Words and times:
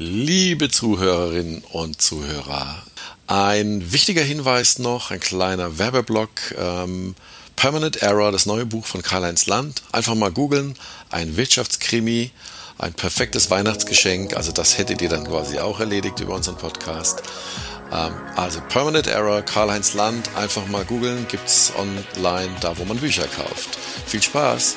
Liebe 0.00 0.70
Zuhörerinnen 0.70 1.64
und 1.72 2.00
Zuhörer, 2.00 2.84
ein 3.26 3.92
wichtiger 3.92 4.22
Hinweis 4.22 4.78
noch, 4.78 5.10
ein 5.10 5.18
kleiner 5.18 5.78
Werbeblock. 5.78 6.30
Ähm, 6.56 7.16
Permanent 7.56 7.96
Error, 7.96 8.30
das 8.30 8.46
neue 8.46 8.64
Buch 8.64 8.86
von 8.86 9.02
Karl-Heinz 9.02 9.46
Land. 9.46 9.82
Einfach 9.90 10.14
mal 10.14 10.30
googeln. 10.30 10.76
Ein 11.10 11.36
Wirtschaftskrimi, 11.36 12.30
ein 12.78 12.94
perfektes 12.94 13.50
Weihnachtsgeschenk. 13.50 14.36
Also 14.36 14.52
das 14.52 14.78
hättet 14.78 15.02
ihr 15.02 15.08
dann 15.08 15.24
quasi 15.24 15.58
auch 15.58 15.80
erledigt 15.80 16.20
über 16.20 16.36
unseren 16.36 16.58
Podcast. 16.58 17.24
Ähm, 17.92 18.14
also 18.36 18.60
Permanent 18.68 19.08
Error, 19.08 19.42
Karl-Heinz 19.42 19.94
Land. 19.94 20.30
Einfach 20.36 20.68
mal 20.68 20.84
googeln. 20.84 21.26
Gibt's 21.26 21.72
online, 21.76 22.54
da 22.60 22.78
wo 22.78 22.84
man 22.84 22.98
Bücher 22.98 23.26
kauft. 23.26 23.76
Viel 24.06 24.22
Spaß! 24.22 24.76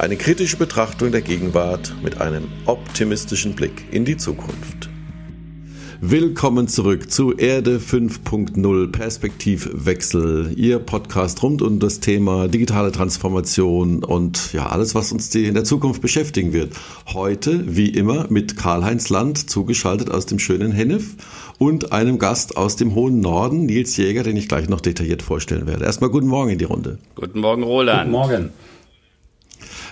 Eine 0.00 0.16
kritische 0.16 0.56
Betrachtung 0.56 1.12
der 1.12 1.20
Gegenwart 1.20 1.94
mit 2.02 2.22
einem 2.22 2.48
optimistischen 2.64 3.54
Blick 3.54 3.84
in 3.90 4.06
die 4.06 4.16
Zukunft. 4.16 4.88
Willkommen 6.00 6.68
zurück 6.68 7.10
zu 7.10 7.36
Erde 7.36 7.76
5.0 7.76 8.92
Perspektivwechsel, 8.92 10.54
Ihr 10.56 10.78
Podcast 10.78 11.42
rund 11.42 11.60
um 11.60 11.80
das 11.80 12.00
Thema 12.00 12.48
digitale 12.48 12.92
Transformation 12.92 14.02
und 14.02 14.54
ja, 14.54 14.70
alles, 14.70 14.94
was 14.94 15.12
uns 15.12 15.34
in 15.34 15.52
der 15.52 15.64
Zukunft 15.64 16.00
beschäftigen 16.00 16.54
wird. 16.54 16.72
Heute, 17.12 17.76
wie 17.76 17.90
immer, 17.90 18.26
mit 18.30 18.56
Karl-Heinz 18.56 19.10
Land, 19.10 19.50
zugeschaltet 19.50 20.10
aus 20.10 20.24
dem 20.24 20.38
schönen 20.38 20.72
Hennef 20.72 21.14
und 21.58 21.92
einem 21.92 22.18
Gast 22.18 22.56
aus 22.56 22.76
dem 22.76 22.94
hohen 22.94 23.20
Norden, 23.20 23.66
Nils 23.66 23.98
Jäger, 23.98 24.22
den 24.22 24.38
ich 24.38 24.48
gleich 24.48 24.70
noch 24.70 24.80
detailliert 24.80 25.20
vorstellen 25.20 25.66
werde. 25.66 25.84
Erstmal 25.84 26.08
guten 26.08 26.28
Morgen 26.28 26.52
in 26.52 26.58
die 26.58 26.64
Runde. 26.64 26.96
Guten 27.16 27.40
Morgen, 27.40 27.64
Roland. 27.64 28.04
Guten 28.04 28.12
Morgen. 28.12 28.50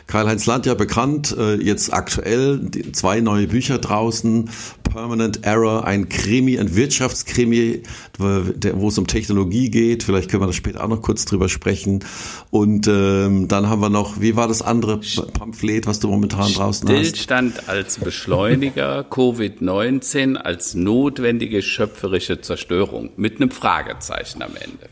Karl-Heinz 0.08 0.46
Land 0.46 0.64
ja 0.64 0.74
bekannt, 0.74 1.36
äh, 1.38 1.56
jetzt 1.56 1.92
aktuell 1.92 2.70
zwei 2.92 3.20
neue 3.20 3.46
Bücher 3.46 3.78
draußen. 3.78 4.50
Permanent 4.82 5.44
Error, 5.44 5.84
ein 5.84 6.08
Krimi, 6.08 6.58
ein 6.58 6.74
Wirtschaftskrimi, 6.74 7.82
wo 8.16 8.88
es 8.88 8.96
um 8.96 9.06
Technologie 9.06 9.70
geht. 9.70 10.02
Vielleicht 10.02 10.30
können 10.30 10.42
wir 10.42 10.46
da 10.46 10.54
später 10.54 10.82
auch 10.82 10.88
noch 10.88 11.02
kurz 11.02 11.26
drüber 11.26 11.50
sprechen. 11.50 12.02
Und 12.50 12.88
ähm, 12.88 13.48
dann 13.48 13.68
haben 13.68 13.82
wir 13.82 13.90
noch, 13.90 14.18
wie 14.18 14.34
war 14.34 14.48
das 14.48 14.62
andere 14.62 14.98
Pamphlet, 15.34 15.86
was 15.86 16.00
du 16.00 16.08
momentan 16.08 16.50
draußen 16.54 16.88
hast? 16.88 16.96
Stillstand 16.96 17.68
als 17.68 17.98
Beschleuniger, 17.98 19.00
Covid-19 19.10 20.36
als 20.36 20.74
notwendige 20.74 21.60
schöpferische 21.60 22.40
Zerstörung 22.40 23.10
mit 23.16 23.36
einem 23.36 23.50
Fragezeichen 23.50 24.42
am 24.42 24.56
Ende. 24.56 24.88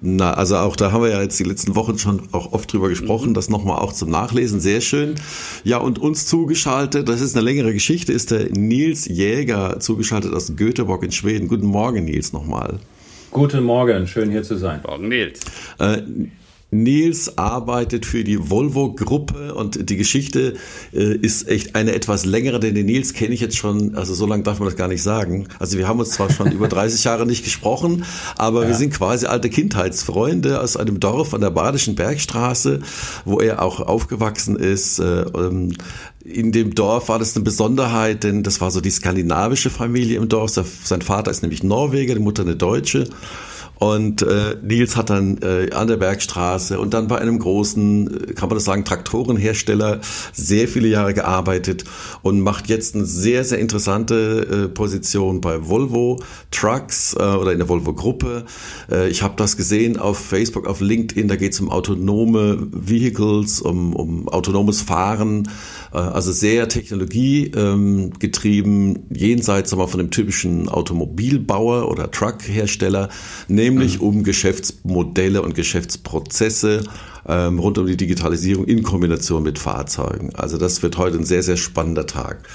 Na, 0.00 0.34
also 0.34 0.56
auch 0.56 0.76
da 0.76 0.92
haben 0.92 1.02
wir 1.02 1.10
ja 1.10 1.22
jetzt 1.22 1.38
die 1.38 1.44
letzten 1.44 1.74
Wochen 1.74 1.98
schon 1.98 2.22
auch 2.32 2.52
oft 2.52 2.72
drüber 2.72 2.88
gesprochen, 2.88 3.30
mhm. 3.30 3.34
das 3.34 3.48
nochmal 3.48 3.78
auch 3.78 3.92
zum 3.92 4.10
Nachlesen, 4.10 4.60
sehr 4.60 4.80
schön. 4.80 5.14
Ja, 5.64 5.78
und 5.78 5.98
uns 5.98 6.26
zugeschaltet, 6.26 7.08
das 7.08 7.20
ist 7.20 7.36
eine 7.36 7.44
längere 7.44 7.72
Geschichte, 7.72 8.12
ist 8.12 8.30
der 8.30 8.50
Nils 8.50 9.06
Jäger 9.06 9.80
zugeschaltet 9.80 10.34
aus 10.34 10.56
Göteborg 10.56 11.02
in 11.04 11.12
Schweden. 11.12 11.48
Guten 11.48 11.66
Morgen, 11.66 12.04
Nils, 12.04 12.32
nochmal. 12.32 12.78
Guten 13.30 13.62
Morgen, 13.64 14.06
schön 14.06 14.30
hier 14.30 14.42
zu 14.42 14.56
sein. 14.56 14.80
Morgen, 14.86 15.08
Nils. 15.08 15.40
Äh, 15.78 16.02
Nils 16.70 17.38
arbeitet 17.38 18.04
für 18.04 18.24
die 18.24 18.50
Volvo-Gruppe 18.50 19.54
und 19.54 19.88
die 19.88 19.96
Geschichte 19.96 20.54
äh, 20.92 21.16
ist 21.16 21.48
echt 21.48 21.74
eine 21.74 21.92
etwas 21.92 22.26
längere, 22.26 22.60
denn 22.60 22.74
den 22.74 22.84
Nils 22.84 23.14
kenne 23.14 23.34
ich 23.34 23.40
jetzt 23.40 23.56
schon, 23.56 23.94
also 23.94 24.12
so 24.12 24.26
lange 24.26 24.42
darf 24.42 24.58
man 24.58 24.68
das 24.68 24.76
gar 24.76 24.88
nicht 24.88 25.02
sagen. 25.02 25.48
Also 25.58 25.78
wir 25.78 25.88
haben 25.88 25.98
uns 25.98 26.10
zwar 26.10 26.30
schon 26.30 26.52
über 26.52 26.68
30 26.68 27.04
Jahre 27.04 27.24
nicht 27.24 27.44
gesprochen, 27.44 28.04
aber 28.36 28.62
ja. 28.62 28.68
wir 28.68 28.74
sind 28.74 28.92
quasi 28.92 29.26
alte 29.26 29.48
Kindheitsfreunde 29.48 30.60
aus 30.60 30.76
einem 30.76 31.00
Dorf 31.00 31.32
an 31.32 31.40
der 31.40 31.50
Badischen 31.50 31.94
Bergstraße, 31.94 32.80
wo 33.24 33.40
er 33.40 33.62
auch 33.62 33.80
aufgewachsen 33.80 34.56
ist. 34.56 34.98
Äh, 34.98 35.22
ähm, 35.22 35.72
in 36.22 36.52
dem 36.52 36.74
Dorf 36.74 37.08
war 37.08 37.18
das 37.18 37.34
eine 37.34 37.44
Besonderheit, 37.44 38.24
denn 38.24 38.42
das 38.42 38.60
war 38.60 38.70
so 38.70 38.82
die 38.82 38.90
skandinavische 38.90 39.70
Familie 39.70 40.18
im 40.18 40.28
Dorf. 40.28 40.50
Sein 40.50 41.00
Vater 41.00 41.30
ist 41.30 41.40
nämlich 41.40 41.62
Norweger, 41.62 42.14
die 42.14 42.20
Mutter 42.20 42.42
eine 42.42 42.56
Deutsche. 42.56 43.08
Und 43.78 44.22
äh, 44.22 44.56
Nils 44.60 44.96
hat 44.96 45.10
dann 45.10 45.38
äh, 45.38 45.70
an 45.72 45.86
der 45.86 45.96
Bergstraße 45.96 46.80
und 46.80 46.94
dann 46.94 47.06
bei 47.06 47.18
einem 47.18 47.38
großen, 47.38 48.30
äh, 48.30 48.32
kann 48.34 48.48
man 48.48 48.56
das 48.56 48.64
sagen, 48.64 48.84
Traktorenhersteller 48.84 50.00
sehr 50.32 50.66
viele 50.66 50.88
Jahre 50.88 51.14
gearbeitet 51.14 51.84
und 52.22 52.40
macht 52.40 52.68
jetzt 52.68 52.96
eine 52.96 53.04
sehr, 53.04 53.44
sehr 53.44 53.58
interessante 53.58 54.64
äh, 54.64 54.68
Position 54.68 55.40
bei 55.40 55.68
Volvo 55.68 56.20
Trucks 56.50 57.14
äh, 57.14 57.22
oder 57.22 57.52
in 57.52 57.58
der 57.58 57.68
Volvo 57.68 57.92
Gruppe. 57.92 58.46
Äh, 58.90 59.08
ich 59.08 59.22
habe 59.22 59.34
das 59.36 59.56
gesehen 59.56 59.96
auf 59.96 60.18
Facebook, 60.18 60.66
auf 60.66 60.80
LinkedIn, 60.80 61.28
da 61.28 61.36
geht 61.36 61.52
es 61.52 61.60
um 61.60 61.70
autonome 61.70 62.58
Vehicles, 62.72 63.60
um, 63.60 63.94
um 63.94 64.28
autonomes 64.28 64.82
Fahren, 64.82 65.48
also 65.96 66.32
sehr 66.32 66.68
technologiegetrieben, 66.68 69.06
jenseits 69.10 69.72
aber 69.72 69.88
von 69.88 69.98
dem 69.98 70.10
typischen 70.10 70.68
Automobilbauer 70.68 71.88
oder 71.88 72.10
Truckhersteller. 72.10 73.08
Nämlich 73.48 74.00
mhm. 74.00 74.06
um 74.06 74.24
Geschäftsmodelle 74.24 75.40
und 75.42 75.54
Geschäftsprozesse 75.54 76.82
ähm, 77.28 77.58
rund 77.58 77.78
um 77.78 77.86
die 77.86 77.96
Digitalisierung 77.96 78.64
in 78.64 78.82
Kombination 78.82 79.42
mit 79.42 79.58
Fahrzeugen. 79.58 80.34
Also 80.34 80.56
das 80.56 80.82
wird 80.82 80.96
heute 80.96 81.18
ein 81.18 81.24
sehr, 81.24 81.42
sehr 81.42 81.56
spannender 81.56 82.06
Tag. 82.06 82.48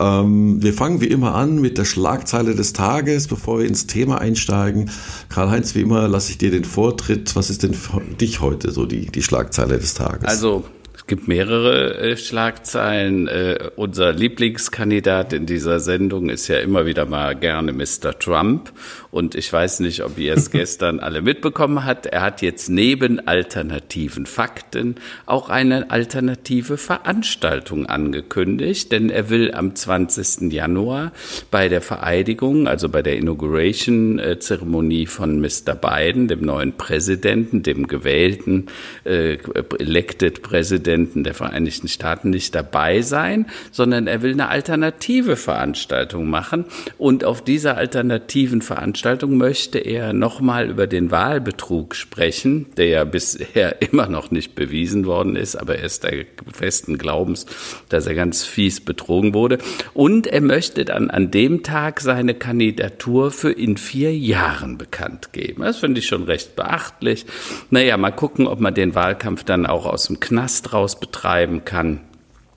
Ähm, 0.00 0.62
wir 0.62 0.72
fangen 0.72 1.00
wie 1.00 1.06
immer 1.06 1.34
an 1.34 1.60
mit 1.60 1.78
der 1.78 1.84
Schlagzeile 1.84 2.54
des 2.54 2.72
Tages, 2.72 3.28
bevor 3.28 3.58
wir 3.58 3.66
ins 3.66 3.86
Thema 3.86 4.20
einsteigen. 4.20 4.90
Karl-Heinz, 5.28 5.74
wie 5.74 5.82
immer 5.82 6.08
lasse 6.08 6.30
ich 6.30 6.38
dir 6.38 6.50
den 6.50 6.64
Vortritt. 6.64 7.36
Was 7.36 7.50
ist 7.50 7.62
denn 7.62 7.74
für 7.74 8.00
dich 8.00 8.40
heute 8.40 8.70
so 8.70 8.86
die, 8.86 9.06
die 9.06 9.22
Schlagzeile 9.22 9.78
des 9.78 9.94
Tages? 9.94 10.24
Also 10.24 10.64
es 11.06 11.08
gibt 11.08 11.28
mehrere 11.28 11.98
äh, 11.98 12.16
Schlagzeilen. 12.16 13.28
Äh, 13.28 13.70
unser 13.76 14.12
Lieblingskandidat 14.12 15.32
in 15.32 15.46
dieser 15.46 15.78
Sendung 15.78 16.30
ist 16.30 16.48
ja 16.48 16.58
immer 16.58 16.84
wieder 16.84 17.06
mal 17.06 17.36
gerne 17.36 17.72
Mr. 17.72 18.18
Trump. 18.18 18.72
Und 19.16 19.34
ich 19.34 19.50
weiß 19.50 19.80
nicht, 19.80 20.04
ob 20.04 20.18
ihr 20.18 20.34
es 20.34 20.50
gestern 20.50 21.00
alle 21.00 21.22
mitbekommen 21.22 21.86
habt. 21.86 22.04
Er 22.04 22.20
hat 22.20 22.42
jetzt 22.42 22.68
neben 22.68 23.26
alternativen 23.26 24.26
Fakten 24.26 24.96
auch 25.24 25.48
eine 25.48 25.90
alternative 25.90 26.76
Veranstaltung 26.76 27.86
angekündigt, 27.86 28.92
denn 28.92 29.08
er 29.08 29.30
will 29.30 29.54
am 29.54 29.74
20. 29.74 30.52
Januar 30.52 31.12
bei 31.50 31.70
der 31.70 31.80
Vereidigung, 31.80 32.68
also 32.68 32.90
bei 32.90 33.00
der 33.00 33.16
Inauguration-Zeremonie 33.16 35.06
von 35.06 35.40
Mr. 35.40 35.74
Biden, 35.74 36.28
dem 36.28 36.42
neuen 36.42 36.76
Präsidenten, 36.76 37.62
dem 37.62 37.86
gewählten 37.86 38.66
äh, 39.04 39.38
Elected 39.78 40.42
Präsidenten 40.42 41.24
der 41.24 41.32
Vereinigten 41.32 41.88
Staaten, 41.88 42.28
nicht 42.28 42.54
dabei 42.54 43.00
sein, 43.00 43.46
sondern 43.70 44.08
er 44.08 44.20
will 44.20 44.32
eine 44.32 44.50
alternative 44.50 45.36
Veranstaltung 45.36 46.28
machen. 46.28 46.66
Und 46.98 47.24
auf 47.24 47.42
dieser 47.42 47.78
alternativen 47.78 48.60
Veranstaltung 48.60 49.05
Veranstaltung 49.06 49.38
möchte 49.38 49.78
er 49.78 50.12
nochmal 50.12 50.68
über 50.68 50.88
den 50.88 51.12
Wahlbetrug 51.12 51.94
sprechen, 51.94 52.66
der 52.76 52.86
ja 52.88 53.04
bisher 53.04 53.80
immer 53.92 54.08
noch 54.08 54.32
nicht 54.32 54.56
bewiesen 54.56 55.06
worden 55.06 55.36
ist, 55.36 55.54
aber 55.54 55.76
er 55.76 55.84
ist 55.84 56.02
der 56.02 56.26
festen 56.52 56.98
Glaubens, 56.98 57.46
dass 57.88 58.08
er 58.08 58.16
ganz 58.16 58.42
fies 58.42 58.80
betrogen 58.80 59.32
wurde. 59.32 59.58
Und 59.94 60.26
er 60.26 60.40
möchte 60.40 60.84
dann 60.84 61.08
an 61.08 61.30
dem 61.30 61.62
Tag 61.62 62.00
seine 62.00 62.34
Kandidatur 62.34 63.30
für 63.30 63.52
in 63.52 63.76
vier 63.76 64.12
Jahren 64.12 64.76
bekannt 64.76 65.32
geben. 65.32 65.62
Das 65.62 65.76
finde 65.76 66.00
ich 66.00 66.08
schon 66.08 66.24
recht 66.24 66.56
beachtlich. 66.56 67.26
Naja, 67.70 67.96
mal 67.98 68.10
gucken, 68.10 68.48
ob 68.48 68.58
man 68.58 68.74
den 68.74 68.96
Wahlkampf 68.96 69.44
dann 69.44 69.66
auch 69.66 69.86
aus 69.86 70.08
dem 70.08 70.18
Knast 70.18 70.72
raus 70.72 70.98
betreiben 70.98 71.64
kann. 71.64 72.00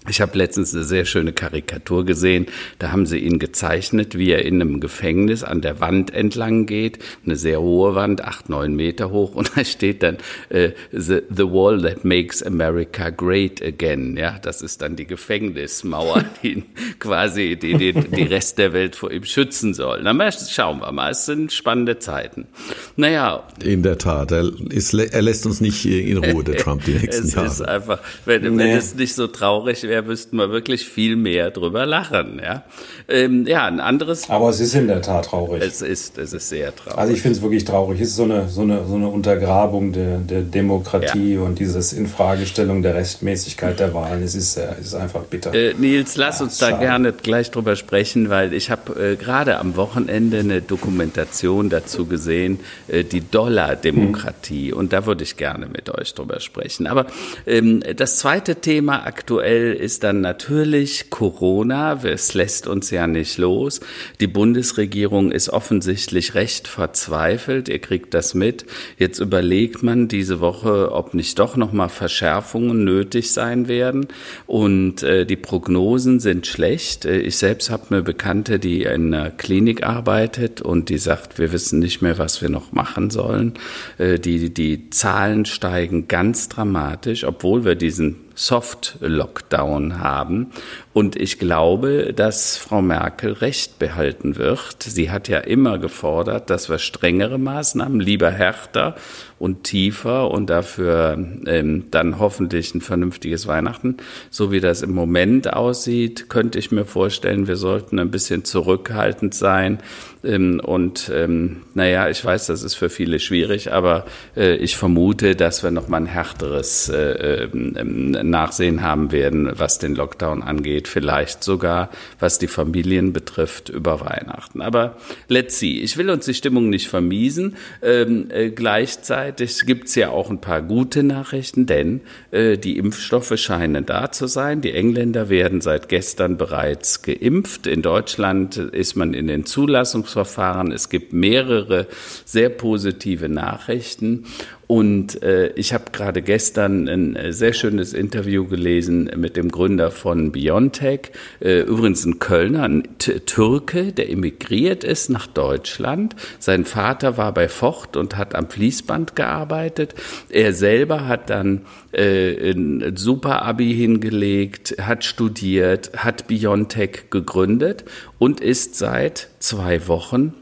Ich 0.07 0.21
habe 0.21 0.37
letztens 0.37 0.73
eine 0.73 0.85
sehr 0.85 1.03
schöne 1.03 1.33
Karikatur 1.33 2.05
gesehen. 2.05 2.45
Da 2.79 2.91
haben 2.91 3.05
sie 3.05 3.19
ihn 3.19 3.37
gezeichnet, 3.37 4.17
wie 4.17 4.31
er 4.31 4.45
in 4.45 4.61
einem 4.61 4.79
Gefängnis 4.79 5.43
an 5.43 5.59
der 5.59 5.81
Wand 5.81 6.13
entlang 6.13 6.65
geht. 6.65 6.99
Eine 7.25 7.35
sehr 7.35 7.59
hohe 7.59 7.95
Wand, 7.95 8.23
acht, 8.23 8.47
neun 8.47 8.75
Meter 8.75 9.11
hoch. 9.11 9.35
Und 9.35 9.51
da 9.57 9.65
steht 9.65 10.01
dann 10.01 10.17
äh, 10.47 10.71
the, 10.93 11.19
the 11.29 11.43
Wall 11.43 11.81
that 11.81 12.05
makes 12.05 12.41
America 12.41 13.09
great 13.09 13.61
again. 13.61 14.15
Ja, 14.15 14.39
das 14.41 14.61
ist 14.61 14.81
dann 14.81 14.95
die 14.95 15.05
Gefängnismauer, 15.05 16.23
die 16.43 16.63
quasi 16.99 17.57
die, 17.57 17.73
die, 17.75 17.91
die 17.91 18.23
Rest 18.23 18.57
der 18.57 18.71
Welt 18.71 18.95
vor 18.95 19.11
ihm 19.11 19.25
schützen 19.25 19.73
soll. 19.73 19.99
Na, 20.01 20.31
schauen 20.31 20.79
wir 20.79 20.93
mal. 20.93 21.11
Es 21.11 21.25
sind 21.25 21.51
spannende 21.51 21.99
Zeiten. 21.99 22.47
Naja. 22.95 23.43
In 23.61 23.83
der 23.83 23.97
Tat. 23.97 24.31
Er, 24.31 24.49
ist, 24.69 24.93
er 24.93 25.21
lässt 25.21 25.45
uns 25.45 25.59
nicht 25.59 25.85
in 25.85 26.17
Ruhe, 26.17 26.45
der 26.45 26.55
Trump, 26.57 26.85
die 26.85 26.93
nächsten 26.93 27.25
es 27.25 27.35
Jahre. 27.35 27.47
Es 27.47 27.53
ist 27.55 27.67
einfach, 27.67 27.99
wenn, 28.23 28.43
nee. 28.43 28.63
wenn 28.63 28.77
es 28.77 28.95
nicht 28.95 29.13
so 29.13 29.27
traurig 29.27 29.88
wäre, 29.89 30.07
wüssten 30.07 30.37
wir 30.37 30.51
wirklich 30.51 30.87
viel 30.87 31.17
mehr 31.17 31.51
drüber 31.51 31.85
lachen. 31.85 32.39
Ja, 32.41 32.63
ähm, 33.09 33.45
ja 33.45 33.65
ein 33.65 33.81
anderes. 33.81 34.29
Aber 34.29 34.49
es 34.49 34.61
ist 34.61 34.75
in 34.75 34.87
der 34.87 35.01
Tat 35.01 35.25
traurig. 35.25 35.61
Es 35.61 35.81
ist, 35.81 36.17
es 36.17 36.31
ist 36.31 36.47
sehr 36.47 36.73
traurig. 36.75 36.97
Also 36.97 37.13
ich 37.13 37.21
finde 37.21 37.37
es 37.37 37.41
wirklich 37.41 37.65
traurig. 37.65 37.99
Es 37.99 38.09
ist 38.09 38.15
so 38.15 38.23
eine, 38.23 38.47
so 38.47 38.61
eine, 38.61 38.85
so 38.85 38.95
eine 38.95 39.07
Untergrabung 39.07 39.91
der, 39.91 40.19
der 40.19 40.41
Demokratie 40.41 41.33
ja. 41.33 41.41
und 41.41 41.59
dieses 41.59 41.91
Infragestellung 41.91 42.81
der 42.81 42.95
Rechtmäßigkeit 42.95 43.79
der 43.79 43.93
Wahlen. 43.93 44.23
Es 44.23 44.35
ist, 44.35 44.57
es 44.57 44.87
ist 44.87 44.95
einfach 44.95 45.23
bitter. 45.23 45.53
Äh, 45.53 45.73
Nils, 45.77 46.15
lass 46.15 46.39
ja, 46.39 46.45
uns 46.45 46.57
da 46.57 46.69
schade. 46.69 46.85
gerne 46.85 47.11
gleich 47.13 47.51
drüber 47.51 47.75
sprechen, 47.75 48.29
weil 48.29 48.53
ich 48.53 48.69
habe 48.69 49.13
äh, 49.13 49.15
gerade 49.15 49.57
am 49.57 49.75
Wochenende 49.75 50.39
eine 50.39 50.61
Dokumentation 50.61 51.69
dazu 51.69 52.05
gesehen, 52.05 52.59
äh, 52.87 53.03
die 53.03 53.21
Dollar-Demokratie. 53.21 54.71
Hm. 54.71 54.77
Und 54.77 54.93
da 54.93 55.05
würde 55.05 55.23
ich 55.23 55.35
gerne 55.35 55.67
mit 55.67 55.89
euch 55.89 56.13
drüber 56.13 56.39
sprechen. 56.39 56.87
Aber 56.87 57.07
ähm, 57.47 57.83
das 57.95 58.17
zweite 58.17 58.57
Thema 58.57 59.05
aktuell 59.05 59.73
ist 59.79 60.03
dann 60.03 60.21
natürlich 60.21 61.09
Corona. 61.09 62.03
Es 62.03 62.33
lässt 62.33 62.67
uns 62.67 62.91
ja 62.91 63.07
nicht 63.07 63.37
los. 63.37 63.79
Die 64.19 64.27
Bundesregierung 64.27 65.31
ist 65.31 65.49
offensichtlich 65.49 66.35
recht 66.35 66.67
verzweifelt. 66.67 67.69
Ihr 67.69 67.79
kriegt 67.79 68.13
das 68.13 68.33
mit. 68.33 68.65
Jetzt 68.97 69.19
überlegt 69.19 69.81
man 69.83 70.07
diese 70.07 70.39
Woche, 70.39 70.91
ob 70.91 71.13
nicht 71.13 71.39
doch 71.39 71.55
noch 71.55 71.71
mal 71.71 71.89
Verschärfungen 71.89 72.83
nötig 72.83 73.31
sein 73.31 73.67
werden. 73.67 74.07
Und 74.45 75.03
äh, 75.03 75.25
die 75.25 75.35
Prognosen 75.35 76.19
sind 76.19 76.45
schlecht. 76.45 77.05
Äh, 77.05 77.19
ich 77.19 77.37
selbst 77.37 77.69
habe 77.69 77.85
eine 77.89 78.01
Bekannte, 78.01 78.59
die 78.59 78.83
in 78.83 79.13
einer 79.13 79.31
Klinik 79.31 79.83
arbeitet 79.83 80.61
und 80.61 80.89
die 80.89 80.97
sagt, 80.97 81.39
wir 81.39 81.51
wissen 81.51 81.79
nicht 81.79 82.01
mehr, 82.01 82.17
was 82.17 82.41
wir 82.41 82.49
noch 82.49 82.71
machen 82.71 83.09
sollen. 83.09 83.53
Äh, 83.97 84.19
die, 84.19 84.53
die 84.53 84.89
Zahlen 84.89 85.45
steigen 85.45 86.07
ganz 86.07 86.49
dramatisch, 86.49 87.23
obwohl 87.23 87.65
wir 87.65 87.75
diesen 87.75 88.28
Soft-Lockdown 88.39 89.99
haben. 89.99 90.51
Und 90.99 91.15
ich 91.15 91.39
glaube, 91.39 92.11
dass 92.13 92.57
Frau 92.57 92.81
Merkel 92.81 93.31
recht 93.31 93.79
behalten 93.79 94.35
wird. 94.35 94.83
Sie 94.83 95.09
hat 95.09 95.29
ja 95.29 95.37
immer 95.37 95.77
gefordert, 95.77 96.49
dass 96.49 96.67
wir 96.69 96.77
strengere 96.77 97.37
Maßnahmen, 97.37 98.01
lieber 98.01 98.29
härter 98.29 98.95
und 99.39 99.63
tiefer 99.63 100.29
und 100.29 100.49
dafür 100.49 101.17
ähm, 101.45 101.85
dann 101.89 102.19
hoffentlich 102.19 102.75
ein 102.75 102.81
vernünftiges 102.81 103.47
Weihnachten. 103.47 103.95
So 104.29 104.51
wie 104.51 104.59
das 104.59 104.81
im 104.81 104.91
Moment 104.91 105.53
aussieht, 105.53 106.29
könnte 106.29 106.59
ich 106.59 106.71
mir 106.71 106.83
vorstellen, 106.83 107.47
wir 107.47 107.55
sollten 107.55 107.97
ein 107.97 108.11
bisschen 108.11 108.43
zurückhaltend 108.43 109.33
sein. 109.33 109.79
Ähm, 110.21 110.59
und 110.59 111.09
ähm, 111.13 111.61
naja, 111.73 112.09
ich 112.09 112.23
weiß, 112.23 112.47
das 112.47 112.63
ist 112.63 112.75
für 112.75 112.89
viele 112.89 113.19
schwierig, 113.19 113.71
aber 113.71 114.05
äh, 114.35 114.55
ich 114.55 114.75
vermute, 114.75 115.37
dass 115.37 115.63
wir 115.63 115.71
noch 115.71 115.87
mal 115.87 115.97
ein 115.97 116.05
härteres 116.05 116.89
äh, 116.89 117.45
ähm, 117.45 118.11
Nachsehen 118.11 118.81
haben 118.81 119.13
werden, 119.13 119.49
was 119.55 119.79
den 119.79 119.95
Lockdown 119.95 120.43
angeht. 120.43 120.88
Vielleicht 120.89 121.43
sogar, 121.43 121.89
was 122.19 122.37
die 122.39 122.47
Familien 122.47 123.13
betrifft, 123.13 123.69
über 123.69 124.01
Weihnachten. 124.01 124.61
Aber 124.61 124.97
let's 125.27 125.59
see. 125.59 125.79
Ich 125.79 125.97
will 125.97 126.09
uns 126.09 126.25
die 126.25 126.33
Stimmung 126.33 126.69
nicht 126.69 126.87
vermiesen. 126.87 127.55
Ähm, 127.81 128.29
äh, 128.29 128.49
gleichzeitig 128.49 128.89
gleichzeitig 128.99 129.65
gibt 129.65 129.87
es 129.87 129.95
ja 129.95 130.09
auch 130.09 130.29
ein 130.29 130.41
paar 130.41 130.61
gute 130.61 131.03
Nachrichten, 131.03 131.65
denn 131.65 132.01
äh, 132.31 132.57
die 132.57 132.77
Impfstoffe 132.77 133.37
scheinen 133.37 133.85
da 133.85 134.11
zu 134.11 134.27
sein. 134.27 134.61
Die 134.61 134.71
Engländer 134.71 135.29
werden 135.29 135.61
seit 135.61 135.89
gestern 135.89 136.37
bereits 136.37 137.01
geimpft. 137.01 137.67
In 137.67 137.81
Deutschland 137.81 138.57
ist 138.57 138.95
man 138.95 139.13
in 139.13 139.27
den 139.27 139.45
Zulassungsverfahren. 139.45 140.71
Es 140.71 140.89
gibt 140.89 141.13
mehrere 141.13 141.87
sehr 142.25 142.49
positive 142.49 143.29
Nachrichten. 143.29 144.25
Und 144.71 145.23
äh, 145.23 145.47
ich 145.53 145.73
habe 145.73 145.85
gerade 145.91 146.21
gestern 146.21 146.87
ein 146.87 147.15
äh, 147.15 147.33
sehr 147.33 147.53
schönes 147.53 147.93
Interview 147.93 148.45
gelesen 148.45 149.09
mit 149.15 149.35
dem 149.35 149.49
Gründer 149.49 149.89
von 149.89 150.31
Biontech, 150.31 151.11
äh, 151.39 151.61
übrigens 151.61 152.05
ein 152.05 152.19
Kölner, 152.19 152.65
ein 152.65 152.83
T 152.99 153.19
Türke, 153.21 153.91
der 153.91 154.11
emigriert 154.11 154.83
ist 154.83 155.09
nach 155.09 155.25
Deutschland. 155.25 156.15
Sein 156.37 156.65
Vater 156.65 157.17
war 157.17 157.33
bei 157.33 157.47
Ford 157.49 157.97
und 157.97 158.15
hat 158.15 158.35
am 158.35 158.47
Fließband 158.47 159.15
gearbeitet. 159.15 159.95
Er 160.29 160.53
selber 160.53 161.07
hat 161.07 161.31
dann 161.31 161.61
äh, 161.91 162.51
ein 162.51 162.95
super 162.95 163.41
Abi 163.41 163.73
hingelegt, 163.73 164.75
hat 164.79 165.03
studiert, 165.03 165.93
hat 165.97 166.27
Biontech 166.27 167.09
gegründet 167.09 167.85
und 168.19 168.39
ist 168.39 168.75
seit 168.75 169.29
zwei 169.39 169.87
Wochen 169.87 170.35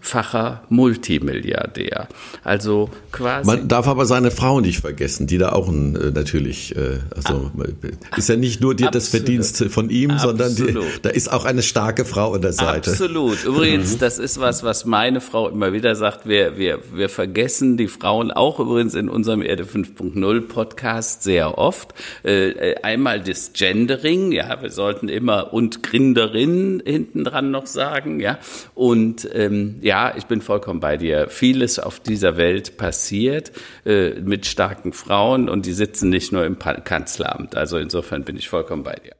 fünffacher 0.00 0.62
Multimilliardär. 0.68 2.08
Also 2.42 2.90
quasi. 3.12 3.46
Man 3.46 3.68
darf 3.68 3.86
aber 3.86 4.06
seine 4.06 4.30
Frau 4.30 4.60
nicht 4.60 4.80
vergessen, 4.80 5.26
die 5.26 5.38
da 5.38 5.52
auch 5.52 5.68
ein, 5.68 5.94
äh, 5.94 6.10
natürlich, 6.10 6.74
äh, 6.74 6.98
also 7.14 7.50
ah, 7.58 8.16
ist 8.16 8.28
ja 8.28 8.36
nicht 8.36 8.60
nur 8.60 8.74
dir 8.74 8.90
das 8.90 9.08
Verdienst 9.08 9.64
von 9.64 9.90
ihm, 9.90 10.10
Absolut. 10.10 10.38
sondern 10.38 10.56
die, 10.56 11.00
da 11.02 11.10
ist 11.10 11.30
auch 11.30 11.44
eine 11.44 11.62
starke 11.62 12.04
Frau 12.04 12.32
an 12.32 12.42
der 12.42 12.52
Seite. 12.52 12.90
Absolut. 12.90 13.44
Übrigens, 13.44 13.94
mhm. 13.94 13.98
das 13.98 14.18
ist 14.18 14.40
was, 14.40 14.62
was 14.62 14.84
meine 14.84 15.20
Frau 15.20 15.48
immer 15.48 15.72
wieder 15.72 15.94
sagt. 15.94 16.26
Wir, 16.26 16.56
wir, 16.56 16.80
wir 16.92 17.08
vergessen 17.08 17.76
die 17.76 17.88
Frauen 17.88 18.30
auch 18.30 18.58
übrigens 18.58 18.94
in 18.94 19.08
unserem 19.08 19.42
Erde 19.42 19.64
5.0 19.64 20.40
Podcast 20.48 21.22
sehr 21.22 21.58
oft. 21.58 21.94
Äh, 22.22 22.74
einmal 22.82 23.20
das 23.20 23.52
Gendering, 23.52 24.32
ja, 24.32 24.60
wir 24.62 24.70
sollten 24.70 25.08
immer 25.08 25.52
und 25.52 25.82
Grinderin 25.82 26.82
hinten 26.84 27.24
dran 27.24 27.50
noch 27.50 27.66
sagen, 27.66 28.20
ja. 28.20 28.38
Und 28.74 29.28
ähm, 29.34 29.76
ja, 29.82 29.89
ich 30.16 30.26
bin 30.26 30.40
vollkommen 30.40 30.80
bei 30.80 30.96
dir. 30.96 31.28
Vieles 31.28 31.78
auf 31.78 32.00
dieser 32.00 32.36
Welt 32.36 32.76
passiert 32.76 33.52
äh, 33.84 34.20
mit 34.20 34.46
starken 34.46 34.92
Frauen 34.92 35.48
und 35.48 35.66
die 35.66 35.72
sitzen 35.72 36.10
nicht 36.10 36.32
nur 36.32 36.44
im 36.44 36.58
Kanzleramt. 36.58 37.56
Also 37.56 37.76
insofern 37.78 38.24
bin 38.24 38.36
ich 38.36 38.48
vollkommen 38.48 38.82
bei 38.82 38.94
dir. 38.94 39.16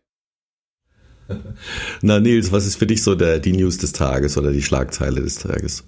Na 2.03 2.21
Nils, 2.21 2.53
was 2.53 2.67
ist 2.67 2.77
für 2.77 2.87
dich 2.87 3.03
so 3.03 3.15
der, 3.15 3.39
die 3.39 3.53
News 3.53 3.79
des 3.79 3.93
Tages 3.93 4.37
oder 4.39 4.53
die 4.53 4.63
Schlagzeile 4.63 5.21
des 5.21 5.37
Tages? 5.39 5.85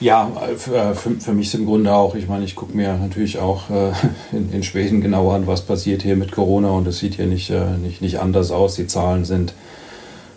Ja, 0.00 0.30
für, 0.56 0.74
äh, 0.74 0.94
für, 0.94 1.10
für 1.12 1.32
mich 1.32 1.46
ist 1.46 1.54
im 1.54 1.66
Grunde 1.66 1.94
auch, 1.94 2.14
ich 2.14 2.28
meine, 2.28 2.44
ich 2.44 2.56
gucke 2.56 2.76
mir 2.76 2.94
natürlich 2.94 3.38
auch 3.38 3.70
äh, 3.70 3.92
in, 4.36 4.52
in 4.52 4.62
Schweden 4.62 5.00
genauer 5.00 5.34
an, 5.34 5.46
was 5.46 5.62
passiert 5.62 6.02
hier 6.02 6.16
mit 6.16 6.32
Corona 6.32 6.70
und 6.70 6.86
es 6.88 6.98
sieht 6.98 7.14
hier 7.14 7.26
nicht, 7.26 7.50
äh, 7.50 7.76
nicht, 7.76 8.02
nicht 8.02 8.18
anders 8.18 8.50
aus. 8.50 8.74
Die 8.74 8.86
Zahlen 8.86 9.24
sind 9.24 9.54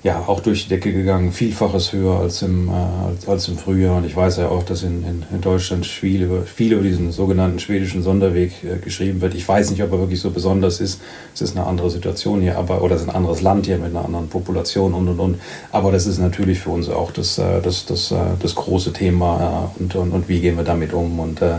ja, 0.04 0.24
auch 0.28 0.40
durch 0.40 0.64
die 0.64 0.70
Decke 0.70 0.94
gegangen, 0.94 1.32
vielfaches 1.32 1.92
höher 1.92 2.20
als 2.20 2.42
im, 2.42 2.70
äh, 2.70 3.30
als, 3.30 3.48
im 3.48 3.58
Frühjahr. 3.58 3.98
Und 3.98 4.06
ich 4.06 4.16
weiß 4.16 4.38
ja 4.38 4.50
auch, 4.50 4.64
dass 4.64 4.84
in, 4.84 5.04
in, 5.04 5.24
in 5.32 5.42
Deutschland 5.42 5.86
viel 5.86 6.24
über, 6.24 6.44
viel 6.44 6.74
über 6.74 6.84
diesen 6.84 7.12
sogenannten 7.12 7.60
schwedischen 7.60 8.04
Sonderweg 8.04 8.52
äh, 8.64 8.78
geschrieben 8.78 9.22
wird. 9.22 9.34
Ich 9.34 9.48
weiß 9.48 9.72
nicht, 9.72 9.82
ob 9.84 9.92
er 9.92 10.00
wirklich 10.00 10.22
so 10.22 10.30
besonders 10.30 10.80
ist. 10.80 11.02
Es 11.34 11.42
ist 11.42 11.58
eine 11.58 11.66
andere 11.66 11.90
Situation 11.90 12.42
hier, 12.42 12.58
aber, 12.58 12.84
oder 12.84 12.96
es 12.96 13.02
ist 13.02 13.10
ein 13.10 13.16
anderes 13.16 13.42
Land 13.42 13.66
hier 13.66 13.78
mit 13.78 13.90
einer 13.90 14.06
anderen 14.06 14.30
Population 14.30 14.94
und 14.94 15.08
und 15.08 15.20
und. 15.20 15.40
Aber 15.72 15.92
das 15.92 16.06
ist 16.06 16.20
natürlich 16.20 16.60
für 16.60 16.70
uns 16.70 16.90
auch 16.90 17.12
das, 17.12 17.38
äh, 17.40 17.62
das, 17.62 17.86
das, 17.86 18.12
äh, 18.12 18.16
das 18.40 18.56
große 18.56 18.94
Thema 18.94 19.72
äh, 19.78 19.82
und, 19.82 19.96
und, 19.96 20.12
und 20.12 20.30
wie 20.30 20.40
gehen 20.40 20.58
wir 20.58 20.64
damit 20.64 20.94
um. 20.94 21.20
Und 21.20 21.42
äh, 21.42 21.56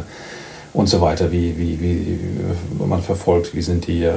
und 0.79 0.89
so 0.89 1.01
weiter, 1.01 1.33
wie, 1.33 1.59
wie, 1.59 1.81
wie 1.81 2.87
man 2.87 3.03
verfolgt, 3.03 3.53
wie 3.53 3.63
sind 3.63 3.89
die, 3.89 4.05
äh, 4.05 4.13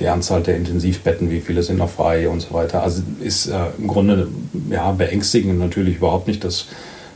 die 0.00 0.08
Anzahl 0.08 0.42
der 0.42 0.56
Intensivbetten, 0.56 1.30
wie 1.30 1.40
viele 1.40 1.62
sind 1.62 1.78
noch 1.78 1.90
frei 1.90 2.28
und 2.28 2.40
so 2.40 2.54
weiter. 2.54 2.82
Also 2.82 3.04
ist 3.20 3.46
äh, 3.46 3.66
im 3.78 3.86
Grunde 3.86 4.26
ja, 4.68 4.90
beängstigend 4.90 5.60
natürlich 5.60 5.98
überhaupt 5.98 6.26
nicht 6.26 6.42
das, 6.42 6.66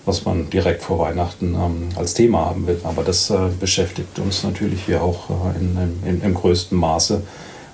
was 0.06 0.24
man 0.24 0.50
direkt 0.50 0.84
vor 0.84 1.00
Weihnachten 1.00 1.54
ähm, 1.54 1.88
als 1.96 2.14
Thema 2.14 2.44
haben 2.44 2.68
will. 2.68 2.78
Aber 2.84 3.02
das 3.02 3.28
äh, 3.28 3.36
beschäftigt 3.58 4.16
uns 4.20 4.44
natürlich 4.44 4.84
hier 4.86 5.02
auch 5.02 5.30
äh, 5.30 5.58
in, 5.58 5.76
in, 6.06 6.22
im 6.22 6.34
größten 6.34 6.78
Maße. 6.78 7.22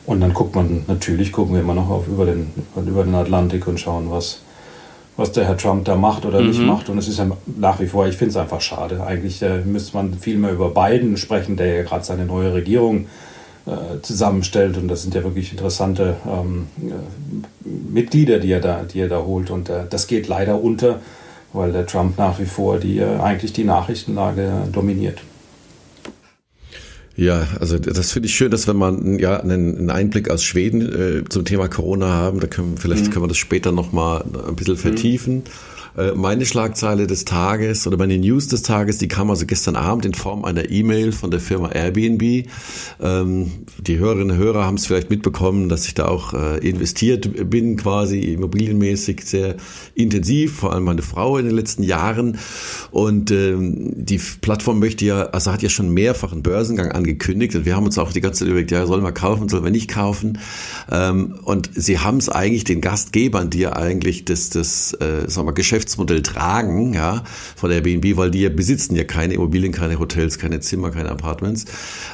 Und 0.07 0.23
dann 0.23 0.33
guckt 0.33 0.55
man, 0.55 0.85
natürlich 0.89 1.31
gucken 1.31 1.53
wir 1.53 1.61
immer 1.61 1.75
noch 1.75 1.91
auf 1.91 2.09
über 2.09 2.25
den, 2.25 2.51
über 2.75 3.05
den 3.05 3.15
Atlantik 3.15 3.67
und 3.67 3.79
schauen, 3.79 4.11
was, 4.11 4.41
was 5.17 5.33
der 5.33 5.47
Herr 5.47 5.57
Trump 5.57 5.85
da 5.85 5.95
macht 5.95 6.25
oder 6.25 6.41
mhm. 6.41 6.49
nicht 6.49 6.61
macht. 6.61 6.89
Und 6.89 6.99
es 6.99 7.09
ist 7.09 7.19
ja 7.19 7.27
nach 7.57 7.81
wie 7.81 7.87
vor, 7.87 8.07
ich 8.07 8.17
finde 8.17 8.31
es 8.31 8.37
einfach 8.37 8.61
schade. 8.61 9.05
Eigentlich 9.05 9.43
äh, 9.43 9.59
müsste 9.59 9.97
man 9.97 10.15
viel 10.15 10.39
mehr 10.39 10.53
über 10.53 10.71
Biden 10.71 11.17
sprechen, 11.17 11.57
der 11.57 11.75
ja 11.75 11.83
gerade 11.83 12.05
seine 12.05 12.25
neue 12.25 12.53
Regierung 12.53 13.07
äh, 13.67 14.01
zusammenstellt. 14.03 14.77
Und 14.77 14.89
das 14.89 15.03
sind 15.03 15.15
ja 15.15 15.23
wirklich 15.23 15.53
interessante 15.53 16.17
ähm, 16.27 16.67
äh, 16.83 17.69
Mitglieder, 17.93 18.39
die 18.39 18.53
er, 18.53 18.61
da, 18.61 18.83
die 18.83 19.01
er 19.01 19.09
da 19.09 19.23
holt. 19.23 19.51
Und 19.51 19.69
äh, 19.69 19.85
das 19.89 20.07
geht 20.07 20.27
leider 20.27 20.61
unter, 20.61 21.01
weil 21.53 21.73
der 21.73 21.87
Trump 21.87 22.19
nach 22.19 22.41
wie 22.41 22.47
vor 22.47 22.79
die, 22.79 23.01
eigentlich 23.03 23.53
die 23.53 23.65
Nachrichtenlage 23.65 24.51
dominiert. 24.73 25.21
Ja, 27.17 27.47
also 27.61 27.79
das 27.79 28.11
finde 28.11 28.27
ich 28.27 28.35
schön, 28.35 28.51
dass 28.51 28.67
wenn 28.67 28.77
man 28.77 29.19
ja 29.19 29.39
einen, 29.39 29.89
Einblick 29.91 30.31
aus 30.31 30.43
Schweden 30.43 30.81
äh, 30.81 31.25
zum 31.29 31.45
Thema 31.45 31.69
Corona 31.69 32.09
haben, 32.09 32.41
da 32.41 32.49
können 32.49 32.77
vielleicht 32.77 33.07
mhm. 33.07 33.11
können 33.11 33.25
wir 33.25 33.29
das 33.29 33.37
später 33.37 33.71
noch 33.71 33.93
mal 33.93 34.25
ein 34.49 34.57
bisschen 34.57 34.77
vertiefen. 34.77 35.37
Mhm. 35.37 35.43
Äh, 35.97 36.13
meine 36.13 36.45
Schlagzeile 36.45 37.07
des 37.07 37.25
Tages 37.25 37.87
oder 37.87 37.97
meine 37.97 38.19
News 38.19 38.49
des 38.49 38.63
Tages, 38.63 38.99
die 38.99 39.09
kam 39.09 39.31
also 39.31 39.47
gestern 39.47 39.77
Abend 39.77 40.05
in 40.05 40.15
Form 40.15 40.45
einer 40.45 40.71
E-Mail 40.71 41.13
von 41.13 41.31
der 41.31 41.41
Firma 41.41 41.69
Airbnb. 41.69 42.49
Ähm, 43.01 43.53
die 43.79 43.99
Hörerinnen 43.99 44.33
und 44.33 44.37
Hörer 44.37 44.65
haben 44.65 44.75
es 44.77 44.87
vielleicht 44.87 45.11
mitbekommen, 45.11 45.69
dass 45.69 45.87
ich 45.87 45.95
da 45.95 46.07
auch 46.07 46.35
äh, 46.35 46.59
investiert 46.59 47.49
bin, 47.49 47.77
quasi 47.77 48.19
immobilienmäßig 48.21 49.23
sehr 49.25 49.57
intensiv, 49.95 50.57
vor 50.57 50.73
allem 50.73 50.85
meine 50.85 51.03
Frau 51.03 51.39
in 51.39 51.47
den 51.47 51.55
letzten 51.55 51.85
Jahren. 51.85 52.39
Und 52.91 53.31
ähm, 53.31 53.93
die 53.95 54.21
Plattform 54.41 54.81
möchte 54.81 55.05
ja, 55.05 55.23
also 55.27 55.53
hat 55.53 55.63
ja 55.63 55.69
schon 55.69 55.91
mehrfach 55.91 56.33
einen 56.33 56.43
Börsengang 56.43 56.91
angekündigt 56.91 57.55
und 57.55 57.67
wir 57.67 57.77
haben 57.77 57.85
uns 57.85 57.99
auch 57.99 58.13
die 58.13 58.21
ganze 58.21 58.41
Zeit 58.41 58.49
überlegt, 58.49 58.73
ja, 58.73 58.87
sollen 58.87 59.05
wir 59.05 59.13
kaufen, 59.13 59.49
sollen 59.49 59.65
wir 59.65 59.71
nicht 59.71 59.91
kaufen. 59.91 60.39
Ähm, 60.91 61.39
und 61.45 61.71
sie 61.75 62.01
haben 62.01 62.19
es 62.19 62.29
eigentlich 62.29 62.65
den 62.65 62.81
Gastgebern, 62.81 63.51
die 63.51 63.61
ja 63.61 63.75
eigentlich 63.75 64.25
das, 64.25 64.51
das 64.51 64.93
äh, 64.95 65.29
sagen 65.29 65.47
wir, 65.47 65.53
Geschäftsmodell 65.85 66.23
tragen, 66.23 66.95
ja, 66.95 67.25
von 67.57 67.71
Airbnb, 67.71 68.17
weil 68.17 68.31
die 68.31 68.41
ja 68.41 68.49
besitzen 68.49 68.97
ja 68.97 69.05
keine 69.05 69.35
Immobilien, 69.35 69.73
keine 69.73 69.99
Hotels, 69.99 70.39
keine 70.39 70.61
Zimmer, 70.61 70.91
keine 70.91 71.11
Apartments, 71.11 71.67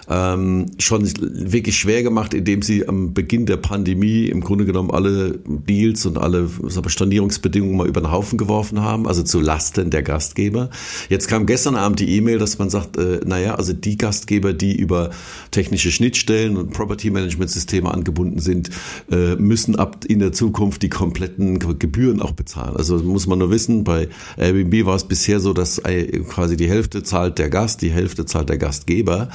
ähm, 0.08 0.66
schon 0.78 1.08
wirklich 1.20 1.78
schwer 1.78 2.02
gemacht, 2.02 2.34
indem 2.34 2.62
sie 2.62 2.88
am 2.88 3.14
Beginn 3.14 3.46
der 3.46 3.56
Pandemie 3.56 4.26
im 4.26 4.40
Grunde 4.40 4.64
genommen 4.64 4.90
alle 4.90 5.38
Deals 5.46 6.04
und 6.04 6.18
alle 6.18 6.48
Stornierungsbedingungen 6.86 7.76
mal 7.76 7.86
über 7.86 8.00
den 8.00 8.10
Haufen 8.10 8.38
geworfen 8.38 8.80
haben, 8.80 9.06
also 9.06 9.22
zu 9.22 9.40
Lasten 9.40 9.90
der 9.90 10.02
Gastgeber. 10.02 10.70
Jetzt 11.08 11.28
kam 11.28 11.46
gestern 11.46 11.76
Abend 11.76 12.00
die 12.00 12.16
E-Mail, 12.16 12.38
dass 12.38 12.58
man 12.58 12.70
sagt, 12.70 12.96
äh, 12.96 13.20
naja, 13.24 13.54
also 13.54 13.72
die 13.72 13.96
Gastgeber, 13.96 14.52
die 14.52 14.76
über 14.76 15.10
technische 15.52 15.92
Schnittstellen 15.92 16.56
und 16.56 16.72
Property 16.72 17.10
Management 17.10 17.50
Systeme 17.50 17.92
angebunden 17.92 18.40
sind, 18.40 18.70
äh, 19.10 19.36
müssen 19.36 19.76
ab 19.76 20.04
in 20.06 20.18
der 20.18 20.32
Zukunft 20.32 20.82
die 20.82 20.88
kompletten 20.88 21.58
Gebühren 21.78 22.20
auch 22.20 22.32
bezahlen. 22.32 22.76
Also 22.76 22.98
muss 22.98 23.26
man 23.26 23.38
nur 23.38 23.50
wissen, 23.50 23.59
bei 23.68 24.08
Airbnb 24.36 24.86
war 24.86 24.96
es 24.96 25.04
bisher 25.04 25.40
so, 25.40 25.52
dass 25.52 25.82
quasi 26.28 26.56
die 26.56 26.68
Hälfte 26.68 27.02
zahlt 27.02 27.38
der 27.38 27.50
Gast, 27.50 27.82
die 27.82 27.90
Hälfte 27.90 28.26
zahlt 28.26 28.48
der 28.48 28.58
Gastgeber. 28.58 29.30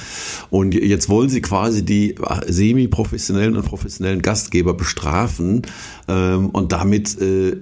Und 0.49 0.73
jetzt 0.73 1.09
wollen 1.09 1.29
sie 1.29 1.41
quasi 1.41 1.83
die 1.83 2.15
semi-professionellen 2.47 3.55
und 3.55 3.65
professionellen 3.65 4.21
Gastgeber 4.21 4.73
bestrafen 4.73 5.63
ähm, 6.07 6.49
und 6.49 6.71
damit 6.71 7.19
äh, 7.19 7.55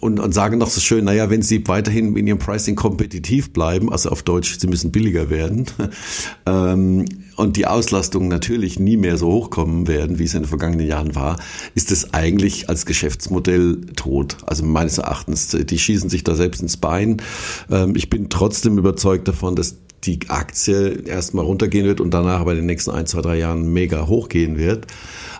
und, 0.00 0.20
und 0.20 0.32
sagen 0.32 0.58
noch 0.58 0.70
so 0.70 0.80
schön, 0.80 1.04
naja, 1.04 1.30
wenn 1.30 1.42
sie 1.42 1.66
weiterhin 1.66 2.16
in 2.16 2.26
ihrem 2.26 2.38
Pricing 2.38 2.76
kompetitiv 2.76 3.52
bleiben, 3.52 3.92
also 3.92 4.10
auf 4.10 4.22
Deutsch, 4.22 4.58
sie 4.58 4.66
müssen 4.66 4.92
billiger 4.92 5.30
werden, 5.30 5.66
ähm, 6.46 7.04
und 7.40 7.56
die 7.56 7.66
Auslastungen 7.66 8.28
natürlich 8.28 8.78
nie 8.78 8.96
mehr 8.96 9.16
so 9.16 9.28
hochkommen 9.28 9.88
werden, 9.88 10.18
wie 10.18 10.24
es 10.24 10.34
in 10.34 10.42
den 10.42 10.48
vergangenen 10.48 10.86
Jahren 10.86 11.14
war, 11.14 11.38
ist 11.74 11.90
es 11.90 12.12
eigentlich 12.12 12.68
als 12.68 12.84
Geschäftsmodell 12.84 13.80
tot. 13.96 14.36
Also 14.46 14.64
meines 14.64 14.98
Erachtens, 14.98 15.48
die 15.48 15.78
schießen 15.78 16.10
sich 16.10 16.22
da 16.22 16.34
selbst 16.34 16.60
ins 16.60 16.76
Bein. 16.76 17.22
Ähm, 17.70 17.94
ich 17.96 18.10
bin 18.10 18.28
trotzdem 18.28 18.76
überzeugt 18.76 19.26
davon, 19.26 19.56
dass 19.56 19.76
die 20.04 20.18
Aktie 20.28 21.02
erstmal 21.06 21.44
runtergehen 21.44 21.86
wird 21.86 22.00
und 22.00 22.12
danach 22.12 22.44
bei 22.44 22.54
den 22.54 22.66
nächsten 22.66 22.90
ein, 22.90 23.06
zwei, 23.06 23.22
drei 23.22 23.38
Jahren 23.38 23.72
mega 23.72 24.06
hochgehen 24.06 24.58
wird. 24.58 24.86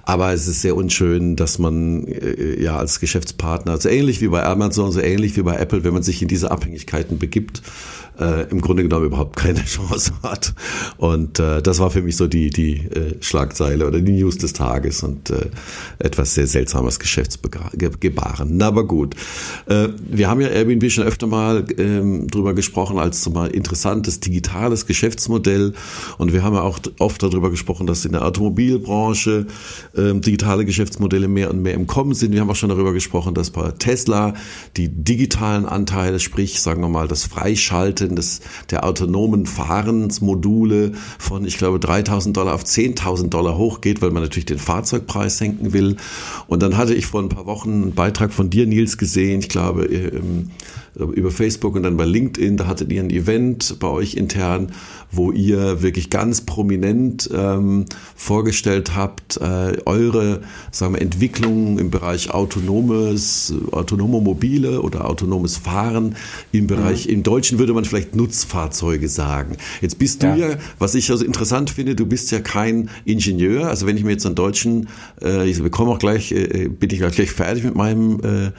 Aber 0.03 0.33
es 0.33 0.49
ist 0.49 0.63
sehr 0.63 0.77
unschön, 0.77 1.37
dass 1.37 1.59
man 1.59 2.07
äh, 2.07 2.63
ja 2.63 2.77
als 2.77 3.01
Geschäftspartner, 3.01 3.79
so 3.79 3.89
ähnlich 3.89 4.21
wie 4.21 4.29
bei 4.29 4.45
Amazon, 4.45 4.91
so 4.91 5.01
ähnlich 5.01 5.37
wie 5.37 5.43
bei 5.43 5.57
Apple, 5.57 5.85
wenn 5.85 5.93
man 5.93 6.03
sich 6.03 6.23
in 6.23 6.29
diese 6.29 6.51
Abhängigkeiten 6.51 7.19
begibt, 7.19 7.63
äh, 8.21 8.49
im 8.51 8.61
Grunde 8.61 8.83
genommen 8.83 9.07
überhaupt 9.07 9.37
keine 9.37 9.65
Chance 9.65 10.13
hat. 10.23 10.55
Und 10.99 11.39
äh, 11.39 11.63
das 11.63 11.79
war 11.79 11.91
für 11.91 12.03
mich 12.03 12.17
so 12.17 12.27
die, 12.27 12.51
die 12.51 12.77
äh, 12.77 13.15
Schlagzeile 13.21 13.87
oder 13.87 14.01
die 14.01 14.13
News 14.13 14.39
des 14.39 14.53
Tages 14.53 15.03
und 15.03 15.31
äh, 15.31 15.47
etwas 15.99 16.35
sehr 16.35 16.47
seltsames 16.47 16.99
Geschäftsgebaren. 16.99 18.57
Na, 18.57 18.69
aber 18.69 18.87
gut. 18.87 19.15
Äh, 19.67 19.89
wir 20.09 20.29
haben 20.29 20.41
ja 20.41 20.49
Airbnb 20.49 20.91
schon 20.91 21.05
öfter 21.05 21.27
mal 21.27 21.65
ähm, 21.79 22.29
drüber 22.29 22.55
gesprochen 22.55 22.99
als 22.99 23.23
so 23.23 23.31
mal 23.31 23.51
interessantes 23.51 24.21
digitales 24.21 24.87
Geschäftsmodell. 24.87 25.73
Und 26.19 26.33
wir 26.33 26.43
haben 26.43 26.55
ja 26.55 26.63
auch 26.63 26.79
oft 26.99 27.23
darüber 27.23 27.51
gesprochen, 27.51 27.87
dass 27.87 28.05
in 28.05 28.13
der 28.13 28.25
Automobilbranche 28.25 29.47
äh, 29.97 30.15
digitale 30.15 30.65
Geschäftsmodelle 30.65 31.29
mehr 31.29 31.51
und 31.51 31.63
mehr 31.63 31.75
im 31.75 31.87
Kommen 31.87 32.15
sind. 32.15 32.33
Wir 32.33 32.41
haben 32.41 32.51
auch 32.51 32.57
schon 32.57 32.69
darüber 32.69 32.93
gesprochen, 32.93 33.35
dass 33.35 33.51
bei 33.51 33.71
Tesla 33.73 34.35
die 34.77 34.89
digitalen 34.89 35.67
Anteile, 35.67 36.21
sprich, 36.21 36.61
sagen 36.61 36.83
wir 36.83 36.89
mal, 36.89 37.09
das 37.09 37.25
Freischalten 37.25 38.10
Prozent 38.11 38.19
des, 38.19 38.41
der 38.71 38.85
autonomen 38.85 39.47
Fahrensmodule 39.47 40.93
von, 41.19 41.45
ich 41.45 41.59
glaube, 41.59 41.79
3000 41.79 42.37
Dollar 42.37 42.55
auf 42.55 42.65
10.000 42.65 43.29
Dollar 43.29 43.57
hochgeht, 43.57 44.03
weil 44.03 44.11
man 44.11 44.23
natürlich 44.23 44.47
den 44.47 44.59
Fahrzeugpreis 44.59 45.39
senken 45.39 45.73
will. 45.73 45.97
Und 46.47 46.63
dann 46.63 46.77
hatte 46.77 46.95
ich 46.95 47.07
vor 47.07 47.23
ein 47.23 47.29
paar 47.29 47.47
Wochen 47.47 47.71
einen 47.71 47.95
Beitrag 47.95 48.33
von 48.33 48.51
dir, 48.51 48.67
Nils, 48.67 48.99
gesehen, 48.99 49.41
ich 49.41 49.49
glaube, 49.49 49.85
ähm, 49.85 50.51
über 50.97 51.31
Facebook 51.31 51.77
und 51.77 51.85
dann 51.85 51.97
bei 51.97 52.05
LinkedIn, 52.05 52.57
da 52.57 52.67
hattet 52.67 52.91
ihr 52.93 53.01
ein 53.01 53.11
Event 53.11 53.77
bei 53.79 53.89
euch 53.89 54.15
intern, 54.15 54.73
wo 55.13 55.31
ihr 55.33 55.83
wirklich 55.83 56.11
ganz 56.11 56.41
prominent 56.41 57.31
ähm, 57.33 57.87
vorgestellt 58.17 58.97
habt, 58.97 59.37
äh, 59.39 59.77
eure 59.85 60.41
sagen 60.71 60.95
wir, 60.95 61.01
Entwicklungen 61.01 61.79
im 61.79 61.91
Bereich 61.91 62.31
autonomes, 62.31 63.55
autonome 63.73 64.21
Mobile 64.21 64.83
oder 64.83 65.09
autonomes 65.09 65.57
Fahren 65.57 66.17
im 66.53 66.67
Bereich, 66.67 67.07
mhm. 67.07 67.15
im 67.15 67.23
Deutschen 67.23 67.59
würde 67.59 67.73
man 67.73 67.85
vielleicht 67.85 68.00
Nutzfahrzeuge 68.15 69.09
sagen. 69.09 69.57
Jetzt 69.81 69.99
bist 69.99 70.23
du 70.23 70.29
ja, 70.29 70.37
ja 70.37 70.57
was 70.79 70.95
ich 70.95 71.11
also 71.11 71.25
interessant 71.25 71.71
finde, 71.71 71.95
du 71.95 72.07
bist 72.07 72.31
ja 72.31 72.41
kein 72.41 72.91
Ingenieur, 73.05 73.69
also 73.69 73.87
wenn 73.87 73.97
ich 73.97 74.05
mir 74.05 74.13
jetzt 74.13 74.27
einen 74.27 74.35
deutschen, 74.35 74.89
äh, 75.23 75.49
ich 75.49 75.63
bekomme 75.63 75.93
auch 75.93 75.99
gleich, 75.99 76.33
äh, 76.33 76.69
bin 76.69 76.91
ich 76.91 76.99
gleich 76.99 77.31
fertig 77.31 77.65
mit 77.65 77.75
meinem 77.75 78.21
äh, 78.21 78.51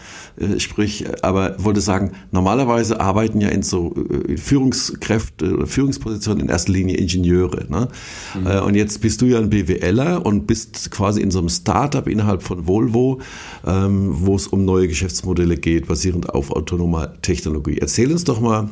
äh, 0.41 0.60
Sprich, 0.60 1.05
aber 1.21 1.55
wollte 1.63 1.81
sagen, 1.81 2.12
normalerweise 2.31 3.00
arbeiten 3.00 3.41
ja 3.41 3.50
in 3.50 3.63
so 3.63 3.95
äh, 4.27 4.38
Führungskräfte 4.38 5.53
oder 5.53 5.67
Führungspositionen 5.67 6.45
in 6.45 6.50
erster 6.50 6.71
Linie 6.71 6.98
Ingenieure. 6.98 7.65
Ne? 7.69 7.88
Mhm. 8.39 8.48
Äh, 8.48 8.60
und 8.62 8.75
jetzt 8.75 9.01
bist 9.01 9.21
du 9.21 9.25
ja 9.25 9.39
ein 9.39 9.50
BWLer 9.50 10.25
und 10.25 10.48
bist 10.48 10.91
quasi 10.91 11.21
in 11.21 11.31
so 11.31 11.39
einem 11.39 11.50
Startup 11.50 12.07
innerhalb 12.07 12.43
von 12.43 12.67
Volvo, 12.67 13.21
ähm, 13.65 14.10
wo 14.12 14.36
es 14.36 14.48
um 14.48 14.65
neue 14.65 14.88
Geschäftsmodelle 14.88 15.57
geht, 15.57 15.88
basierend 15.88 16.29
auf 16.29 16.51
autonomer 16.51 17.21
Technologie. 17.21 17.77
Erzähl 17.79 18.12
uns 18.12 18.24
doch 18.24 18.39
mal, 18.39 18.69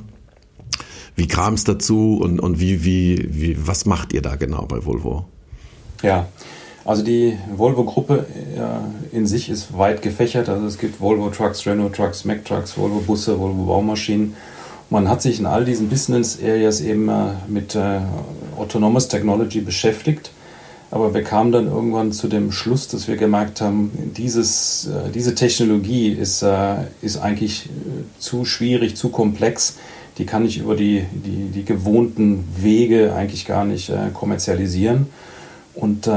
wie 1.20 1.28
kam 1.28 1.54
es 1.54 1.66
dazu 1.66 2.18
und, 2.20 2.40
und 2.40 2.60
wie, 2.60 2.84
wie, 2.84 3.28
wie, 3.30 3.68
was 3.68 3.86
macht 3.86 4.14
ihr 4.14 4.22
da 4.22 4.38
genau 4.38 4.66
bei 4.66 4.84
Volvo? 4.86 5.26
Ja, 6.02 6.28
also 6.86 7.04
die 7.04 7.38
Volvo-Gruppe 7.56 8.26
äh, 8.56 9.16
in 9.16 9.28
sich 9.28 9.50
ist 9.50 9.78
weit 9.78 10.02
gefächert. 10.02 10.48
Also 10.50 10.66
es 10.66 10.80
gibt 10.80 11.02
Volvo 11.02 11.30
Trucks, 11.30 11.68
Renault 11.68 11.94
Trucks, 11.94 12.24
Mack 12.24 12.46
Trucks, 12.46 12.78
Volvo 12.78 13.02
Busse, 13.02 13.38
Volvo 13.38 13.66
Baumaschinen. 13.66 14.34
Man 14.90 15.10
hat 15.10 15.22
sich 15.22 15.40
in 15.40 15.46
all 15.46 15.66
diesen 15.66 15.90
Business 15.90 16.40
Areas 16.42 16.82
eben 16.82 17.10
äh, 17.10 17.34
mit 17.48 17.76
äh, 17.76 18.00
Autonomous 18.58 19.10
Technology 19.10 19.60
beschäftigt. 19.60 20.32
Aber 20.90 21.14
wir 21.14 21.24
kamen 21.24 21.52
dann 21.52 21.68
irgendwann 21.68 22.12
zu 22.12 22.28
dem 22.28 22.52
Schluss, 22.52 22.88
dass 22.88 23.08
wir 23.08 23.18
gemerkt 23.18 23.62
haben, 23.62 23.92
dieses, 24.18 24.88
äh, 24.88 25.12
diese 25.14 25.36
Technologie 25.36 26.10
ist, 26.10 26.42
äh, 26.42 26.78
ist 27.02 27.18
eigentlich 27.18 27.66
äh, 27.66 27.70
zu 28.20 28.46
schwierig, 28.46 28.96
zu 28.96 29.10
komplex. 29.10 29.76
Die 30.20 30.26
kann 30.26 30.46
ich 30.46 30.60
über 30.60 30.76
die, 30.76 31.04
die, 31.12 31.50
die 31.52 31.66
gewohnten 31.66 32.48
Wege 32.58 33.16
eigentlich 33.16 33.46
gar 33.46 33.66
nicht 33.66 33.90
äh, 33.90 34.12
kommerzialisieren. 34.14 35.08
Und 35.74 36.08
äh, 36.08 36.12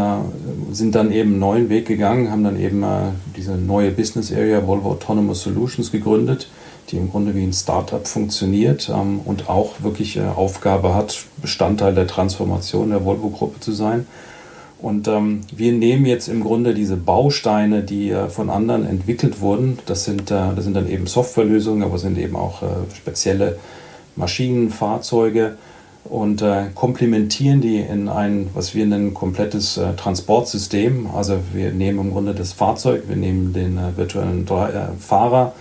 sind 0.73 0.94
dann 0.94 1.12
eben 1.12 1.30
einen 1.30 1.38
neuen 1.38 1.68
Weg 1.68 1.87
gegangen, 1.87 2.30
haben 2.30 2.42
dann 2.42 2.61
eben 2.61 2.85
diese 3.37 3.52
neue 3.52 3.92
Business 3.92 4.32
Area 4.32 4.66
Volvo 4.66 4.90
Autonomous 4.90 5.42
Solutions 5.42 5.92
gegründet 5.92 6.49
die 6.90 6.97
im 6.99 7.11
Grunde 7.11 7.35
wie 7.35 7.42
ein 7.42 7.52
Startup 7.52 8.06
funktioniert 8.06 8.90
ähm, 8.92 9.21
und 9.25 9.49
auch 9.49 9.82
wirklich 9.82 10.16
äh, 10.16 10.23
Aufgabe 10.23 10.94
hat, 10.94 11.25
Bestandteil 11.40 11.94
der 11.94 12.06
Transformation 12.06 12.90
der 12.90 13.04
Volvo-Gruppe 13.04 13.61
zu 13.61 13.73
sein. 13.73 14.06
Und 14.80 15.06
ähm, 15.06 15.42
wir 15.54 15.73
nehmen 15.73 16.06
jetzt 16.06 16.28
im 16.28 16.42
Grunde 16.42 16.75
diese 16.75 16.97
Bausteine, 16.97 17.82
die 17.82 18.11
äh, 18.11 18.28
von 18.28 18.50
anderen 18.50 18.85
entwickelt 18.85 19.40
wurden. 19.40 19.78
Das 19.87 20.04
sind, 20.04 20.30
äh, 20.30 20.54
das 20.54 20.64
sind 20.64 20.75
dann 20.75 20.90
eben 20.90 21.06
Softwarelösungen, 21.06 21.85
aber 21.85 21.99
sind 21.99 22.18
eben 22.18 22.37
auch 22.37 22.62
äh, 22.62 22.66
spezielle 22.97 23.59
Maschinen, 24.16 24.71
Fahrzeuge 24.71 25.57
und 26.04 26.42
äh, 26.42 26.66
komplementieren 26.75 27.61
die 27.61 27.78
in 27.78 28.09
ein, 28.09 28.50
was 28.54 28.75
wir 28.75 28.87
nennen, 28.87 29.14
komplettes 29.14 29.76
äh, 29.76 29.95
Transportsystem. 29.95 31.09
Also 31.14 31.38
wir 31.52 31.73
nehmen 31.73 32.00
im 32.00 32.12
Grunde 32.12 32.35
das 32.35 32.52
Fahrzeug, 32.52 33.04
wir 33.09 33.16
nehmen 33.16 33.52
den 33.52 33.78
äh, 33.78 33.97
virtuellen 33.97 34.47
Fahrer, 34.99 35.52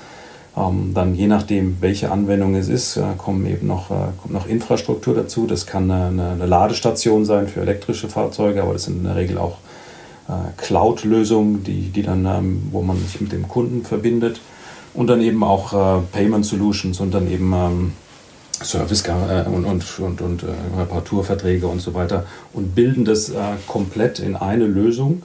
ähm, 0.58 0.92
dann 0.94 1.16
je 1.16 1.28
nachdem, 1.28 1.78
welche 1.80 2.12
Anwendung 2.12 2.56
es 2.56 2.68
ist, 2.68 2.98
äh, 2.98 3.04
kommen 3.18 3.46
eben 3.46 3.68
noch, 3.68 3.92
äh, 3.92 4.12
kommt 4.22 4.34
noch 4.34 4.48
Infrastruktur 4.48 5.16
dazu. 5.16 5.48
Das 5.48 5.66
kann 5.66 5.90
eine, 5.90 6.32
eine, 6.32 6.46
Ladestation 6.46 7.24
sein 7.24 7.48
für 7.48 7.62
elektrische 7.62 8.10
Fahrzeuge, 8.10 8.62
aber 8.64 8.74
das 8.74 8.84
sind 8.84 8.98
in 8.98 9.04
der 9.06 9.16
Regel 9.16 9.38
auch 9.38 9.58
äh, 10.28 10.34
Cloud-Lösungen, 10.58 11.64
die, 11.64 11.90
die 11.90 12.04
dann, 12.04 12.26
ähm, 12.26 12.64
wo 12.72 12.82
man 12.82 12.98
sich 12.98 13.22
mit 13.22 13.32
dem 13.32 13.48
Kunden 13.48 13.84
verbindet. 13.84 14.42
Und 14.94 15.08
dann 15.08 15.22
eben 15.22 15.42
auch 15.42 15.72
äh, 15.72 16.02
Payment 16.12 16.46
Solutions 16.46 17.00
und 17.00 17.14
dann 17.14 17.32
eben 17.32 17.54
ähm, 17.54 17.92
Service 18.64 19.04
äh, 19.08 19.48
und, 19.48 19.66
und, 19.66 20.00
und, 20.00 20.22
und 20.22 20.44
äh, 20.44 20.80
Reparaturverträge 20.80 21.68
und 21.68 21.82
so 21.82 21.94
weiter 21.94 22.26
und 22.54 22.76
bilden 22.76 23.06
das 23.06 23.32
komplett 23.68 24.20
in 24.20 24.36
eine 24.36 24.66
Lösung 24.66 25.24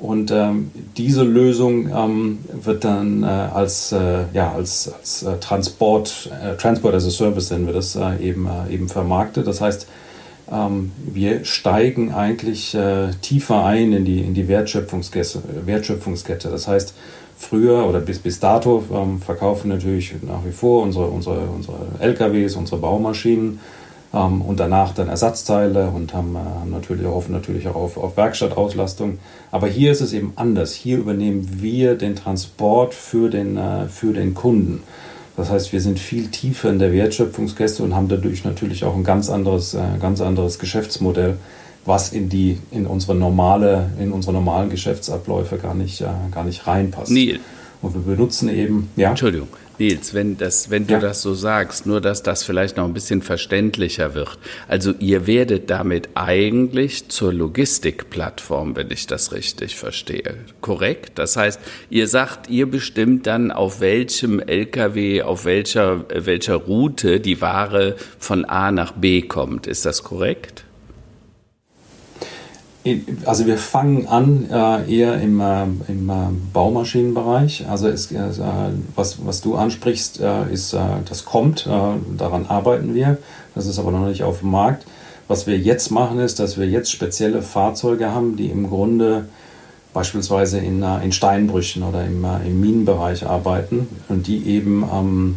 Und 0.00 0.30
ähm, 0.30 0.70
diese 0.96 1.24
Lösung 1.24 1.90
ähm, 1.90 2.38
wird 2.50 2.84
dann 2.84 3.22
äh, 3.22 3.26
als, 3.26 3.92
äh, 3.92 4.24
ja, 4.32 4.50
als, 4.50 4.90
als 4.90 5.22
äh, 5.22 5.38
Transport, 5.38 6.30
äh, 6.42 6.56
Transport 6.56 6.94
as 6.94 7.06
a 7.06 7.10
Service 7.10 7.50
nennen 7.50 7.66
wir 7.66 7.74
das 7.74 7.96
äh, 7.96 8.16
eben, 8.16 8.46
äh, 8.46 8.72
eben 8.72 8.88
vermarktet. 8.88 9.46
Das 9.46 9.60
heißt, 9.60 9.86
ähm, 10.50 10.92
wir 11.04 11.44
steigen 11.44 12.12
eigentlich 12.14 12.76
tiefer 13.20 13.64
ein 13.64 13.92
in 13.92 14.04
die, 14.06 14.20
in 14.20 14.32
die 14.32 14.48
Wertschöpfungskette, 14.48 15.42
Wertschöpfungskette. 15.66 16.48
Das 16.48 16.66
heißt, 16.66 16.94
früher 17.40 17.86
oder 17.86 18.00
bis, 18.00 18.18
bis 18.18 18.38
dato 18.38 18.84
ähm, 18.92 19.20
verkaufen 19.20 19.68
natürlich 19.68 20.14
nach 20.22 20.44
wie 20.44 20.52
vor 20.52 20.82
unsere, 20.82 21.06
unsere, 21.06 21.40
unsere 21.40 21.78
LKWs, 21.98 22.54
unsere 22.54 22.80
Baumaschinen 22.80 23.60
ähm, 24.12 24.42
und 24.42 24.60
danach 24.60 24.92
dann 24.92 25.08
Ersatzteile 25.08 25.88
und 25.88 26.12
haben, 26.12 26.36
äh, 26.36 26.70
natürlich, 26.70 27.06
hoffen 27.06 27.32
natürlich 27.32 27.66
auch 27.66 27.76
auf, 27.76 27.96
auf 27.96 28.16
Werkstattauslastung. 28.16 29.18
Aber 29.50 29.68
hier 29.68 29.90
ist 29.90 30.02
es 30.02 30.12
eben 30.12 30.34
anders. 30.36 30.74
Hier 30.74 30.98
übernehmen 30.98 31.48
wir 31.60 31.94
den 31.94 32.14
Transport 32.14 32.94
für 32.94 33.30
den, 33.30 33.56
äh, 33.56 33.88
für 33.88 34.12
den 34.12 34.34
Kunden. 34.34 34.82
Das 35.36 35.50
heißt, 35.50 35.72
wir 35.72 35.80
sind 35.80 35.98
viel 35.98 36.28
tiefer 36.28 36.68
in 36.68 36.78
der 36.78 36.92
Wertschöpfungskette 36.92 37.82
und 37.82 37.94
haben 37.94 38.08
dadurch 38.08 38.44
natürlich 38.44 38.84
auch 38.84 38.94
ein 38.94 39.04
ganz 39.04 39.30
anderes, 39.30 39.72
äh, 39.72 39.80
ganz 39.98 40.20
anderes 40.20 40.58
Geschäftsmodell, 40.58 41.38
was 41.84 42.12
in, 42.12 42.28
die, 42.28 42.58
in, 42.70 42.86
unsere 42.86 43.14
normale, 43.14 43.90
in 43.98 44.12
unsere 44.12 44.32
normalen 44.32 44.70
Geschäftsabläufe 44.70 45.56
gar 45.58 45.74
nicht, 45.74 46.00
äh, 46.00 46.06
gar 46.30 46.44
nicht 46.44 46.66
reinpasst. 46.66 47.10
Neil. 47.10 47.40
Und 47.82 47.94
wir 47.94 48.14
benutzen 48.14 48.48
eben, 48.50 48.90
ja. 48.96 49.10
Entschuldigung. 49.10 49.48
Nils, 49.80 50.12
wenn, 50.12 50.36
das, 50.36 50.68
wenn 50.68 50.86
du 50.86 50.92
ja. 50.92 51.00
das 51.00 51.22
so 51.22 51.32
sagst, 51.32 51.86
nur 51.86 52.02
dass 52.02 52.22
das 52.22 52.42
vielleicht 52.42 52.76
noch 52.76 52.84
ein 52.84 52.92
bisschen 52.92 53.22
verständlicher 53.22 54.14
wird. 54.14 54.38
Also 54.68 54.92
ihr 54.98 55.26
werdet 55.26 55.70
damit 55.70 56.10
eigentlich 56.14 57.08
zur 57.08 57.32
Logistikplattform, 57.32 58.76
wenn 58.76 58.90
ich 58.90 59.06
das 59.06 59.32
richtig 59.32 59.76
verstehe. 59.76 60.34
Korrekt? 60.60 61.18
Das 61.18 61.36
heißt, 61.36 61.58
ihr 61.88 62.08
sagt, 62.08 62.50
ihr 62.50 62.70
bestimmt 62.70 63.26
dann, 63.26 63.50
auf 63.50 63.80
welchem 63.80 64.38
LKW, 64.38 65.22
auf 65.22 65.46
welcher, 65.46 66.04
welcher 66.10 66.56
Route 66.56 67.18
die 67.18 67.40
Ware 67.40 67.96
von 68.18 68.44
A 68.44 68.70
nach 68.70 68.92
B 68.92 69.22
kommt. 69.22 69.66
Ist 69.66 69.86
das 69.86 70.04
korrekt? 70.04 70.64
Also 73.26 73.46
wir 73.46 73.58
fangen 73.58 74.06
an 74.06 74.48
äh, 74.50 74.90
eher 74.90 75.20
im, 75.20 75.40
äh, 75.40 75.64
im 75.88 76.08
äh, 76.08 76.14
Baumaschinenbereich. 76.54 77.66
Also 77.68 77.88
es, 77.88 78.10
äh, 78.10 78.18
was, 78.94 79.18
was 79.26 79.42
du 79.42 79.56
ansprichst, 79.56 80.20
äh, 80.20 80.50
ist, 80.50 80.72
äh, 80.72 80.78
das 81.06 81.26
kommt, 81.26 81.66
daran 81.66 82.46
arbeiten 82.46 82.94
wir. 82.94 83.18
Das 83.54 83.66
ist 83.66 83.78
aber 83.78 83.90
noch 83.90 84.06
nicht 84.06 84.22
auf 84.22 84.40
dem 84.40 84.50
Markt. 84.50 84.86
Was 85.28 85.46
wir 85.46 85.58
jetzt 85.58 85.90
machen, 85.90 86.20
ist, 86.20 86.40
dass 86.40 86.58
wir 86.58 86.66
jetzt 86.66 86.90
spezielle 86.90 87.42
Fahrzeuge 87.42 88.12
haben, 88.12 88.36
die 88.36 88.46
im 88.46 88.68
Grunde 88.68 89.26
beispielsweise 89.92 90.58
in, 90.58 90.82
in 90.82 91.12
Steinbrüchen 91.12 91.82
oder 91.82 92.04
im, 92.04 92.24
im 92.46 92.60
Minenbereich 92.60 93.26
arbeiten 93.26 93.88
und 94.08 94.26
die 94.26 94.46
eben 94.46 94.84
ähm, 94.92 95.36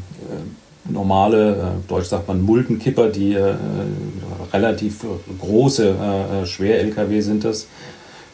normale, 0.85 1.73
deutsch 1.87 2.07
sagt 2.07 2.27
man 2.27 2.41
Muldenkipper, 2.41 3.09
die 3.09 3.37
relativ 4.53 4.99
große 5.41 5.89
äh, 5.89 6.45
Schwer-Lkw 6.45 7.21
sind 7.21 7.43
das. 7.43 7.67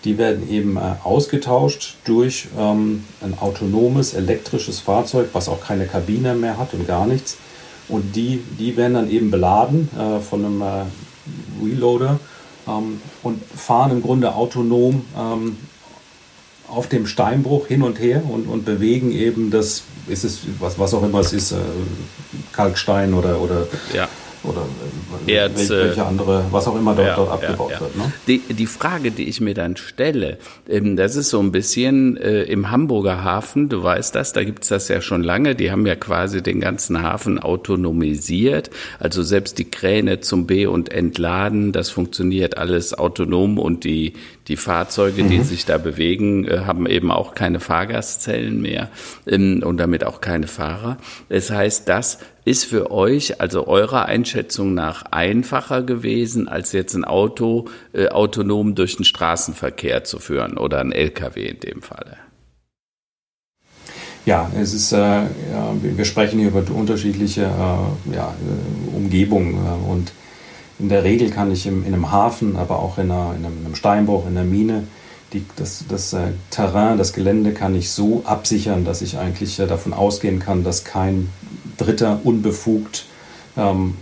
Die 0.03 0.17
werden 0.17 0.49
eben 0.49 0.77
äh, 0.77 0.81
ausgetauscht 1.03 1.95
durch 2.05 2.47
ähm, 2.57 3.03
ein 3.21 3.37
autonomes 3.39 4.13
elektrisches 4.13 4.79
Fahrzeug, 4.79 5.29
was 5.33 5.49
auch 5.49 5.61
keine 5.61 5.85
Kabine 5.87 6.35
mehr 6.35 6.57
hat 6.57 6.73
und 6.73 6.87
gar 6.87 7.07
nichts. 7.07 7.37
Und 7.87 8.15
die, 8.15 8.41
die 8.59 8.77
werden 8.77 8.93
dann 8.93 9.09
eben 9.09 9.31
beladen 9.31 9.89
äh, 9.97 10.19
von 10.19 10.45
einem 10.45 10.61
äh, 10.61 10.85
Reloader 11.63 12.19
ähm, 12.67 13.01
und 13.23 13.41
fahren 13.43 13.91
im 13.91 14.01
Grunde 14.01 14.35
autonom 14.35 15.05
ähm, 15.17 15.57
auf 16.67 16.87
dem 16.87 17.07
Steinbruch 17.07 17.67
hin 17.67 17.81
und 17.81 17.99
her 17.99 18.21
und, 18.29 18.47
und 18.47 18.63
bewegen 18.63 19.11
eben 19.11 19.49
das, 19.49 19.83
ist 20.07 20.23
es, 20.23 20.41
was, 20.59 20.77
was 20.77 20.93
auch 20.93 21.03
immer 21.03 21.19
es 21.19 21.33
ist, 21.33 21.51
äh, 21.51 21.55
Kalkstein 22.53 23.13
oder, 23.13 23.41
oder 23.41 23.67
ja 23.93 24.07
oder 24.43 24.65
äh, 25.27 25.33
Erz, 25.33 25.69
welche 25.69 26.05
andere, 26.05 26.45
was 26.51 26.67
auch 26.67 26.77
immer 26.77 26.95
dort, 26.95 27.07
ja, 27.07 27.15
dort 27.15 27.31
abgebaut 27.31 27.71
ja, 27.71 27.75
ja. 27.75 27.81
wird. 27.81 27.97
Ne? 27.97 28.13
Die, 28.27 28.39
die 28.39 28.65
Frage, 28.65 29.11
die 29.11 29.27
ich 29.27 29.41
mir 29.41 29.53
dann 29.53 29.75
stelle, 29.75 30.37
ähm, 30.67 30.95
das 30.95 31.15
ist 31.15 31.29
so 31.29 31.39
ein 31.39 31.51
bisschen 31.51 32.17
äh, 32.17 32.43
im 32.43 32.71
Hamburger 32.71 33.23
Hafen, 33.23 33.69
du 33.69 33.83
weißt 33.83 34.15
das, 34.15 34.33
da 34.33 34.43
gibt's 34.43 34.69
das 34.69 34.87
ja 34.87 35.01
schon 35.01 35.23
lange, 35.23 35.55
die 35.55 35.71
haben 35.71 35.85
ja 35.85 35.95
quasi 35.95 36.41
den 36.41 36.59
ganzen 36.61 37.01
Hafen 37.01 37.39
autonomisiert, 37.39 38.69
also 38.99 39.23
selbst 39.23 39.57
die 39.59 39.69
Kräne 39.69 40.21
zum 40.21 40.47
Be- 40.47 40.69
und 40.69 40.91
Entladen, 40.91 41.71
das 41.71 41.89
funktioniert 41.89 42.57
alles 42.57 42.97
autonom 42.97 43.57
und 43.57 43.83
die, 43.83 44.13
die 44.49 44.57
Fahrzeuge, 44.57 45.23
mhm. 45.23 45.29
die 45.29 45.41
sich 45.43 45.65
da 45.65 45.77
bewegen, 45.77 46.45
äh, 46.45 46.61
haben 46.65 46.87
eben 46.87 47.11
auch 47.11 47.35
keine 47.35 47.59
Fahrgastzellen 47.59 48.61
mehr 48.61 48.89
ähm, 49.27 49.63
und 49.63 49.77
damit 49.77 50.03
auch 50.03 50.19
keine 50.19 50.47
Fahrer. 50.47 50.97
Das 51.29 51.51
heißt, 51.51 51.87
das 51.87 52.19
ist 52.43 52.65
für 52.65 52.91
euch, 52.91 53.39
also 53.39 53.67
eurer 53.67 54.07
Einschätzung 54.07 54.73
nach, 54.73 55.03
einfacher 55.11 55.83
gewesen, 55.83 56.47
als 56.47 56.71
jetzt 56.71 56.95
ein 56.95 57.05
Auto 57.05 57.65
äh, 57.93 58.07
autonom 58.07 58.75
durch 58.75 58.97
den 58.97 59.05
Straßenverkehr 59.05 60.03
zu 60.03 60.19
führen 60.19 60.57
oder 60.57 60.79
ein 60.79 60.91
LKW 60.91 61.45
in 61.45 61.59
dem 61.59 61.81
Falle? 61.81 62.17
Ja, 64.25 64.51
es 64.59 64.73
ist, 64.73 64.91
äh, 64.91 64.97
ja, 64.97 65.73
wir 65.81 66.05
sprechen 66.05 66.39
hier 66.39 66.49
über 66.49 66.63
unterschiedliche 66.73 67.43
äh, 67.43 68.15
ja, 68.15 68.33
äh, 68.33 68.95
Umgebungen 68.95 69.55
und 69.87 70.11
in 70.79 70.89
der 70.89 71.03
Regel 71.03 71.29
kann 71.29 71.51
ich 71.51 71.65
im, 71.67 71.85
in 71.85 71.93
einem 71.93 72.11
Hafen, 72.11 72.55
aber 72.55 72.79
auch 72.79 72.97
in, 72.97 73.11
einer, 73.11 73.35
in 73.35 73.45
einem 73.45 73.75
Steinbruch, 73.75 74.25
in 74.25 74.37
einer 74.37 74.45
Mine, 74.45 74.87
die, 75.33 75.45
das, 75.57 75.83
das 75.87 76.13
äh, 76.13 76.31
Terrain, 76.49 76.97
das 76.97 77.13
Gelände 77.13 77.53
kann 77.53 77.75
ich 77.75 77.91
so 77.91 78.23
absichern, 78.25 78.85
dass 78.85 79.01
ich 79.01 79.17
eigentlich 79.17 79.59
äh, 79.59 79.67
davon 79.67 79.93
ausgehen 79.93 80.39
kann, 80.39 80.63
dass 80.63 80.85
kein 80.85 81.29
Dritter 81.77 82.21
unbefugt 82.23 83.05
ähm, 83.57 83.95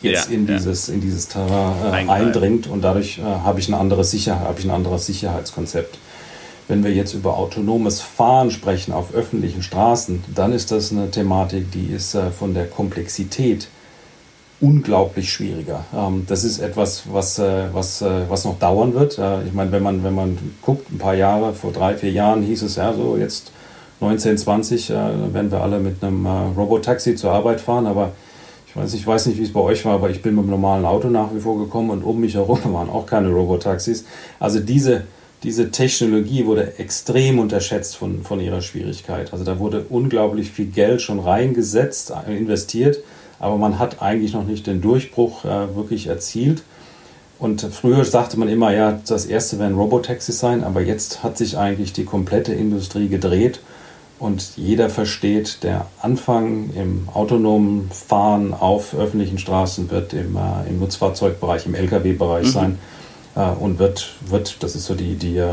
jetzt 0.00 0.28
ja, 0.28 0.34
in, 0.34 0.46
dieses, 0.46 0.88
ja. 0.88 0.94
in 0.94 1.00
dieses 1.00 1.28
Terrain 1.28 2.08
äh, 2.08 2.10
eindringt 2.10 2.66
und 2.66 2.82
dadurch 2.82 3.18
äh, 3.18 3.22
habe 3.22 3.60
ich, 3.60 3.68
eine 3.68 3.76
andere 3.76 4.04
Sicherheit, 4.04 4.48
habe 4.48 4.58
ich 4.58 4.64
ein 4.64 4.70
anderes 4.70 5.06
Sicherheitskonzept. 5.06 5.98
Wenn 6.68 6.82
wir 6.82 6.92
jetzt 6.92 7.12
über 7.12 7.36
autonomes 7.36 8.00
Fahren 8.00 8.50
sprechen 8.50 8.92
auf 8.92 9.14
öffentlichen 9.14 9.62
Straßen, 9.62 10.24
dann 10.34 10.52
ist 10.52 10.70
das 10.70 10.92
eine 10.92 11.10
Thematik, 11.10 11.70
die 11.70 11.86
ist 11.86 12.14
äh, 12.14 12.30
von 12.30 12.54
der 12.54 12.66
Komplexität 12.66 13.68
unglaublich 14.62 15.30
schwieriger. 15.30 15.84
Ähm, 15.94 16.24
das 16.26 16.44
ist 16.44 16.60
etwas, 16.60 17.02
was, 17.12 17.38
äh, 17.38 17.64
was, 17.72 18.00
äh, 18.00 18.22
was 18.28 18.44
noch 18.44 18.58
dauern 18.58 18.94
wird. 18.94 19.20
Ich 19.46 19.52
meine, 19.52 19.72
wenn 19.72 19.82
man, 19.82 20.04
wenn 20.04 20.14
man 20.14 20.38
guckt, 20.62 20.90
ein 20.90 20.98
paar 20.98 21.14
Jahre, 21.14 21.52
vor 21.52 21.72
drei, 21.72 21.94
vier 21.96 22.12
Jahren 22.12 22.42
hieß 22.42 22.62
es 22.62 22.76
ja 22.76 22.94
so, 22.94 23.16
jetzt 23.16 23.50
1920 24.00 24.90
äh, 24.90 24.94
werden 25.34 25.50
wir 25.50 25.60
alle 25.60 25.80
mit 25.80 26.02
einem 26.02 26.26
Robotaxi 26.26 27.16
zur 27.16 27.32
Arbeit 27.32 27.60
fahren, 27.60 27.86
aber 27.86 28.12
ich 28.66 28.76
weiß, 28.76 28.94
ich 28.94 29.06
weiß 29.06 29.26
nicht, 29.26 29.38
wie 29.38 29.42
es 29.42 29.52
bei 29.52 29.60
euch 29.60 29.84
war, 29.84 29.94
aber 29.94 30.08
ich 30.08 30.22
bin 30.22 30.34
mit 30.34 30.44
einem 30.44 30.50
normalen 30.50 30.86
Auto 30.86 31.08
nach 31.08 31.34
wie 31.34 31.40
vor 31.40 31.58
gekommen 31.58 31.90
und 31.90 32.02
um 32.02 32.20
mich 32.20 32.34
herum 32.34 32.60
waren 32.72 32.88
auch 32.88 33.04
keine 33.04 33.28
Robotaxis. 33.28 34.04
Also 34.40 34.60
diese, 34.60 35.02
diese 35.42 35.70
Technologie 35.70 36.46
wurde 36.46 36.78
extrem 36.78 37.38
unterschätzt 37.38 37.96
von, 37.96 38.22
von 38.22 38.40
ihrer 38.40 38.62
Schwierigkeit. 38.62 39.32
Also 39.32 39.44
da 39.44 39.58
wurde 39.58 39.84
unglaublich 39.88 40.52
viel 40.52 40.66
Geld 40.66 41.02
schon 41.02 41.18
reingesetzt, 41.18 42.12
investiert, 42.28 43.00
aber 43.42 43.58
man 43.58 43.78
hat 43.78 44.00
eigentlich 44.00 44.32
noch 44.32 44.44
nicht 44.44 44.66
den 44.66 44.80
Durchbruch 44.80 45.44
äh, 45.44 45.74
wirklich 45.76 46.06
erzielt. 46.06 46.62
Und 47.38 47.60
früher 47.60 48.04
sagte 48.04 48.38
man 48.38 48.48
immer, 48.48 48.72
ja, 48.72 49.00
das 49.06 49.26
erste 49.26 49.58
werden 49.58 49.76
Robotaxis 49.76 50.38
sein, 50.38 50.62
aber 50.62 50.80
jetzt 50.80 51.24
hat 51.24 51.36
sich 51.36 51.58
eigentlich 51.58 51.92
die 51.92 52.04
komplette 52.04 52.54
Industrie 52.54 53.08
gedreht 53.08 53.60
und 54.20 54.56
jeder 54.56 54.88
versteht, 54.88 55.64
der 55.64 55.86
Anfang 56.00 56.70
im 56.76 57.08
autonomen 57.12 57.90
Fahren 57.90 58.54
auf 58.54 58.94
öffentlichen 58.94 59.38
Straßen 59.38 59.90
wird 59.90 60.12
im, 60.12 60.36
äh, 60.36 60.68
im 60.68 60.78
Nutzfahrzeugbereich, 60.78 61.66
im 61.66 61.74
Lkw-Bereich 61.74 62.46
mhm. 62.46 62.50
sein 62.50 62.78
äh, 63.34 63.48
und 63.48 63.80
wird, 63.80 64.12
wird, 64.24 64.62
das 64.62 64.76
ist 64.76 64.84
so 64.84 64.94
die, 64.94 65.16
die 65.16 65.38
äh, 65.38 65.48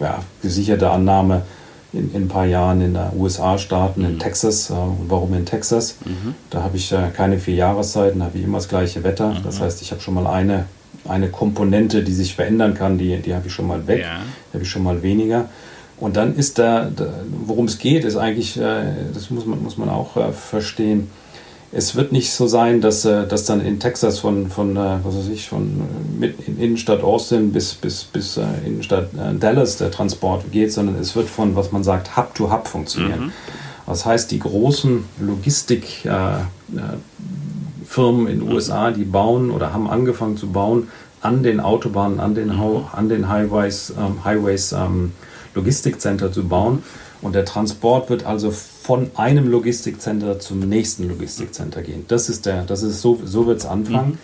ja, 0.00 0.20
gesicherte 0.40 0.88
Annahme, 0.88 1.42
in, 1.92 2.12
in, 2.14 2.24
ein 2.24 2.28
paar 2.28 2.46
Jahren 2.46 2.80
in 2.80 2.94
den 2.94 3.02
USA 3.16 3.58
starten, 3.58 4.02
mhm. 4.02 4.08
in 4.08 4.18
Texas. 4.18 4.70
Und 4.70 5.06
warum 5.08 5.34
in 5.34 5.46
Texas? 5.46 5.96
Mhm. 6.04 6.34
Da 6.50 6.62
habe 6.62 6.76
ich 6.76 6.92
äh, 6.92 7.10
keine 7.14 7.38
vier 7.38 7.54
Jahreszeiten, 7.54 8.20
da 8.20 8.26
habe 8.26 8.38
ich 8.38 8.44
immer 8.44 8.58
das 8.58 8.68
gleiche 8.68 9.04
Wetter. 9.04 9.30
Mhm. 9.30 9.42
Das 9.44 9.60
heißt, 9.60 9.82
ich 9.82 9.90
habe 9.90 10.00
schon 10.00 10.14
mal 10.14 10.26
eine, 10.26 10.66
eine 11.08 11.28
Komponente, 11.28 12.02
die 12.02 12.12
sich 12.12 12.34
verändern 12.34 12.74
kann, 12.74 12.98
die, 12.98 13.16
die 13.18 13.34
habe 13.34 13.46
ich 13.46 13.52
schon 13.52 13.66
mal 13.66 13.86
weg, 13.86 14.00
ja. 14.00 14.20
die 14.50 14.54
habe 14.54 14.64
ich 14.64 14.70
schon 14.70 14.82
mal 14.82 15.02
weniger. 15.02 15.48
Und 16.00 16.16
dann 16.16 16.36
ist 16.36 16.58
da, 16.58 16.90
da 16.94 17.12
worum 17.44 17.64
es 17.64 17.78
geht, 17.78 18.04
ist 18.04 18.16
eigentlich, 18.16 18.56
äh, 18.58 18.92
das 19.12 19.30
muss 19.30 19.46
man, 19.46 19.62
muss 19.62 19.78
man 19.78 19.88
auch 19.88 20.16
äh, 20.16 20.32
verstehen, 20.32 21.10
es 21.70 21.94
wird 21.94 22.12
nicht 22.12 22.32
so 22.32 22.46
sein, 22.46 22.80
dass, 22.80 23.04
äh, 23.04 23.26
dass 23.26 23.44
dann 23.44 23.60
in 23.60 23.78
Texas 23.78 24.18
von, 24.18 24.48
von 24.48 24.76
was 24.76 25.16
weiß 25.16 25.28
ich, 25.28 25.48
von 25.48 25.82
mit 26.18 26.46
in 26.46 26.58
Innenstadt 26.58 27.02
Austin 27.02 27.52
bis, 27.52 27.74
bis, 27.74 28.04
bis 28.04 28.38
Innenstadt 28.64 29.10
Dallas 29.38 29.76
der 29.76 29.90
Transport 29.90 30.50
geht, 30.50 30.72
sondern 30.72 30.96
es 30.96 31.14
wird 31.14 31.28
von, 31.28 31.56
was 31.56 31.72
man 31.72 31.84
sagt, 31.84 32.16
Hub-to-Hub 32.16 32.64
-Hub 32.64 32.68
funktionieren. 32.68 33.26
Mhm. 33.26 33.32
Das 33.88 34.04
heißt, 34.04 34.30
die 34.30 34.38
großen 34.38 35.04
Logistikfirmen 35.18 36.46
in 38.26 38.26
den 38.26 38.42
USA, 38.42 38.90
die 38.90 39.04
bauen 39.04 39.50
oder 39.50 39.72
haben 39.72 39.88
angefangen 39.88 40.36
zu 40.36 40.48
bauen 40.48 40.88
an 41.22 41.42
den 41.42 41.58
Autobahnen, 41.58 42.20
an 42.20 42.34
den, 42.34 42.50
an 42.50 43.08
den 43.08 43.28
Highways, 43.28 43.94
ähm, 43.98 44.24
Highways 44.24 44.72
ähm, 44.72 45.12
Logistikcenter 45.54 46.30
zu 46.30 46.46
bauen. 46.46 46.82
Und 47.22 47.34
der 47.34 47.44
Transport 47.44 48.10
wird 48.10 48.26
also 48.26 48.52
von 48.88 49.10
einem 49.16 49.50
Logistikcenter 49.50 50.38
zum 50.38 50.60
nächsten 50.60 51.06
Logistikcenter 51.10 51.82
gehen. 51.82 52.06
Das 52.08 52.30
ist 52.30 52.46
der, 52.46 52.62
das 52.62 52.82
ist 52.82 53.02
so, 53.02 53.20
so 53.22 53.46
wird 53.46 53.58
es 53.58 53.66
anfangen. 53.66 54.12
Mhm. 54.12 54.18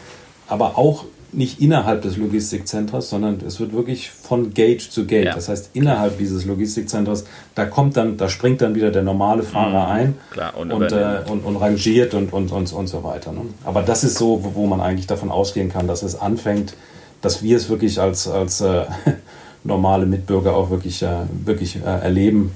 Aber 0.48 0.78
auch 0.78 1.04
nicht 1.32 1.60
innerhalb 1.60 2.00
des 2.00 2.16
Logistikzentrums, 2.16 3.10
sondern 3.10 3.40
es 3.46 3.60
wird 3.60 3.74
wirklich 3.74 4.08
von 4.08 4.54
Gate 4.54 4.80
zu 4.80 5.04
Gate. 5.04 5.26
Ja. 5.26 5.34
Das 5.34 5.50
heißt, 5.50 5.68
innerhalb 5.74 6.16
dieses 6.16 6.46
Logistikzentrums, 6.46 7.26
da 7.54 7.66
kommt 7.66 7.98
dann, 7.98 8.16
da 8.16 8.30
springt 8.30 8.62
dann 8.62 8.74
wieder 8.74 8.90
der 8.90 9.02
normale 9.02 9.42
Fahrer 9.42 9.84
mhm. 9.84 9.92
ein 9.92 10.18
Klar, 10.30 10.56
und, 10.56 10.72
und, 10.72 10.92
äh, 10.92 11.18
und, 11.28 11.40
und, 11.44 11.56
rangiert 11.56 12.14
und, 12.14 12.32
und, 12.32 12.50
und, 12.50 12.72
und 12.72 12.86
so 12.86 13.04
weiter. 13.04 13.32
Ne? 13.32 13.42
Aber 13.64 13.82
das 13.82 14.02
ist 14.02 14.16
so, 14.16 14.50
wo 14.54 14.66
man 14.66 14.80
eigentlich 14.80 15.06
davon 15.06 15.30
ausgehen 15.30 15.70
kann, 15.70 15.86
dass 15.86 16.02
es 16.02 16.18
anfängt, 16.18 16.72
dass 17.20 17.42
wir 17.42 17.58
es 17.58 17.68
wirklich 17.68 18.00
als, 18.00 18.28
als 18.28 18.62
äh, 18.62 18.84
normale 19.62 20.06
Mitbürger 20.06 20.56
auch 20.56 20.70
wirklich, 20.70 21.02
äh, 21.02 21.26
wirklich 21.44 21.76
äh, 21.76 21.80
erleben. 21.80 22.50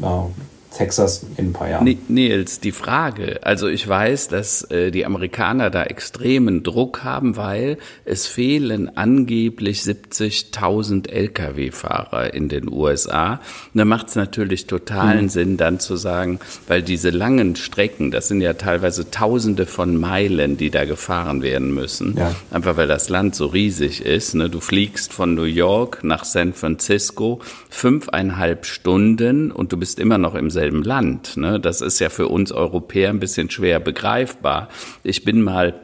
Texas 0.79 1.27
in 1.37 1.49
ein 1.49 1.53
paar 1.53 1.69
Jahren. 1.69 1.99
Nils, 2.07 2.61
die 2.61 2.71
Frage, 2.71 3.41
also 3.43 3.67
ich 3.67 3.87
weiß, 3.87 4.29
dass 4.29 4.63
äh, 4.71 4.93
die 4.93 5.05
Amerikaner 5.05 5.71
da 5.71 5.83
extremen 5.83 6.63
Druck 6.63 7.03
haben, 7.03 7.37
weil 7.37 7.79
es 8.05 8.29
fehlen 8.29 8.97
angeblich 8.97 9.81
70.000 9.81 11.09
Lkw-Fahrer 11.09 12.33
in 12.33 12.49
den 12.49 12.73
USA. 12.73 13.41
Und 13.75 13.79
da 13.79 13.85
macht 13.85 14.09
es 14.09 14.15
natürlich 14.15 14.69
totalen 14.69 15.25
mhm. 15.25 15.29
Sinn, 15.29 15.57
dann 15.57 15.81
zu 15.81 15.97
sagen, 15.97 16.39
weil 16.69 16.83
diese 16.83 17.11
langen 17.11 17.57
Strecken, 17.57 18.13
das 18.13 18.29
sind 18.29 18.41
ja 18.41 18.53
teilweise 18.53 19.11
Tausende 19.11 19.67
von 19.67 19.97
Meilen, 19.97 20.57
die 20.57 20.71
da 20.71 20.85
gefahren 20.85 21.43
werden 21.43 21.75
müssen, 21.75 22.17
ja. 22.17 22.37
einfach 22.53 22.77
weil 22.77 22.87
das 22.87 23.09
Land 23.09 23.35
so 23.35 23.47
riesig 23.47 24.05
ist. 24.05 24.35
Ne? 24.35 24.49
Du 24.49 24.61
fliegst 24.61 25.13
von 25.13 25.35
New 25.35 25.43
York 25.43 26.05
nach 26.05 26.25
San 26.25 26.53
Francisco 26.53 27.41
fünfeinhalb 27.69 28.65
Stunden 28.65 29.51
und 29.51 29.73
du 29.73 29.77
bist 29.77 29.99
immer 29.99 30.19
noch 30.19 30.37
im 30.37 30.51
selben 30.51 30.68
Land. 30.77 31.37
Ne? 31.37 31.61
Das 31.61 31.81
ist 31.81 31.99
ja 31.99 32.09
für 32.11 32.29
uns 32.29 32.53
Europäer 32.53 33.11
ein 33.11 33.21
bisschen 33.21 33.51
schwer 33.51 33.81
begreifbar. 33.81 34.69
Ich 35.03 35.25
bin 35.25 35.43
mal 35.43 35.75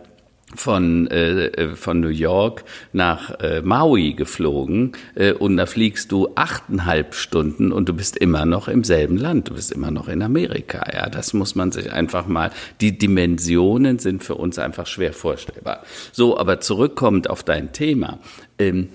von, 0.54 1.06
äh, 1.08 1.46
äh, 1.46 1.76
von 1.76 2.00
New 2.00 2.08
York 2.08 2.64
nach 2.92 3.38
äh, 3.40 3.62
Maui 3.62 4.14
geflogen 4.14 4.92
äh, 5.14 5.32
und 5.32 5.56
da 5.56 5.66
fliegst 5.66 6.12
du 6.12 6.28
achteinhalb 6.34 7.14
Stunden 7.14 7.72
und 7.72 7.88
du 7.88 7.94
bist 7.94 8.16
immer 8.16 8.46
noch 8.46 8.68
im 8.68 8.84
selben 8.84 9.16
Land, 9.16 9.48
du 9.48 9.54
bist 9.54 9.72
immer 9.72 9.90
noch 9.90 10.08
in 10.08 10.22
Amerika. 10.22 10.84
Ja, 10.92 11.08
das 11.08 11.32
muss 11.32 11.54
man 11.54 11.72
sich 11.72 11.92
einfach 11.92 12.26
mal, 12.26 12.50
die 12.80 12.96
Dimensionen 12.96 13.98
sind 13.98 14.22
für 14.22 14.36
uns 14.36 14.58
einfach 14.58 14.86
schwer 14.86 15.12
vorstellbar. 15.12 15.82
So, 16.12 16.38
aber 16.38 16.60
zurückkommend 16.60 17.28
auf 17.30 17.42
dein 17.42 17.72
Thema. 17.72 18.18
Ähm, 18.58 18.90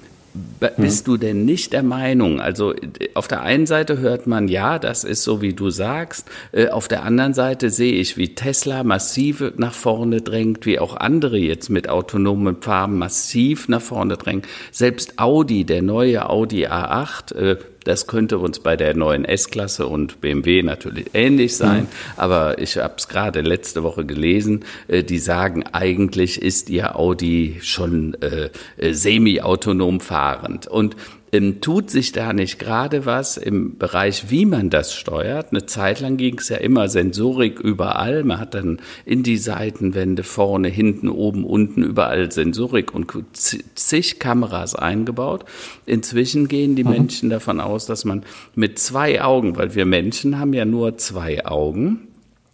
bist 0.77 1.07
du 1.07 1.17
denn 1.17 1.45
nicht 1.45 1.73
der 1.73 1.83
Meinung, 1.83 2.39
also 2.39 2.73
auf 3.13 3.27
der 3.27 3.41
einen 3.41 3.65
Seite 3.65 3.99
hört 3.99 4.27
man, 4.27 4.47
ja, 4.47 4.79
das 4.79 5.03
ist 5.03 5.23
so, 5.23 5.41
wie 5.41 5.53
du 5.53 5.69
sagst, 5.69 6.27
äh, 6.51 6.69
auf 6.69 6.87
der 6.87 7.03
anderen 7.03 7.33
Seite 7.33 7.69
sehe 7.69 7.93
ich, 7.93 8.17
wie 8.17 8.35
Tesla 8.35 8.83
massiv 8.83 9.43
nach 9.57 9.73
vorne 9.73 10.21
drängt, 10.21 10.65
wie 10.65 10.79
auch 10.79 10.95
andere 10.95 11.37
jetzt 11.37 11.69
mit 11.69 11.89
autonomen 11.89 12.61
Farben 12.61 12.97
massiv 12.97 13.67
nach 13.67 13.81
vorne 13.81 14.17
drängen. 14.17 14.43
Selbst 14.71 15.19
Audi, 15.19 15.65
der 15.65 15.81
neue 15.81 16.29
Audi 16.29 16.67
A8, 16.67 17.57
das 17.89 18.05
könnte 18.05 18.37
uns 18.37 18.59
bei 18.59 18.75
der 18.75 18.95
neuen 18.95 19.25
S-Klasse 19.25 19.87
und 19.87 20.21
BMW 20.21 20.61
natürlich 20.61 21.07
ähnlich 21.15 21.57
sein, 21.57 21.81
mhm. 21.81 21.87
aber 22.17 22.59
ich 22.59 22.77
habe 22.77 22.93
es 22.97 23.07
gerade 23.07 23.41
letzte 23.41 23.81
Woche 23.81 24.05
gelesen, 24.05 24.63
äh, 24.87 25.03
die 25.03 25.17
sagen, 25.17 25.63
eigentlich 25.71 26.39
ist 26.39 26.69
ihr 26.69 26.95
Audi 26.95 27.57
schon 27.63 28.15
äh, 28.21 28.51
äh 28.77 28.93
semi-autonom 28.93 30.01
fahrend. 30.01 30.67
Und 30.67 30.95
ähm, 31.31 31.61
tut 31.61 31.89
sich 31.89 32.11
da 32.11 32.33
nicht 32.33 32.59
gerade 32.59 33.05
was 33.05 33.37
im 33.37 33.77
Bereich, 33.77 34.29
wie 34.29 34.45
man 34.45 34.69
das 34.69 34.93
steuert? 34.93 35.51
Eine 35.51 35.65
Zeit 35.65 35.99
lang 35.99 36.17
ging 36.17 36.37
es 36.39 36.49
ja 36.49 36.57
immer 36.57 36.89
Sensorik 36.89 37.59
überall. 37.59 38.23
Man 38.23 38.39
hat 38.39 38.53
dann 38.53 38.79
in 39.05 39.23
die 39.23 39.37
Seitenwände 39.37 40.23
vorne, 40.23 40.67
hinten, 40.67 41.09
oben, 41.09 41.43
unten 41.45 41.83
überall 41.83 42.31
Sensorik 42.31 42.93
und 42.93 43.11
zig 43.33 44.19
Kameras 44.19 44.75
eingebaut. 44.75 45.45
Inzwischen 45.85 46.47
gehen 46.47 46.75
die 46.75 46.83
mhm. 46.83 46.91
Menschen 46.91 47.29
davon 47.29 47.59
aus, 47.59 47.85
dass 47.85 48.05
man 48.05 48.23
mit 48.55 48.79
zwei 48.79 49.21
Augen, 49.21 49.55
weil 49.57 49.75
wir 49.75 49.85
Menschen 49.85 50.39
haben 50.39 50.53
ja 50.53 50.65
nur 50.65 50.97
zwei 50.97 51.45
Augen, 51.45 52.08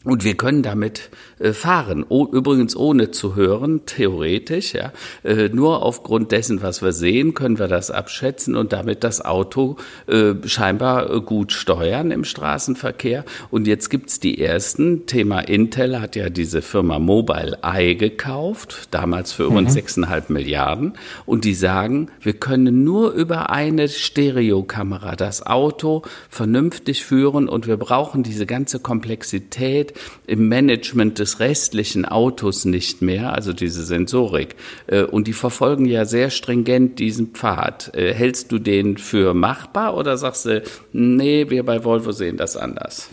und 0.05 0.23
wir 0.23 0.35
können 0.35 0.61
damit 0.61 1.09
äh, 1.39 1.51
fahren, 1.51 2.05
o, 2.07 2.27
übrigens 2.31 2.75
ohne 2.75 3.09
zu 3.09 3.35
hören, 3.35 3.81
theoretisch, 3.87 4.73
ja. 4.73 4.93
Äh, 5.23 5.49
nur 5.49 5.81
aufgrund 5.81 6.31
dessen, 6.31 6.61
was 6.61 6.83
wir 6.83 6.91
sehen, 6.91 7.33
können 7.33 7.57
wir 7.57 7.67
das 7.67 7.89
abschätzen 7.89 8.55
und 8.55 8.71
damit 8.71 9.03
das 9.03 9.25
Auto 9.25 9.77
äh, 10.05 10.35
scheinbar 10.45 11.09
äh, 11.11 11.21
gut 11.21 11.51
steuern 11.51 12.11
im 12.11 12.23
Straßenverkehr. 12.23 13.25
Und 13.49 13.65
jetzt 13.65 13.89
gibt's 13.89 14.19
die 14.19 14.39
ersten. 14.39 15.07
Thema 15.07 15.39
Intel 15.39 15.99
hat 15.99 16.15
ja 16.15 16.29
diese 16.29 16.61
Firma 16.61 16.99
Mobile 16.99 17.57
Eye 17.63 17.95
gekauft, 17.95 18.89
damals 18.91 19.31
für 19.31 19.49
mhm. 19.49 19.57
uns 19.57 19.75
6,5 19.75 20.31
Milliarden. 20.31 20.93
Und 21.25 21.45
die 21.45 21.55
sagen, 21.55 22.09
wir 22.21 22.33
können 22.33 22.83
nur 22.83 23.11
über 23.11 23.49
eine 23.49 23.89
Stereokamera 23.89 25.15
das 25.15 25.43
Auto 25.43 26.03
vernünftig 26.29 27.03
führen 27.03 27.49
und 27.49 27.65
wir 27.65 27.77
brauchen 27.77 28.21
diese 28.21 28.45
ganze 28.45 28.79
Komplexität 28.79 29.94
im 30.27 30.47
Management 30.47 31.19
des 31.19 31.39
restlichen 31.39 32.05
Autos 32.05 32.65
nicht 32.65 33.01
mehr, 33.01 33.33
also 33.33 33.53
diese 33.53 33.83
Sensorik. 33.85 34.55
Äh, 34.87 35.03
und 35.03 35.27
die 35.27 35.33
verfolgen 35.33 35.85
ja 35.85 36.05
sehr 36.05 36.29
stringent 36.29 36.99
diesen 36.99 37.27
Pfad. 37.27 37.93
Äh, 37.95 38.13
hältst 38.13 38.51
du 38.51 38.59
den 38.59 38.97
für 38.97 39.33
machbar 39.33 39.95
oder 39.95 40.17
sagst 40.17 40.45
du, 40.45 40.63
nee, 40.93 41.49
wir 41.49 41.65
bei 41.65 41.83
Volvo 41.83 42.11
sehen 42.11 42.37
das 42.37 42.57
anders? 42.57 43.09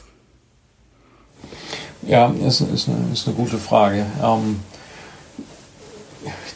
Ja, 2.07 2.35
ist, 2.47 2.61
ist, 2.61 2.89
eine, 2.89 3.13
ist 3.13 3.27
eine 3.27 3.37
gute 3.37 3.59
Frage. 3.59 4.07
Ähm, 4.23 4.61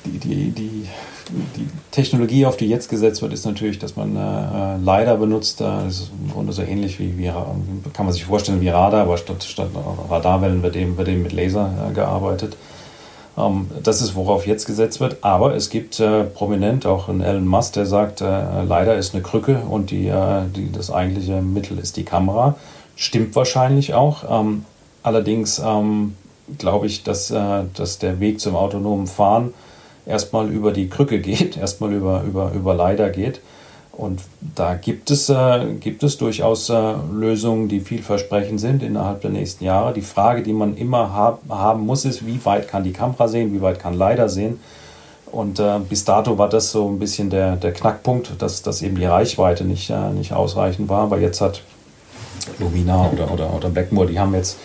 die, 0.05 0.19
die, 0.19 0.51
die 0.51 0.89
die 1.31 1.69
Technologie, 1.91 2.47
auf 2.47 2.57
die 2.57 2.67
jetzt 2.67 2.89
gesetzt 2.89 3.23
wird, 3.23 3.33
ist 3.33 3.45
natürlich, 3.45 3.79
dass 3.79 3.97
man 3.97 4.17
äh, 4.17 4.77
LiDAR 4.79 5.17
benutzt. 5.17 5.61
Das 5.61 6.01
ist 6.01 6.11
im 6.23 6.31
Grunde 6.33 6.53
so 6.53 6.63
ähnlich 6.63 6.99
wie, 6.99 7.17
wie, 7.19 7.33
kann 7.93 8.07
man 8.07 8.13
sich 8.13 8.25
vorstellen 8.25 8.61
wie 8.61 8.69
Radar, 8.69 9.03
aber 9.03 9.17
statt, 9.17 9.43
statt 9.45 9.69
Radarwellen 10.09 10.63
wird 10.63 10.77
eben, 10.77 10.97
wird 10.97 11.09
eben 11.09 11.23
mit 11.23 11.33
Laser 11.33 11.71
äh, 11.91 11.95
gearbeitet. 11.95 12.57
Ähm, 13.37 13.71
das 13.83 14.03
ist, 14.03 14.15
worauf 14.15 14.47
jetzt 14.47 14.67
gesetzt 14.67 15.01
wird. 15.01 15.19
Aber 15.23 15.55
es 15.55 15.71
gibt 15.71 16.01
äh, 16.01 16.25
prominent 16.25 16.87
auch 16.87 17.09
einen 17.09 17.21
Elon 17.21 17.47
Musk, 17.47 17.75
der 17.75 17.87
sagt, 17.87 18.21
äh, 18.21 18.63
LiDAR 18.63 18.97
ist 18.97 19.15
eine 19.15 19.23
Krücke 19.23 19.59
und 19.69 19.91
die, 19.91 20.09
äh, 20.09 20.43
die, 20.55 20.71
das 20.73 20.91
eigentliche 20.91 21.41
Mittel 21.43 21.79
ist 21.79 21.97
die 21.97 22.05
Kamera. 22.05 22.57
Stimmt 22.95 23.35
wahrscheinlich 23.37 23.95
auch. 23.95 24.25
Ähm, 24.29 24.65
allerdings 25.03 25.61
ähm, 25.65 26.15
glaube 26.59 26.87
ich, 26.87 27.03
dass, 27.03 27.31
äh, 27.31 27.65
dass 27.75 27.99
der 27.99 28.21
Weg 28.21 28.41
zum 28.41 28.57
autonomen 28.57 29.07
Fahren 29.07 29.53
erstmal 30.07 30.49
über 30.49 30.73
die 30.73 30.89
Krücke 30.89 31.21
geht, 31.21 31.57
erstmal 31.59 31.93
über, 31.93 32.23
über, 32.23 32.53
über 32.53 32.75
Leider 32.75 33.11
geht. 33.11 33.41
Und 33.93 34.21
da 34.55 34.75
gibt 34.75 35.11
es, 35.11 35.31
äh, 35.31 35.75
gibt 35.81 36.03
es 36.03 36.19
durchaus 36.19 36.69
äh, 36.69 36.95
Lösungen, 37.13 37.69
die 37.69 37.81
vielversprechend 37.81 38.61
sind 38.61 38.83
innerhalb 38.83 39.23
der 39.23 39.31
nächsten 39.31 39.65
Jahre. 39.65 39.95
Die 39.95 40.03
Frage, 40.03 40.43
die 40.43 40.53
man 40.53 40.77
immer 40.77 41.15
hab, 41.15 41.41
haben 41.49 41.87
muss, 41.87 42.05
ist, 42.05 42.27
wie 42.27 42.45
weit 42.45 42.69
kann 42.69 42.85
die 42.85 42.93
Kamera 42.93 43.27
sehen, 43.27 43.55
wie 43.55 43.63
weit 43.63 43.79
kann 43.79 43.95
Leider 43.95 44.29
sehen. 44.29 44.61
Und 45.33 45.59
äh, 45.59 45.79
bis 45.89 46.05
dato 46.05 46.37
war 46.37 46.51
das 46.51 46.71
so 46.73 46.89
ein 46.89 46.99
bisschen 46.99 47.31
der, 47.31 47.57
der 47.57 47.73
Knackpunkt, 47.73 48.35
dass, 48.39 48.63
dass 48.63 48.83
eben 48.83 48.97
die 48.97 49.07
Reichweite 49.07 49.65
nicht, 49.65 49.89
äh, 49.89 50.11
nicht 50.11 50.33
ausreichend 50.33 50.91
war. 50.91 51.05
Aber 51.05 51.19
jetzt 51.19 51.41
hat 51.41 51.63
Lumina 52.59 53.11
oder, 53.11 53.33
oder, 53.33 53.55
oder 53.55 53.71
Blackmore, 53.71 54.09
die 54.09 54.21
haben 54.21 54.35
jetzt 54.35 54.59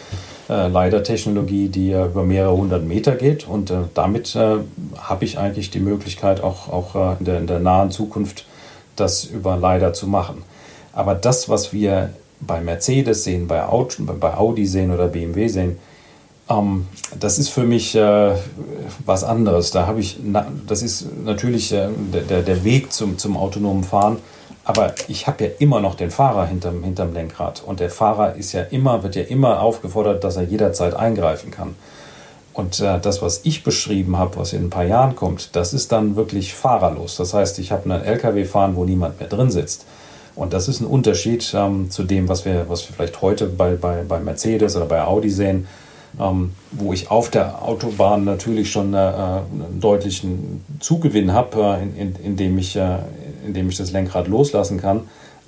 äh, 0.52 0.68
LiDAR-Technologie, 0.68 1.70
die 1.70 1.90
ja 1.90 2.06
über 2.06 2.24
mehrere 2.24 2.56
hundert 2.56 2.84
Meter 2.84 3.16
geht. 3.16 3.48
Und 3.48 3.72
äh, 3.72 3.84
damit 3.94 4.36
äh, 4.36 4.58
habe 4.98 5.26
ich 5.26 5.38
eigentlich 5.40 5.72
die 5.72 5.80
Möglichkeit, 5.80 6.44
auch, 6.44 6.68
auch 6.68 6.96
äh, 6.96 7.16
in, 7.20 7.26
der, 7.26 7.38
in 7.40 7.48
der 7.48 7.60
nahen 7.60 7.90
Zukunft 7.90 8.46
das 8.96 9.24
über 9.24 9.56
LiDAR 9.56 9.94
zu 9.94 10.08
machen. 10.08 10.44
Aber 10.94 11.16
das, 11.16 11.48
was 11.48 11.72
wir 11.72 12.10
bei 12.42 12.60
Mercedes 12.60 13.24
sehen, 13.24 13.48
bei 13.48 13.64
Audi, 13.66 14.04
bei 14.04 14.36
Audi 14.36 14.68
sehen 14.68 14.92
oder 14.92 15.08
BMW 15.08 15.48
sehen, 15.48 15.78
ähm, 16.50 16.88
das 17.18 17.40
ist 17.40 17.50
für 17.50 17.64
mich 17.64 17.96
äh, 17.96 18.36
was 19.06 19.24
anderes. 19.24 19.72
Da 19.72 19.88
habe 19.88 20.02
ich, 20.02 20.20
na, 20.22 20.48
das 20.68 20.82
ist 20.82 21.06
natürlich 21.24 21.72
äh, 21.72 21.88
der, 22.30 22.42
der 22.42 22.64
Weg 22.64 22.92
zum, 22.92 23.18
zum 23.18 23.38
autonomen 23.38 23.84
Fahren 23.84 24.18
aber 24.64 24.94
ich 25.08 25.28
habe 25.28 25.46
ja 25.46 25.50
immer 25.60 25.80
noch 25.80 25.96
den 25.96 26.12
Fahrer 26.12 26.46
hinterm, 26.46 26.84
hinterm 26.84 27.14
Lenkrad. 27.14 27.64
Und 27.66 27.80
der 27.80 27.90
Fahrer 27.90 28.36
ist 28.36 28.54
ja 28.54 28.62
immer, 28.62 29.04
wird 29.04 29.16
ja 29.16 29.24
immer 29.24 29.62
aufgefordert, 29.62 30.24
dass 30.24 30.38
er 30.38 30.44
jederzeit 30.44 30.94
eingreifen 30.94 31.52
kann. 31.52 31.76
Und 32.54 32.80
äh, 32.80 33.00
das, 33.00 33.22
was 33.22 33.42
ich 33.44 33.64
beschrieben 33.64 34.18
habe, 34.18 34.38
was 34.38 34.54
in 34.54 34.66
ein 34.66 34.70
paar 34.70 34.84
Jahren 34.84 35.16
kommt, 35.16 35.56
das 35.56 35.74
ist 35.74 35.92
dann 35.92 36.16
wirklich 36.16 36.54
fahrerlos. 36.54 37.16
Das 37.16 37.34
heißt, 37.34 37.60
ich 37.60 37.72
habe 37.72 37.92
einen 37.92 38.04
LKW 38.04 38.46
fahren, 38.46 38.76
wo 38.76 38.84
niemand 38.84 39.20
mehr 39.20 39.30
drin 39.30 39.50
sitzt. 39.50 39.86
Und 40.36 40.54
das 40.54 40.68
ist 40.68 40.80
ein 40.80 40.86
Unterschied 40.86 41.54
ähm, 41.56 41.90
zu 41.90 42.04
dem, 42.04 42.30
was 42.30 42.46
wir, 42.46 42.70
was 42.70 42.88
wir 42.88 42.96
vielleicht 42.96 43.22
heute 43.22 43.48
bei, 43.48 43.76
bei, 43.76 44.04
bei 44.04 44.20
Mercedes 44.20 44.76
oder 44.76 44.86
bei 44.86 45.02
Audi 45.02 45.30
sehen, 45.30 45.68
ähm, 46.20 46.52
wo 46.72 46.94
ich 46.94 47.10
auf 47.10 47.30
der 47.30 47.64
Autobahn 47.64 48.24
natürlich 48.24 48.72
schon 48.72 48.94
äh, 48.94 48.98
einen 48.98 49.80
deutlichen 49.80 50.64
Zugewinn 50.80 51.34
habe, 51.34 51.78
äh, 51.80 51.84
in, 51.84 51.96
in, 51.96 52.16
indem 52.24 52.58
ich, 52.58 52.76
äh, 52.76 52.98
indem 53.46 53.70
ich 53.70 53.78
das 53.78 53.92
Lenkrad 53.92 54.28
loslassen 54.28 54.80
kann. 54.80 55.02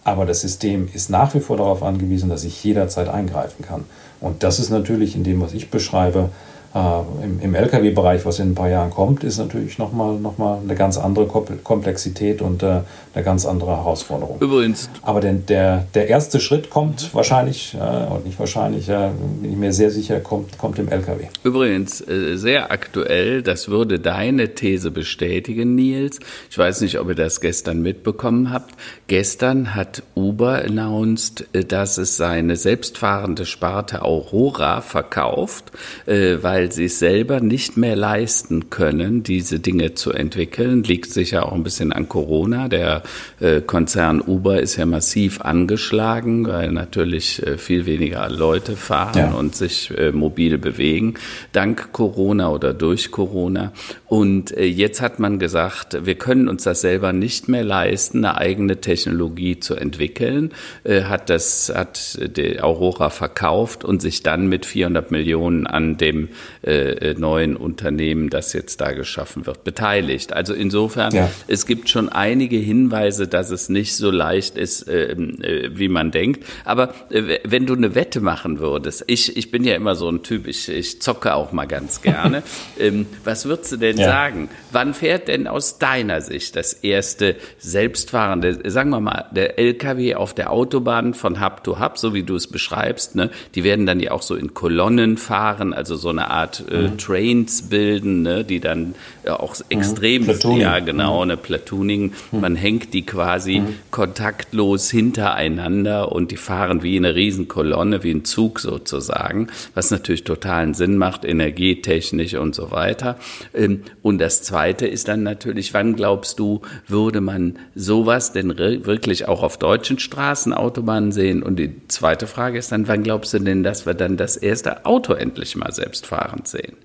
Aber 0.03 0.25
das 0.25 0.41
System 0.41 0.89
ist 0.93 1.09
nach 1.09 1.33
wie 1.33 1.39
vor 1.39 1.57
darauf 1.57 1.81
angewiesen, 1.81 2.29
dass 2.29 2.43
ich 2.43 2.63
jederzeit 2.63 3.07
eingreifen 3.07 3.63
kann. 3.63 3.85
Und 4.19 4.43
das 4.43 4.59
ist 4.59 4.69
natürlich 4.69 5.15
in 5.15 5.23
dem, 5.23 5.41
was 5.41 5.53
ich 5.53 5.69
beschreibe, 5.69 6.29
äh, 6.73 6.79
im, 7.23 7.39
im 7.41 7.55
Lkw-Bereich, 7.55 8.25
was 8.25 8.39
in 8.39 8.51
ein 8.51 8.55
paar 8.55 8.69
Jahren 8.69 8.89
kommt, 8.89 9.23
ist 9.23 9.37
natürlich 9.37 9.77
nochmal 9.77 10.15
noch 10.15 10.37
mal 10.37 10.59
eine 10.63 10.75
ganz 10.75 10.97
andere 10.97 11.27
Komplexität 11.27 12.41
und 12.41 12.63
äh, 12.63 12.81
eine 13.13 13.23
ganz 13.23 13.45
andere 13.45 13.77
Herausforderung. 13.77 14.37
Übrigens. 14.39 14.89
Aber 15.01 15.21
denn 15.21 15.45
der, 15.45 15.85
der 15.93 16.07
erste 16.07 16.39
Schritt 16.39 16.69
kommt 16.69 17.13
wahrscheinlich, 17.13 17.75
äh, 17.75 18.11
und 18.11 18.25
nicht 18.25 18.39
wahrscheinlich, 18.39 18.87
bin 18.87 19.51
ich 19.51 19.57
mir 19.57 19.71
sehr 19.73 19.91
sicher, 19.91 20.19
kommt, 20.19 20.57
kommt 20.57 20.79
im 20.79 20.89
Lkw. 20.89 21.27
Übrigens 21.43 22.01
äh, 22.01 22.35
sehr 22.37 22.71
aktuell, 22.71 23.43
das 23.43 23.69
würde 23.69 23.99
deine 23.99 24.55
These 24.55 24.91
bestätigen, 24.91 25.75
Nils. 25.75 26.19
Ich 26.49 26.57
weiß 26.57 26.81
nicht, 26.81 26.99
ob 26.99 27.09
ihr 27.09 27.15
das 27.15 27.41
gestern 27.41 27.81
mitbekommen 27.81 28.51
habt. 28.51 28.75
Gestern 29.07 29.75
hat 29.75 30.03
Uber 30.15 30.63
announced, 30.65 31.47
äh, 31.53 31.63
dass 31.63 31.97
es 31.97 32.17
seine 32.17 32.55
selbstfahrende 32.55 33.45
Sparte 33.45 34.01
Aurora 34.01 34.81
verkauft, 34.81 35.71
äh, 36.05 36.37
weil 36.41 36.62
weil 36.63 36.71
sie 36.71 36.85
es 36.85 36.97
selber 36.97 37.41
nicht 37.41 37.75
mehr 37.75 37.97
leisten 37.97 38.69
können, 38.69 39.21
diese 39.21 39.59
Dinge 39.59 39.95
zu 39.95 40.13
entwickeln. 40.13 40.83
Liegt 40.83 41.11
sicher 41.11 41.45
auch 41.45 41.51
ein 41.51 41.63
bisschen 41.63 41.91
an 41.91 42.07
Corona. 42.07 42.69
Der 42.69 43.03
äh, 43.41 43.59
Konzern 43.59 44.21
Uber 44.21 44.61
ist 44.61 44.77
ja 44.77 44.85
massiv 44.85 45.41
angeschlagen, 45.41 46.47
weil 46.47 46.71
natürlich 46.71 47.45
äh, 47.45 47.57
viel 47.57 47.85
weniger 47.85 48.29
Leute 48.29 48.77
fahren 48.77 49.17
ja. 49.17 49.31
und 49.33 49.57
sich 49.57 49.91
äh, 49.97 50.13
mobil 50.13 50.57
bewegen, 50.57 51.15
dank 51.51 51.91
Corona 51.91 52.49
oder 52.49 52.73
durch 52.73 53.11
Corona. 53.11 53.73
Und 54.13 54.55
äh, 54.55 54.65
jetzt 54.65 55.01
hat 55.01 55.17
man 55.17 55.39
gesagt, 55.39 56.05
wir 56.05 56.13
können 56.13 56.47
uns 56.47 56.65
das 56.65 56.81
selber 56.81 57.13
nicht 57.13 57.49
mehr 57.49 57.63
leisten, 57.63 58.23
eine 58.23 58.37
eigene 58.37 58.79
Technologie 58.79 59.59
zu 59.59 59.73
entwickeln, 59.73 60.51
äh, 60.83 61.05
hat 61.05 61.31
das, 61.31 61.73
hat 61.75 62.19
Aurora 62.61 63.09
verkauft 63.09 63.83
und 63.83 64.03
sich 64.03 64.21
dann 64.21 64.45
mit 64.45 64.67
400 64.67 65.09
Millionen 65.09 65.65
an 65.65 65.97
dem 65.97 66.29
äh, 66.61 67.15
neuen 67.15 67.55
Unternehmen, 67.55 68.29
das 68.29 68.53
jetzt 68.53 68.81
da 68.81 68.91
geschaffen 68.91 69.47
wird, 69.47 69.63
beteiligt. 69.63 70.31
Also 70.31 70.53
insofern, 70.53 71.11
ja. 71.15 71.31
es 71.47 71.65
gibt 71.65 71.89
schon 71.89 72.07
einige 72.07 72.57
Hinweise, 72.57 73.27
dass 73.27 73.49
es 73.49 73.67
nicht 73.67 73.95
so 73.95 74.11
leicht 74.11 74.57
ist, 74.57 74.87
äh, 74.87 75.13
äh, 75.13 75.71
wie 75.73 75.87
man 75.87 76.11
denkt. 76.11 76.45
Aber 76.65 76.93
wenn 77.09 77.65
du 77.65 77.73
eine 77.73 77.95
Wette 77.95 78.21
machen 78.21 78.59
würdest, 78.59 79.05
ich, 79.07 79.35
ich 79.35 79.49
bin 79.49 79.63
ja 79.63 79.73
immer 79.73 79.95
so 79.95 80.07
ein 80.07 80.21
Typ, 80.21 80.45
ich, 80.45 80.69
ich 80.69 81.01
zocke 81.01 81.33
auch 81.33 81.51
mal 81.51 81.65
ganz 81.65 82.03
gerne. 82.03 82.43
ähm, 82.79 83.07
was 83.23 83.45
würdest 83.45 83.71
du 83.71 83.77
denn 83.77 84.02
ja. 84.03 84.09
sagen? 84.09 84.49
Wann 84.71 84.93
fährt 84.93 85.27
denn 85.27 85.47
aus 85.47 85.79
deiner 85.79 86.21
Sicht 86.21 86.55
das 86.55 86.73
erste 86.73 87.35
selbstfahrende, 87.57 88.69
sagen 88.69 88.89
wir 88.91 88.99
mal, 88.99 89.25
der 89.31 89.59
LKW 89.59 90.15
auf 90.15 90.33
der 90.33 90.51
Autobahn 90.51 91.13
von 91.13 91.43
Hub 91.43 91.63
to 91.63 91.79
Hub, 91.79 91.97
so 91.97 92.13
wie 92.13 92.23
du 92.23 92.35
es 92.35 92.47
beschreibst, 92.47 93.15
ne? 93.15 93.29
Die 93.55 93.63
werden 93.63 93.85
dann 93.85 93.99
ja 93.99 94.11
auch 94.11 94.21
so 94.21 94.35
in 94.35 94.53
Kolonnen 94.53 95.17
fahren, 95.17 95.73
also 95.73 95.95
so 95.95 96.09
eine 96.09 96.29
Art 96.29 96.63
äh, 96.71 96.89
mhm. 96.89 96.97
Trains 96.97 97.69
bilden, 97.69 98.21
ne, 98.21 98.43
die 98.43 98.59
dann 98.59 98.95
auch 99.27 99.55
mhm. 99.55 99.63
extrem, 99.69 100.23
mhm. 100.25 100.57
ja 100.57 100.79
genau, 100.79 101.21
eine 101.21 101.37
Platooning. 101.37 102.13
Mhm. 102.31 102.39
Man 102.39 102.55
hängt 102.55 102.93
die 102.93 103.05
quasi 103.05 103.59
mhm. 103.59 103.75
kontaktlos 103.91 104.89
hintereinander 104.89 106.11
und 106.11 106.31
die 106.31 106.37
fahren 106.37 106.83
wie 106.83 106.97
eine 106.97 107.15
Riesenkolonne, 107.15 108.03
wie 108.03 108.11
ein 108.11 108.25
Zug 108.25 108.59
sozusagen, 108.59 109.47
was 109.73 109.91
natürlich 109.91 110.23
totalen 110.23 110.73
Sinn 110.73 110.97
macht, 110.97 111.25
energietechnisch 111.25 112.35
und 112.35 112.55
so 112.55 112.71
weiter. 112.71 113.17
Ähm, 113.53 113.83
und 114.01 114.19
das 114.19 114.43
Zweite 114.43 114.87
ist 114.87 115.07
dann 115.07 115.23
natürlich, 115.23 115.73
wann 115.73 115.95
glaubst 115.95 116.39
du, 116.39 116.61
würde 116.87 117.21
man 117.21 117.59
sowas 117.75 118.33
denn 118.33 118.57
wirklich 118.57 119.27
auch 119.27 119.43
auf 119.43 119.57
deutschen 119.57 119.99
Straßenautobahnen 119.99 121.11
sehen? 121.11 121.43
Und 121.43 121.57
die 121.57 121.87
zweite 121.87 122.27
Frage 122.27 122.57
ist 122.57 122.71
dann, 122.71 122.87
wann 122.87 123.03
glaubst 123.03 123.33
du 123.33 123.39
denn, 123.39 123.63
dass 123.63 123.85
wir 123.85 123.93
dann 123.93 124.17
das 124.17 124.37
erste 124.37 124.85
Auto 124.85 125.13
endlich 125.13 125.55
mal 125.55 125.71
selbst 125.71 126.05
fahren 126.05 126.41
sehen? 126.45 126.75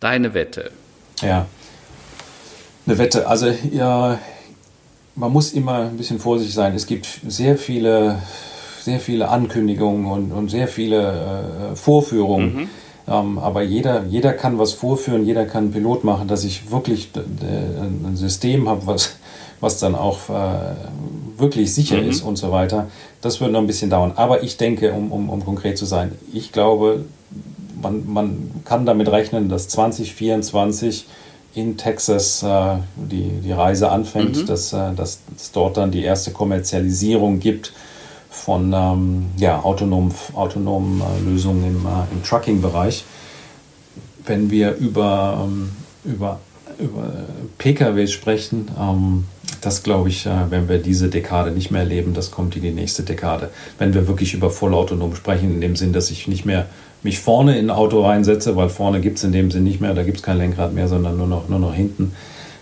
Deine 0.00 0.34
Wette. 0.34 0.70
Ja, 1.20 1.46
eine 2.88 2.98
Wette. 2.98 3.26
Also 3.26 3.52
ja, 3.70 4.18
man 5.14 5.32
muss 5.32 5.52
immer 5.52 5.80
ein 5.80 5.96
bisschen 5.96 6.18
vorsichtig 6.18 6.54
sein. 6.54 6.74
Es 6.74 6.86
gibt 6.86 7.06
sehr 7.26 7.56
viele, 7.56 8.18
sehr 8.82 9.00
viele 9.00 9.28
Ankündigungen 9.28 10.06
und, 10.06 10.32
und 10.32 10.50
sehr 10.50 10.68
viele 10.68 11.72
äh, 11.72 11.76
Vorführungen. 11.76 12.54
Mhm. 12.54 12.68
Ähm, 13.08 13.38
aber 13.38 13.62
jeder, 13.62 14.04
jeder 14.08 14.32
kann 14.32 14.58
was 14.58 14.72
vorführen, 14.72 15.26
jeder 15.26 15.44
kann 15.44 15.64
einen 15.64 15.72
Pilot 15.72 16.04
machen, 16.04 16.28
dass 16.28 16.44
ich 16.44 16.70
wirklich 16.70 17.10
ein 17.14 18.16
System 18.16 18.68
habe, 18.68 18.86
was, 18.86 19.16
was 19.60 19.78
dann 19.78 19.94
auch 19.94 20.28
äh, 20.28 21.38
wirklich 21.38 21.74
sicher 21.74 22.00
mhm. 22.00 22.08
ist 22.08 22.22
und 22.22 22.36
so 22.36 22.52
weiter. 22.52 22.88
Das 23.20 23.40
wird 23.40 23.52
noch 23.52 23.60
ein 23.60 23.66
bisschen 23.66 23.90
dauern. 23.90 24.12
Aber 24.16 24.42
ich 24.42 24.56
denke, 24.56 24.92
um, 24.92 25.10
um, 25.10 25.30
um 25.30 25.44
konkret 25.44 25.78
zu 25.78 25.84
sein, 25.84 26.12
ich 26.32 26.52
glaube, 26.52 27.04
man, 27.80 28.12
man 28.12 28.50
kann 28.64 28.86
damit 28.86 29.10
rechnen, 29.10 29.48
dass 29.48 29.68
2024 29.68 31.06
in 31.54 31.76
Texas 31.76 32.42
äh, 32.42 32.76
die, 32.96 33.40
die 33.42 33.52
Reise 33.52 33.90
anfängt, 33.90 34.36
mhm. 34.36 34.46
dass, 34.46 34.72
äh, 34.72 34.94
dass 34.94 35.20
es 35.36 35.52
dort 35.52 35.76
dann 35.76 35.90
die 35.90 36.02
erste 36.02 36.30
Kommerzialisierung 36.32 37.40
gibt 37.40 37.72
von 38.30 38.72
ähm, 38.72 39.26
ja, 39.36 39.60
autonom, 39.62 40.12
autonomen 40.34 41.00
äh, 41.00 41.30
Lösungen 41.30 41.64
im, 41.64 41.86
äh, 41.86 42.12
im 42.12 42.22
Trucking-Bereich. 42.22 43.04
Wenn 44.24 44.50
wir 44.50 44.74
über, 44.76 45.44
ähm, 45.44 45.70
über, 46.04 46.40
über 46.78 47.12
Pkw 47.56 48.06
sprechen, 48.06 48.70
ähm, 48.78 49.24
das 49.60 49.82
glaube 49.82 50.10
ich, 50.10 50.26
äh, 50.26 50.50
wenn 50.50 50.68
wir 50.68 50.78
diese 50.78 51.08
Dekade 51.08 51.50
nicht 51.50 51.70
mehr 51.70 51.82
erleben, 51.82 52.14
das 52.14 52.30
kommt 52.30 52.54
in 52.56 52.62
die 52.62 52.70
nächste 52.70 53.02
Dekade. 53.02 53.50
Wenn 53.78 53.94
wir 53.94 54.06
wirklich 54.06 54.34
über 54.34 54.50
vollautonom 54.50 55.14
sprechen, 55.16 55.54
in 55.54 55.60
dem 55.60 55.76
Sinn, 55.76 55.92
dass 55.92 56.10
ich 56.10 56.28
nicht 56.28 56.44
mehr 56.44 56.66
mich 57.02 57.18
vorne 57.18 57.58
in 57.58 57.66
ein 57.66 57.76
Auto 57.76 58.04
reinsetze, 58.04 58.56
weil 58.56 58.68
vorne 58.68 59.00
gibt 59.00 59.18
es 59.18 59.24
in 59.24 59.32
dem 59.32 59.50
Sinn 59.50 59.64
nicht 59.64 59.80
mehr, 59.80 59.94
da 59.94 60.02
gibt 60.02 60.18
es 60.18 60.22
kein 60.22 60.38
Lenkrad 60.38 60.72
mehr, 60.72 60.88
sondern 60.88 61.16
nur 61.16 61.26
noch, 61.26 61.48
nur 61.48 61.58
noch 61.58 61.74
hinten. 61.74 62.12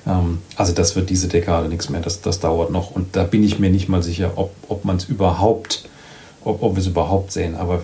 Ähm, 0.06 0.38
also 0.56 0.72
das 0.72 0.96
wird 0.96 1.10
diese 1.10 1.28
Dekade 1.28 1.68
nichts 1.68 1.88
mehr, 1.88 2.00
das, 2.00 2.20
das 2.20 2.40
dauert 2.40 2.70
noch. 2.70 2.90
Und 2.90 3.16
da 3.16 3.24
bin 3.24 3.42
ich 3.42 3.58
mir 3.58 3.70
nicht 3.70 3.88
mal 3.88 4.02
sicher, 4.02 4.32
ob, 4.36 4.52
ob 4.68 4.84
man 4.84 4.96
es 4.96 5.04
überhaupt, 5.04 5.88
ob, 6.44 6.62
ob 6.62 6.74
wir 6.74 6.80
es 6.80 6.86
überhaupt 6.86 7.32
sehen. 7.32 7.54
Aber 7.54 7.80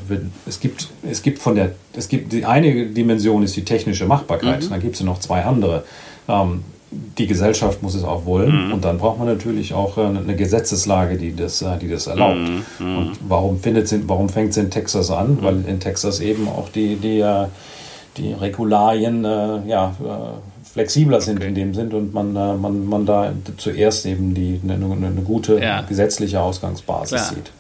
es 0.47 0.61
gibt, 0.61 0.89
es 1.09 1.23
gibt 1.23 1.39
von 1.39 1.55
der, 1.55 1.73
es 1.95 2.09
gibt 2.09 2.33
die 2.33 2.45
eine 2.45 2.87
Dimension 2.87 3.43
ist 3.43 3.57
die 3.57 3.65
technische 3.65 4.07
Machbarkeit, 4.07 4.65
mhm. 4.65 4.71
dann 4.71 4.81
gibt 4.81 4.97
es 4.97 5.03
noch 5.03 5.21
zwei 5.21 5.43
andere. 5.45 5.85
Ähm, 6.29 6.65
die 7.19 7.27
Gesellschaft 7.27 7.83
muss 7.83 7.95
es 7.95 8.05
auch 8.05 8.27
wollen 8.27 8.67
mhm. 8.67 8.73
und 8.75 8.85
dann 8.85 8.99
braucht 8.99 9.19
man 9.19 9.29
natürlich 9.29 9.75
auch 9.75 9.99
äh, 9.99 10.03
eine 10.03 10.37
Gesetzeslage, 10.37 11.17
die 11.17 11.35
das, 11.35 11.63
äh, 11.63 11.79
die 11.79 11.89
das 11.89 12.07
erlaubt. 12.07 12.41
Mhm. 12.41 12.65
mhm. 12.79 12.99
Und 12.99 13.19
warum, 13.29 13.61
findet 13.61 13.93
warum 14.09 14.29
fängt 14.29 14.51
es 14.51 14.57
in 14.57 14.71
Texas 14.71 15.11
an? 15.11 15.37
Mhm. 15.37 15.43
Weil 15.43 15.65
in 15.67 15.81
Texas 15.81 16.21
eben 16.21 16.49
auch 16.49 16.69
die, 16.69 16.97
die, 16.97 17.21
äh, 17.21 17.47
die 18.17 18.35
Regularien 18.35 19.25
ja, 19.25 19.95
flexibler 20.71 21.23
sind 21.23 21.39
okay. 21.39 21.49
in 21.49 21.55
dem 21.55 21.73
Sinn 21.73 21.91
und 21.93 22.13
man, 22.13 22.35
man, 22.35 22.87
man 22.87 23.07
da 23.07 23.33
zuerst 23.57 24.05
eben 24.05 24.35
die, 24.35 24.61
eine, 24.63 24.75
eine 24.75 25.23
gute 25.25 25.59
ja. 25.59 25.81
gesetzliche 25.81 26.43
Ausgangsbasis 26.43 27.19
ja. 27.19 27.25
sieht. 27.25 27.53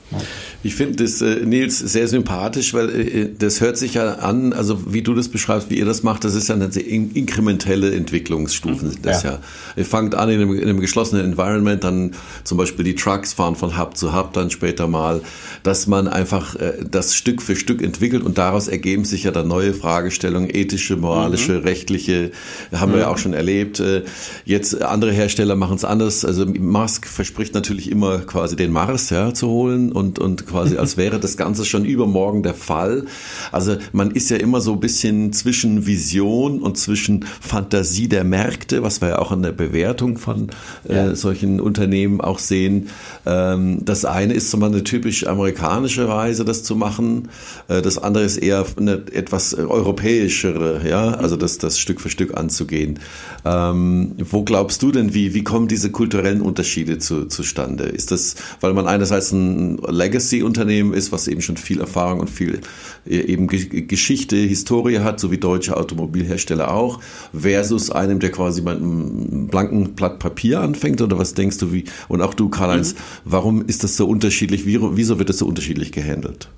Ich 0.64 0.74
finde 0.74 1.02
das, 1.02 1.20
äh, 1.20 1.44
Nils, 1.44 1.78
sehr 1.78 2.06
sympathisch, 2.06 2.72
weil 2.74 2.88
äh, 2.90 3.28
das 3.36 3.60
hört 3.60 3.76
sich 3.76 3.94
ja 3.94 4.14
an, 4.14 4.52
also 4.52 4.92
wie 4.92 5.02
du 5.02 5.14
das 5.14 5.28
beschreibst, 5.28 5.70
wie 5.70 5.78
ihr 5.78 5.84
das 5.84 6.02
macht, 6.02 6.24
das 6.24 6.34
ist 6.34 6.48
ja 6.48 6.54
eine 6.54 6.70
sehr 6.70 6.86
inkrementelle 6.86 7.92
Entwicklungsstufen 7.94 8.90
sind 8.90 9.04
das 9.04 9.22
ja. 9.22 9.32
ja. 9.32 9.38
Ihr 9.76 9.84
fangt 9.84 10.14
an 10.14 10.28
in 10.28 10.40
einem, 10.40 10.54
in 10.54 10.62
einem, 10.62 10.80
geschlossenen 10.80 11.24
Environment, 11.24 11.82
dann 11.82 12.12
zum 12.44 12.58
Beispiel 12.58 12.84
die 12.84 12.94
Trucks 12.94 13.32
fahren 13.32 13.56
von 13.56 13.78
Hub 13.78 13.96
zu 13.96 14.16
Hub, 14.16 14.32
dann 14.32 14.50
später 14.50 14.86
mal, 14.86 15.20
dass 15.62 15.86
man 15.86 16.08
einfach 16.08 16.54
äh, 16.56 16.74
das 16.88 17.14
Stück 17.14 17.42
für 17.42 17.56
Stück 17.56 17.82
entwickelt 17.82 18.22
und 18.22 18.38
daraus 18.38 18.68
ergeben 18.68 19.04
sich 19.04 19.24
ja 19.24 19.30
dann 19.30 19.48
neue 19.48 19.74
Fragestellungen, 19.74 20.50
ethische, 20.52 20.96
moralische, 20.96 21.54
mhm. 21.54 21.62
rechtliche, 21.62 22.30
haben 22.72 22.90
mhm. 22.90 22.94
wir 22.94 23.00
ja 23.02 23.06
mhm. 23.06 23.12
auch 23.12 23.18
schon 23.18 23.32
erlebt. 23.32 23.80
Äh, 23.80 24.02
jetzt 24.44 24.80
andere 24.82 25.12
Hersteller 25.12 25.56
machen 25.56 25.76
es 25.76 25.84
anders. 25.84 26.24
Also 26.24 26.46
Musk 26.46 27.06
verspricht 27.06 27.54
natürlich 27.54 27.90
immer 27.90 28.18
quasi 28.18 28.56
den 28.56 28.72
Mars 28.72 29.10
ja, 29.10 29.34
zu 29.34 29.48
holen 29.48 29.92
und, 30.02 30.18
und 30.18 30.46
quasi 30.46 30.76
als 30.76 30.96
wäre 30.96 31.20
das 31.20 31.36
Ganze 31.36 31.64
schon 31.64 31.84
übermorgen 31.84 32.42
der 32.42 32.54
Fall. 32.54 33.04
Also 33.52 33.76
man 33.92 34.10
ist 34.10 34.30
ja 34.30 34.36
immer 34.36 34.60
so 34.60 34.72
ein 34.72 34.80
bisschen 34.80 35.32
zwischen 35.32 35.86
Vision 35.86 36.60
und 36.60 36.76
zwischen 36.76 37.24
Fantasie 37.40 38.08
der 38.08 38.24
Märkte, 38.24 38.82
was 38.82 39.00
wir 39.00 39.10
ja 39.10 39.18
auch 39.20 39.30
an 39.30 39.42
der 39.42 39.52
Bewertung 39.52 40.18
von 40.18 40.50
äh, 40.88 40.94
ja. 40.94 41.14
solchen 41.14 41.60
Unternehmen 41.60 42.20
auch 42.20 42.40
sehen. 42.40 42.88
Ähm, 43.26 43.84
das 43.84 44.04
eine 44.04 44.34
ist 44.34 44.50
so 44.50 44.56
mal 44.56 44.66
eine 44.66 44.82
typisch 44.82 45.26
amerikanische 45.26 46.08
Weise, 46.08 46.44
das 46.44 46.64
zu 46.64 46.74
machen. 46.74 47.28
Äh, 47.68 47.80
das 47.80 47.98
andere 47.98 48.24
ist 48.24 48.38
eher 48.38 48.66
eine 48.76 49.02
etwas 49.12 49.54
europäischere, 49.54 50.82
ja, 50.88 51.12
also 51.14 51.36
das, 51.36 51.58
das 51.58 51.78
Stück 51.78 52.00
für 52.00 52.10
Stück 52.10 52.36
anzugehen. 52.36 52.98
Ähm, 53.44 54.12
wo 54.18 54.42
glaubst 54.42 54.82
du 54.82 54.90
denn, 54.90 55.14
wie, 55.14 55.34
wie 55.34 55.44
kommen 55.44 55.68
diese 55.68 55.90
kulturellen 55.90 56.40
Unterschiede 56.40 56.98
zu, 56.98 57.26
zustande? 57.26 57.84
Ist 57.84 58.10
das, 58.10 58.34
weil 58.60 58.72
man 58.72 58.86
einerseits 58.86 59.32
ein 59.32 59.78
Legacy-Unternehmen 59.88 60.92
ist, 60.92 61.12
was 61.12 61.28
eben 61.28 61.40
schon 61.40 61.56
viel 61.56 61.80
Erfahrung 61.80 62.20
und 62.20 62.30
viel 62.30 62.60
äh, 63.06 63.16
eben 63.16 63.46
Geschichte, 63.46 64.36
Historie 64.36 65.00
hat, 65.00 65.20
so 65.20 65.30
wie 65.30 65.38
deutsche 65.38 65.76
Automobilhersteller 65.76 66.72
auch, 66.72 67.00
versus 67.32 67.90
einem, 67.90 68.20
der 68.20 68.30
quasi 68.30 68.62
mit 68.62 68.76
einem 68.76 69.48
blanken 69.48 69.94
Blatt 69.94 70.18
Papier 70.18 70.60
anfängt? 70.60 71.00
Oder 71.00 71.18
was 71.18 71.34
denkst 71.34 71.58
du, 71.58 71.72
wie, 71.72 71.84
und 72.08 72.22
auch 72.22 72.34
du, 72.34 72.48
Karl-Heinz, 72.48 72.94
mhm. 72.94 72.98
warum 73.24 73.66
ist 73.66 73.84
das 73.84 73.96
so 73.96 74.06
unterschiedlich? 74.06 74.66
Wieso 74.66 75.18
wird 75.18 75.28
das 75.28 75.38
so 75.38 75.46
unterschiedlich 75.46 75.92
gehandelt? 75.92 76.48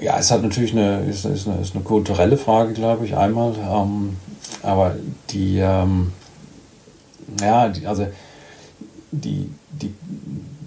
Ja, 0.00 0.18
es 0.18 0.30
hat 0.30 0.42
natürlich 0.42 0.72
eine, 0.72 1.04
ist, 1.04 1.26
ist 1.26 1.46
eine, 1.46 1.60
ist 1.60 1.74
eine 1.74 1.84
kulturelle 1.84 2.38
Frage, 2.38 2.72
glaube 2.72 3.04
ich, 3.04 3.16
einmal. 3.16 3.54
Ähm, 3.58 4.16
aber 4.62 4.96
die, 5.30 5.58
ähm, 5.58 6.12
ja, 7.40 7.68
die, 7.68 7.86
also 7.86 8.06
die, 9.10 9.50
die, 9.70 9.92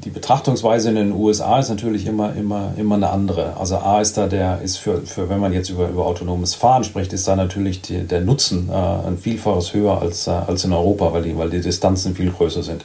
die 0.04 0.10
Betrachtungsweise 0.10 0.90
in 0.90 0.96
den 0.96 1.12
USA 1.14 1.60
ist 1.60 1.70
natürlich 1.70 2.06
immer, 2.06 2.36
immer, 2.36 2.74
immer 2.78 2.96
eine 2.96 3.10
andere. 3.10 3.58
Also 3.58 3.78
A 3.78 4.02
ist 4.02 4.18
da 4.18 4.28
der, 4.28 4.62
ist 4.62 4.78
für, 4.78 5.02
für 5.02 5.30
wenn 5.30 5.40
man 5.40 5.54
jetzt 5.54 5.70
über, 5.70 5.88
über 5.88 6.06
autonomes 6.06 6.56
Fahren 6.56 6.84
spricht, 6.84 7.14
ist 7.14 7.28
da 7.28 7.36
natürlich 7.36 7.82
die, 7.82 8.00
der 8.00 8.22
Nutzen 8.22 8.70
äh, 8.70 8.74
ein 8.74 9.18
Vielfaches 9.18 9.74
höher 9.74 10.02
als, 10.02 10.28
äh, 10.28 10.32
als 10.32 10.66
in 10.66 10.74
Europa, 10.74 11.14
weil 11.14 11.24
die, 11.24 11.38
weil 11.38 11.50
die 11.50 11.62
Distanzen 11.62 12.16
viel 12.16 12.32
größer 12.32 12.64
sind. 12.64 12.84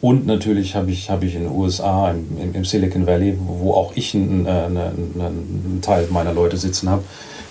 Und 0.00 0.26
natürlich 0.26 0.74
habe 0.76 0.90
ich, 0.90 1.10
hab 1.10 1.22
ich 1.22 1.34
in 1.34 1.44
den 1.44 1.52
USA, 1.52 2.10
im, 2.10 2.54
im, 2.54 2.64
Silicon 2.64 3.06
Valley, 3.06 3.38
wo 3.38 3.72
auch 3.72 3.92
ich 3.94 4.14
einen, 4.14 4.46
einen, 4.46 4.78
einen 5.18 5.78
Teil 5.82 6.06
meiner 6.10 6.34
Leute 6.34 6.58
sitzen 6.58 6.90
habe, 6.90 7.02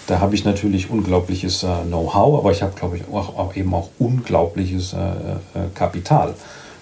da 0.08 0.20
habe 0.20 0.36
ich 0.36 0.46
natürlich 0.46 0.90
unglaubliches 0.90 1.64
äh, 1.64 1.68
Know-how, 1.88 2.40
aber 2.40 2.52
ich 2.52 2.62
habe, 2.62 2.74
glaube 2.76 2.98
ich, 2.98 3.04
auch, 3.12 3.38
auch, 3.38 3.56
eben 3.56 3.74
auch 3.74 3.90
unglaubliches 3.98 4.94
äh, 4.94 4.98
äh, 4.98 5.68
Kapital. 5.74 6.36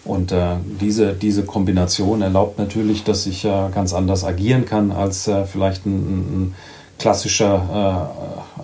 Und 0.05 0.31
äh, 0.31 0.55
diese, 0.81 1.13
diese 1.13 1.43
Kombination 1.43 2.21
erlaubt 2.21 2.59
natürlich, 2.59 3.03
dass 3.03 3.25
ich 3.25 3.45
äh, 3.45 3.69
ganz 3.73 3.93
anders 3.93 4.25
agieren 4.25 4.65
kann 4.65 4.91
als 4.91 5.27
äh, 5.27 5.45
vielleicht 5.45 5.85
ein, 5.85 5.93
ein 5.93 6.55
klassischer 6.99 8.11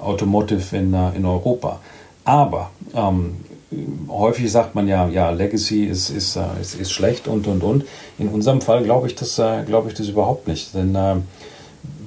Automotive 0.02 0.78
in, 0.78 0.94
in 1.16 1.26
Europa. 1.26 1.80
Aber 2.24 2.70
ähm, 2.94 3.38
häufig 4.08 4.52
sagt 4.52 4.76
man 4.76 4.88
ja, 4.88 5.08
ja, 5.08 5.30
Legacy 5.30 5.86
ist, 5.86 6.10
ist, 6.10 6.36
äh, 6.36 6.42
ist, 6.62 6.76
ist 6.76 6.92
schlecht 6.92 7.28
und 7.28 7.48
und 7.48 7.64
und. 7.64 7.86
In 8.18 8.30
unserem 8.30 8.62
Fall 8.62 8.84
glaube 8.84 9.08
ich 9.08 9.16
das, 9.16 9.38
äh, 9.40 9.64
glaube 9.66 9.90
ich 9.90 9.96
das 9.96 10.10
überhaupt 10.10 10.48
nicht. 10.48 10.74
Denn 10.74 10.96
äh, 10.96 11.16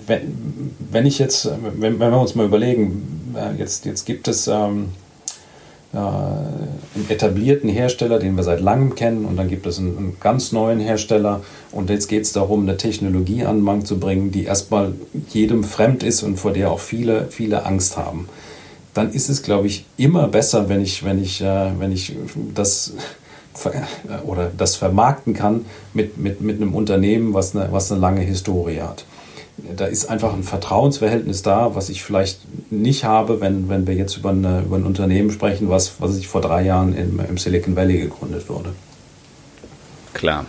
wenn, 0.07 0.75
wenn 0.91 1.07
ich 1.07 1.19
jetzt, 1.19 1.49
wenn, 1.77 2.01
wenn 2.01 2.11
wir 2.11 2.21
uns 2.21 2.35
mal 2.35 2.47
überlegen, 2.47 3.35
jetzt, 3.57 3.87
jetzt 3.87 4.05
gibt 4.05 4.29
es 4.29 4.47
ähm, 4.49 4.89
äh, 4.89 5.02
einen 5.99 7.07
etablierten 7.09 7.69
Hersteller, 7.69 8.19
den 8.19 8.37
wir 8.37 8.45
seit 8.45 8.61
langem 8.61 8.95
kennen, 8.95 9.25
und 9.25 9.37
dann 9.37 9.49
gibt 9.49 9.67
es 9.67 9.79
einen, 9.79 9.99
einen 9.99 10.17
ganz 10.21 10.53
neuen 10.53 10.81
Hersteller. 10.81 11.43
Und 11.71 11.91
jetzt 11.91 12.09
geht 12.09 12.23
es 12.23 12.33
darum, 12.33 12.63
eine 12.63 12.77
Technologie 12.77 13.45
an 13.45 13.57
den 13.57 13.65
Markt 13.65 13.87
zu 13.87 13.99
bringen, 13.99 14.31
die 14.31 14.45
erstmal 14.45 14.95
jedem 15.29 15.65
fremd 15.65 16.03
ist 16.03 16.23
und 16.23 16.39
vor 16.39 16.53
der 16.53 16.71
auch 16.71 16.81
viele, 16.81 17.27
viele 17.29 17.67
Angst 17.67 17.97
haben 17.97 18.29
dann 18.95 19.13
ist 19.13 19.29
es, 19.29 19.43
glaube 19.43 19.67
ich, 19.67 19.87
immer 19.97 20.29
besser, 20.29 20.69
wenn 20.69 20.83
ich, 20.83 21.05
wenn 21.05 21.23
ich, 21.23 21.41
äh, 21.41 21.71
wenn 21.79 21.93
ich 21.93 22.15
das 22.55 22.95
äh, 23.65 24.27
oder 24.27 24.51
das 24.57 24.77
vermarkten 24.77 25.35
kann 25.35 25.65
mit, 25.95 26.19
mit, 26.19 26.41
mit 26.41 26.57
einem 26.57 26.75
Unternehmen, 26.75 27.35
was 27.35 27.57
eine, 27.57 27.73
was 27.73 27.91
eine 27.91 28.01
lange 28.01 28.21
Historie 28.21 28.81
hat. 28.81 29.05
Da 29.77 29.87
ist 29.87 30.07
einfach 30.07 30.33
ein 30.33 30.43
Vertrauensverhältnis 30.43 31.43
da, 31.43 31.75
was 31.75 31.89
ich 31.89 32.03
vielleicht 32.03 32.41
nicht 32.71 33.05
habe, 33.05 33.41
wenn, 33.41 33.69
wenn 33.69 33.87
wir 33.87 33.95
jetzt 33.95 34.17
über, 34.17 34.31
eine, 34.31 34.63
über 34.63 34.77
ein 34.77 34.85
Unternehmen 34.85 35.31
sprechen, 35.31 35.69
was, 35.69 36.01
was 36.01 36.17
ich 36.17 36.27
vor 36.27 36.41
drei 36.41 36.63
Jahren 36.63 36.95
im, 36.95 37.21
im 37.21 37.39
Silicon 37.39 37.77
Valley 37.77 37.99
gegründet 37.99 38.49
wurde. 38.49 38.71
Klar. 40.15 40.47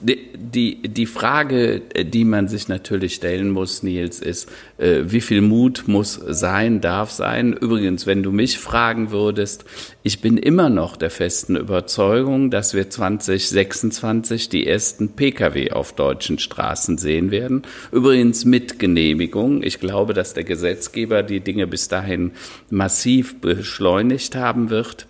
Die, 0.00 0.76
die, 0.82 1.06
Frage, 1.06 1.80
die 1.80 2.24
man 2.24 2.48
sich 2.48 2.68
natürlich 2.68 3.14
stellen 3.14 3.50
muss, 3.50 3.82
Nils, 3.82 4.20
ist, 4.20 4.48
äh, 4.78 5.04
wie 5.06 5.20
viel 5.20 5.40
Mut 5.40 5.84
muss 5.86 6.14
sein, 6.14 6.80
darf 6.80 7.10
sein? 7.10 7.54
Übrigens, 7.54 8.06
wenn 8.06 8.22
du 8.22 8.30
mich 8.30 8.58
fragen 8.58 9.10
würdest, 9.10 9.64
ich 10.02 10.20
bin 10.20 10.36
immer 10.36 10.68
noch 10.68 10.96
der 10.96 11.10
festen 11.10 11.56
Überzeugung, 11.56 12.50
dass 12.50 12.74
wir 12.74 12.90
2026 12.90 14.48
die 14.48 14.66
ersten 14.66 15.10
Pkw 15.10 15.72
auf 15.72 15.94
deutschen 15.94 16.38
Straßen 16.38 16.98
sehen 16.98 17.30
werden. 17.30 17.62
Übrigens 17.90 18.44
mit 18.44 18.78
Genehmigung. 18.78 19.62
Ich 19.62 19.80
glaube, 19.80 20.12
dass 20.14 20.34
der 20.34 20.44
Gesetzgeber 20.44 21.22
die 21.22 21.40
Dinge 21.40 21.66
bis 21.66 21.88
dahin 21.88 22.32
massiv 22.70 23.40
beschleunigt 23.40 24.36
haben 24.36 24.70
wird. 24.70 25.06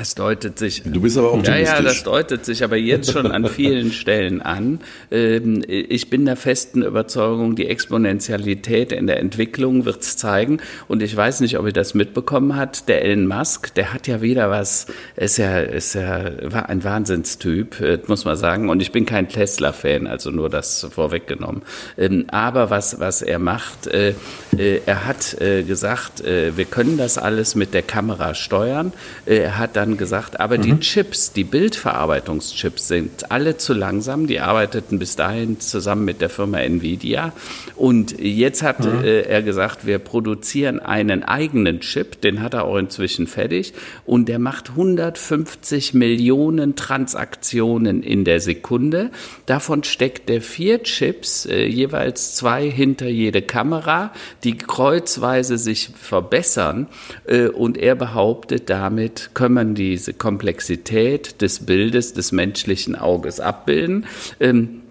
Es 0.00 0.14
deutet 0.14 0.60
sich. 0.60 0.84
Du 0.84 1.00
bist 1.00 1.18
aber 1.18 1.32
optimistisch. 1.32 1.68
Ja, 1.68 1.74
ja, 1.74 1.82
das 1.82 2.04
deutet 2.04 2.44
sich 2.44 2.62
aber 2.62 2.76
jetzt 2.76 3.10
schon 3.10 3.32
an 3.32 3.46
vielen 3.48 3.90
Stellen 3.90 4.40
an. 4.40 4.78
Ähm, 5.10 5.64
ich 5.66 6.08
bin 6.08 6.24
der 6.24 6.36
festen 6.36 6.82
Überzeugung, 6.82 7.56
die 7.56 7.66
Exponentialität 7.66 8.92
in 8.92 9.08
der 9.08 9.18
Entwicklung 9.18 9.86
wird 9.86 10.02
es 10.02 10.16
zeigen. 10.16 10.58
Und 10.86 11.02
ich 11.02 11.16
weiß 11.16 11.40
nicht, 11.40 11.58
ob 11.58 11.66
ihr 11.66 11.72
das 11.72 11.94
mitbekommen 11.94 12.54
habt. 12.54 12.88
Der 12.88 13.04
Elon 13.04 13.26
Musk, 13.26 13.74
der 13.74 13.92
hat 13.92 14.06
ja 14.06 14.22
wieder 14.22 14.50
was, 14.50 14.86
ist 15.16 15.36
ja, 15.36 15.58
ist 15.58 15.94
ja 15.94 16.30
war 16.42 16.68
ein 16.68 16.84
Wahnsinnstyp, 16.84 17.80
äh, 17.80 17.98
muss 18.06 18.24
man 18.24 18.36
sagen. 18.36 18.70
Und 18.70 18.80
ich 18.80 18.92
bin 18.92 19.04
kein 19.04 19.28
Tesla-Fan, 19.28 20.06
also 20.06 20.30
nur 20.30 20.48
das 20.48 20.86
vorweggenommen. 20.92 21.62
Ähm, 21.96 22.26
aber 22.28 22.70
was, 22.70 23.00
was 23.00 23.20
er 23.20 23.40
macht, 23.40 23.88
äh, 23.88 24.14
äh, 24.56 24.80
er 24.86 25.06
hat 25.06 25.36
gesagt, 25.38 26.22
wir 26.24 26.64
können 26.64 26.96
das 26.96 27.18
alles 27.18 27.54
mit 27.54 27.74
der 27.74 27.82
Kamera 27.82 28.34
steuern. 28.34 28.92
Er 29.26 29.58
hat 29.58 29.76
dann 29.76 29.87
dann 29.88 29.96
gesagt, 29.96 30.40
aber 30.40 30.58
mhm. 30.58 30.62
die 30.62 30.80
Chips, 30.80 31.32
die 31.32 31.44
Bildverarbeitungschips 31.44 32.88
sind 32.88 33.30
alle 33.30 33.56
zu 33.56 33.74
langsam. 33.74 34.26
Die 34.26 34.40
arbeiteten 34.40 34.98
bis 34.98 35.16
dahin 35.16 35.60
zusammen 35.60 36.04
mit 36.04 36.20
der 36.20 36.28
Firma 36.28 36.58
Nvidia. 36.58 37.32
Und 37.76 38.18
jetzt 38.20 38.62
hat 38.62 38.84
mhm. 38.84 39.04
äh, 39.04 39.22
er 39.22 39.42
gesagt, 39.42 39.86
wir 39.86 39.98
produzieren 39.98 40.80
einen 40.80 41.22
eigenen 41.22 41.80
Chip, 41.80 42.20
den 42.20 42.42
hat 42.42 42.54
er 42.54 42.64
auch 42.64 42.76
inzwischen 42.76 43.26
fertig. 43.26 43.72
Und 44.04 44.28
der 44.28 44.38
macht 44.38 44.70
150 44.70 45.94
Millionen 45.94 46.76
Transaktionen 46.76 48.02
in 48.02 48.24
der 48.24 48.40
Sekunde. 48.40 49.10
Davon 49.46 49.84
steckt 49.84 50.28
der 50.28 50.42
vier 50.42 50.82
Chips, 50.82 51.46
äh, 51.46 51.66
jeweils 51.66 52.34
zwei 52.34 52.70
hinter 52.70 53.08
jede 53.08 53.42
Kamera, 53.42 54.12
die 54.44 54.56
kreuzweise 54.56 55.58
sich 55.58 55.90
verbessern. 56.00 56.88
Äh, 57.26 57.48
und 57.48 57.78
er 57.78 57.94
behauptet, 57.94 58.68
damit 58.70 59.30
können 59.34 59.77
diese 59.78 60.12
Komplexität 60.12 61.40
des 61.40 61.60
Bildes 61.60 62.12
des 62.12 62.32
menschlichen 62.32 62.96
Auges 62.96 63.40
abbilden. 63.40 64.06
Ähm, 64.40 64.82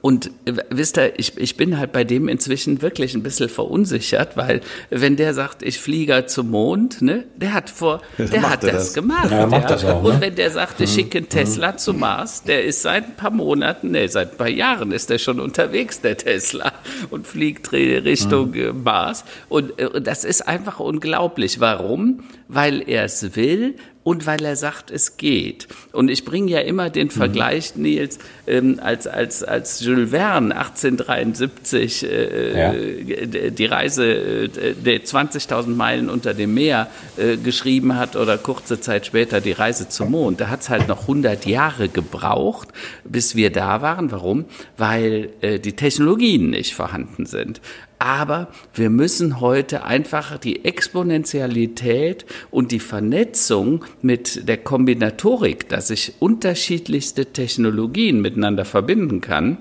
und 0.00 0.30
äh, 0.46 0.54
wisst 0.70 0.98
ihr, 0.98 1.16
ich, 1.16 1.38
ich 1.38 1.56
bin 1.56 1.78
halt 1.78 1.92
bei 1.92 2.02
dem 2.02 2.26
inzwischen 2.28 2.82
wirklich 2.82 3.14
ein 3.14 3.22
bisschen 3.22 3.48
verunsichert, 3.48 4.36
weil 4.36 4.60
wenn 4.90 5.14
der 5.14 5.32
sagt, 5.32 5.62
ich 5.62 5.78
fliege 5.78 6.26
zum 6.26 6.50
Mond, 6.50 7.02
ne, 7.02 7.24
der 7.36 7.54
hat 7.54 7.70
vor, 7.70 8.02
der 8.18 8.50
hat 8.50 8.64
das, 8.64 8.72
das, 8.72 8.94
gemacht. 8.94 9.30
Ja, 9.30 9.46
macht 9.46 9.70
das 9.70 9.84
auch, 9.84 10.02
ne? 10.02 10.08
Und 10.10 10.20
wenn 10.20 10.34
der 10.34 10.50
sagt, 10.50 10.80
ich 10.80 10.92
schicke 10.92 11.18
einen 11.18 11.28
Tesla 11.28 11.72
mhm. 11.72 11.78
zum 11.78 12.00
Mars, 12.00 12.42
der 12.42 12.64
ist 12.64 12.82
seit 12.82 13.04
ein 13.04 13.16
paar 13.16 13.30
Monaten, 13.30 13.92
ne, 13.92 14.08
seit 14.08 14.32
ein 14.32 14.36
paar 14.36 14.48
Jahren 14.48 14.90
ist 14.90 15.08
der 15.08 15.18
schon 15.18 15.38
unterwegs, 15.38 16.00
der 16.00 16.16
Tesla, 16.16 16.72
und 17.10 17.26
fliegt 17.26 17.72
Richtung 17.72 18.50
mhm. 18.50 18.82
Mars. 18.82 19.24
Und, 19.48 19.80
und 19.80 20.06
das 20.06 20.24
ist 20.24 20.48
einfach 20.48 20.80
unglaublich. 20.80 21.60
Warum? 21.60 22.24
Weil 22.48 22.88
er 22.88 23.04
es 23.04 23.36
will, 23.36 23.76
und 24.06 24.24
weil 24.24 24.44
er 24.44 24.54
sagt, 24.54 24.92
es 24.92 25.16
geht. 25.16 25.66
Und 25.90 26.12
ich 26.12 26.24
bringe 26.24 26.48
ja 26.48 26.60
immer 26.60 26.90
den 26.90 27.08
mhm. 27.08 27.10
Vergleich, 27.10 27.74
Nils, 27.74 28.20
ähm, 28.46 28.78
als, 28.80 29.08
als, 29.08 29.42
als 29.42 29.80
Jules 29.80 30.10
Verne 30.10 30.56
1873 30.56 32.04
äh, 32.08 32.56
ja. 32.56 33.50
die 33.50 33.66
Reise 33.66 34.04
äh, 34.04 34.74
der 34.74 35.02
20.000 35.02 35.70
Meilen 35.70 36.08
unter 36.08 36.34
dem 36.34 36.54
Meer 36.54 36.86
äh, 37.16 37.36
geschrieben 37.36 37.96
hat 37.96 38.14
oder 38.14 38.38
kurze 38.38 38.80
Zeit 38.80 39.06
später 39.06 39.40
die 39.40 39.50
Reise 39.50 39.88
zum 39.88 40.12
Mond. 40.12 40.40
Da 40.40 40.50
hat 40.50 40.60
es 40.60 40.68
halt 40.68 40.86
noch 40.86 41.00
100 41.00 41.44
Jahre 41.44 41.88
gebraucht, 41.88 42.68
bis 43.02 43.34
wir 43.34 43.50
da 43.50 43.82
waren. 43.82 44.12
Warum? 44.12 44.44
Weil 44.76 45.30
äh, 45.40 45.58
die 45.58 45.72
Technologien 45.72 46.50
nicht 46.50 46.76
vorhanden 46.76 47.26
sind. 47.26 47.60
Aber 47.98 48.48
wir 48.74 48.90
müssen 48.90 49.40
heute 49.40 49.84
einfach 49.84 50.38
die 50.38 50.64
Exponentialität 50.64 52.26
und 52.50 52.72
die 52.72 52.80
Vernetzung 52.80 53.84
mit 54.02 54.48
der 54.48 54.58
Kombinatorik, 54.58 55.68
dass 55.68 55.90
ich 55.90 56.14
unterschiedlichste 56.18 57.26
Technologien 57.26 58.20
miteinander 58.20 58.64
verbinden 58.64 59.20
kann, 59.22 59.58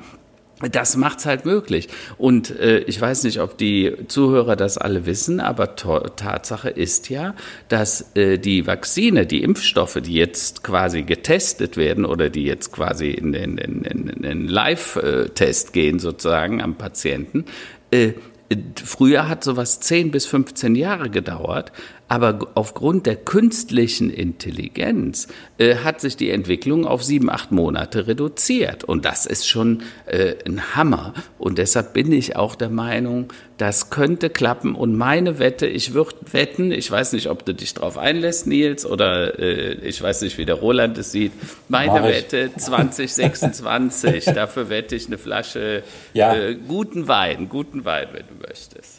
das 0.72 0.96
macht's 0.96 1.26
halt 1.26 1.46
möglich. 1.46 1.90
Und 2.18 2.58
äh, 2.60 2.80
ich 2.80 3.00
weiß 3.00 3.26
nicht, 3.26 3.42
ob 3.42 3.58
die 3.58 3.94
Zuhörer 4.08 4.56
das 4.56 4.78
alle 4.78 5.06
wissen, 5.06 5.42
aber 5.42 5.76
Tatsache 5.76 6.70
ist 6.70 7.10
ja, 7.10 7.36
dass 7.68 8.16
äh, 8.16 8.38
die 8.38 8.66
Vakzine, 8.66 9.26
die 9.26 9.44
Impfstoffe, 9.44 10.00
die 10.02 10.14
jetzt 10.14 10.64
quasi 10.64 11.04
getestet 11.04 11.76
werden 11.76 12.06
oder 12.06 12.30
die 12.30 12.44
jetzt 12.44 12.72
quasi 12.72 13.12
in 13.12 13.34
den, 13.34 13.58
in, 13.58 13.84
in, 13.84 14.08
in 14.24 14.48
Live-Test 14.48 15.74
gehen 15.74 16.00
sozusagen 16.00 16.62
am 16.62 16.76
Patienten, 16.76 17.40
äh, 17.40 17.75
Früher 18.84 19.28
hat 19.28 19.44
sowas 19.44 19.80
10 19.80 20.12
bis 20.12 20.26
15 20.28 20.76
Jahre 20.76 21.10
gedauert, 21.10 21.72
aber 22.08 22.48
aufgrund 22.54 23.08
der 23.08 23.16
künstlichen 23.16 24.12
Intelligenz 24.12 25.28
äh, 25.58 25.78
hat 25.78 26.02
sich 26.02 26.16
die 26.16 26.30
Entwicklung 26.30 26.86
auf 26.86 27.04
sieben, 27.04 27.32
acht 27.32 27.52
Monate 27.52 28.08
reduziert. 28.08 28.84
Und 28.84 29.06
das 29.06 29.26
ist 29.26 29.48
schon 29.48 29.82
äh, 30.06 30.36
ein 30.46 30.76
Hammer. 30.76 31.14
Und 31.40 31.58
deshalb 31.58 31.94
bin 31.94 32.12
ich 32.12 32.36
auch 32.36 32.54
der 32.54 32.70
Meinung, 32.70 33.34
das 33.58 33.90
könnte 33.90 34.30
klappen. 34.30 34.76
Und 34.76 34.96
meine 34.96 35.40
Wette, 35.40 35.66
ich 35.66 35.94
würde 35.94 36.16
wetten, 36.32 36.72
ich 36.72 36.92
weiß 36.92 37.14
nicht, 37.14 37.28
ob 37.28 37.44
du 37.44 37.56
dich 37.56 37.74
drauf 37.74 37.98
einlässt, 37.98 38.46
Nils, 38.46 38.86
oder 38.86 39.40
äh, 39.40 39.74
ich 39.74 40.00
weiß 40.00 40.22
nicht, 40.22 40.38
wie 40.38 40.46
der 40.46 40.56
Roland 40.56 41.00
es 41.00 41.12
sieht. 41.12 41.32
Meine 41.70 42.04
Wette 42.04 42.52
2026. 42.58 44.26
dafür 44.26 44.70
wette 44.70 44.96
ich 44.96 45.08
eine 45.08 45.18
Flasche 45.18 45.82
ja. 46.14 46.36
äh, 46.36 46.56
guten 46.56 47.08
Wein, 47.08 47.50
guten 47.50 47.84
Wein, 47.84 48.10
wenn 48.14 48.28
du 48.28 48.48
möchtest 48.48 48.95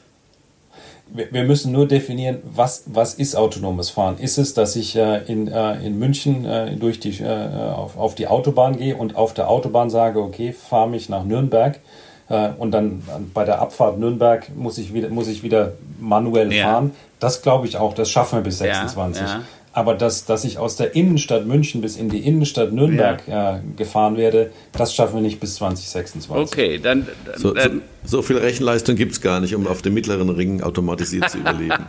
wir 1.30 1.44
müssen 1.44 1.72
nur 1.72 1.86
definieren, 1.86 2.38
was, 2.44 2.84
was 2.86 3.14
ist 3.14 3.36
autonomes 3.36 3.90
Fahren? 3.90 4.18
Ist 4.18 4.38
es, 4.38 4.54
dass 4.54 4.76
ich 4.76 4.96
äh, 4.96 5.22
in, 5.26 5.48
äh, 5.48 5.74
in 5.84 5.98
München 5.98 6.44
äh, 6.44 6.76
durch 6.76 7.00
die, 7.00 7.20
äh, 7.20 7.26
auf, 7.26 7.96
auf 7.96 8.14
die 8.14 8.26
Autobahn 8.26 8.76
gehe 8.76 8.96
und 8.96 9.16
auf 9.16 9.34
der 9.34 9.48
Autobahn 9.48 9.90
sage, 9.90 10.20
okay, 10.20 10.52
fahre 10.52 10.88
mich 10.88 11.08
nach 11.08 11.24
Nürnberg 11.24 11.80
äh, 12.28 12.50
und 12.58 12.72
dann 12.72 13.02
bei 13.34 13.44
der 13.44 13.60
Abfahrt 13.60 13.98
Nürnberg 13.98 14.54
muss 14.56 14.78
ich 14.78 14.92
wieder, 14.92 15.08
muss 15.08 15.28
ich 15.28 15.42
wieder 15.42 15.72
manuell 15.98 16.52
ja. 16.52 16.64
fahren? 16.64 16.92
Das 17.20 17.42
glaube 17.42 17.66
ich 17.66 17.78
auch, 17.78 17.94
das 17.94 18.10
schaffen 18.10 18.38
wir 18.38 18.42
bis 18.42 18.58
26. 18.58 19.22
Ja, 19.22 19.28
ja. 19.28 19.40
Aber 19.76 19.92
dass, 19.92 20.24
dass 20.24 20.44
ich 20.44 20.56
aus 20.56 20.76
der 20.76 20.94
Innenstadt 20.94 21.46
München 21.46 21.82
bis 21.82 21.98
in 21.98 22.08
die 22.08 22.20
Innenstadt 22.20 22.72
Nürnberg 22.72 23.22
ja. 23.28 23.56
äh, 23.56 23.60
gefahren 23.76 24.16
werde, 24.16 24.50
das 24.72 24.94
schaffen 24.94 25.16
wir 25.16 25.20
nicht 25.20 25.38
bis 25.38 25.56
2026. 25.56 26.50
Okay, 26.50 26.80
dann. 26.82 27.06
dann, 27.26 27.38
so, 27.38 27.54
so, 27.54 27.70
so, 28.02 28.22
viel 28.22 28.38
Rechenleistung 28.38 28.96
gibt 28.96 29.12
es 29.12 29.20
gar 29.20 29.38
nicht, 29.40 29.54
um 29.54 29.66
auf 29.66 29.82
dem 29.82 29.92
mittleren 29.92 30.30
Ring 30.30 30.62
automatisiert 30.62 31.28
zu 31.28 31.38
überleben. 31.40 31.84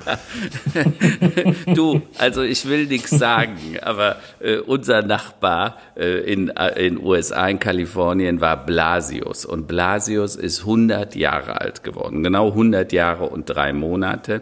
du, 1.76 2.02
also 2.18 2.42
ich 2.42 2.68
will 2.68 2.88
nichts 2.88 3.12
sagen, 3.12 3.56
aber 3.82 4.18
äh, 4.42 4.58
unser 4.58 5.02
Nachbar 5.02 5.78
äh, 5.96 6.30
in 6.30 6.48
den 6.48 6.98
äh, 6.98 7.02
USA, 7.02 7.48
in 7.48 7.60
Kalifornien, 7.60 8.42
war 8.42 8.66
Blasius. 8.66 9.46
Und 9.46 9.70
Blasius 9.70 10.36
ist 10.36 10.62
100 10.62 11.16
Jahre 11.16 11.62
alt 11.62 11.86
geworden, 11.86 12.22
genau 12.22 12.50
100 12.50 12.92
Jahre 12.92 13.30
und 13.30 13.46
drei 13.46 13.72
Monate. 13.72 14.42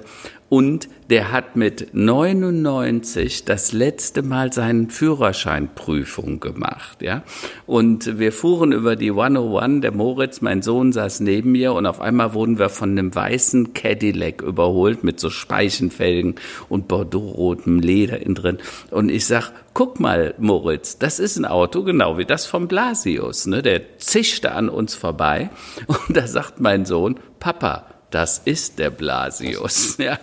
Und 0.56 0.88
der 1.10 1.34
hat 1.34 1.58
mit 1.58 1.94
99 1.94 3.44
das 3.44 3.74
letzte 3.74 4.22
Mal 4.22 4.54
seinen 4.54 4.90
Führerscheinprüfung 4.90 6.40
gemacht, 6.40 7.02
ja. 7.02 7.24
Und 7.66 8.20
wir 8.20 8.32
fuhren 8.32 8.72
über 8.72 8.96
die 8.96 9.12
101, 9.12 9.82
der 9.82 9.92
Moritz, 9.92 10.40
mein 10.40 10.62
Sohn, 10.62 10.94
saß 10.94 11.20
neben 11.20 11.52
mir 11.52 11.74
und 11.74 11.86
auf 11.86 12.00
einmal 12.00 12.34
wurden 12.34 12.58
wir 12.58 12.70
von 12.70 12.92
einem 12.92 13.14
weißen 13.14 13.74
Cadillac 13.74 14.44
überholt 14.44 15.04
mit 15.04 15.20
so 15.20 15.30
Speichenfelgen 15.30 16.36
und 16.70 16.88
Bordeaux-rotem 16.88 17.80
Leder 17.80 18.22
innen 18.22 18.36
drin. 18.36 18.58
Und 18.92 19.10
ich 19.10 19.26
sag, 19.26 19.52
guck 19.74 20.00
mal, 20.00 20.36
Moritz, 20.38 20.98
das 20.98 21.20
ist 21.20 21.36
ein 21.36 21.44
Auto, 21.44 21.84
genau 21.84 22.18
wie 22.18 22.24
das 22.24 22.46
vom 22.46 22.70
Blasius, 22.70 23.46
ne? 23.46 23.62
Der 23.62 23.98
zischte 23.98 24.54
an 24.54 24.70
uns 24.70 24.96
vorbei 24.96 25.50
und 25.88 26.16
da 26.16 26.26
sagt 26.28 26.62
mein 26.62 26.86
Sohn, 26.86 27.20
Papa, 27.42 27.88
das 28.16 28.38
ist 28.46 28.80
der 28.80 28.92
Blasius. 28.92 29.98
Ja. 29.98 30.18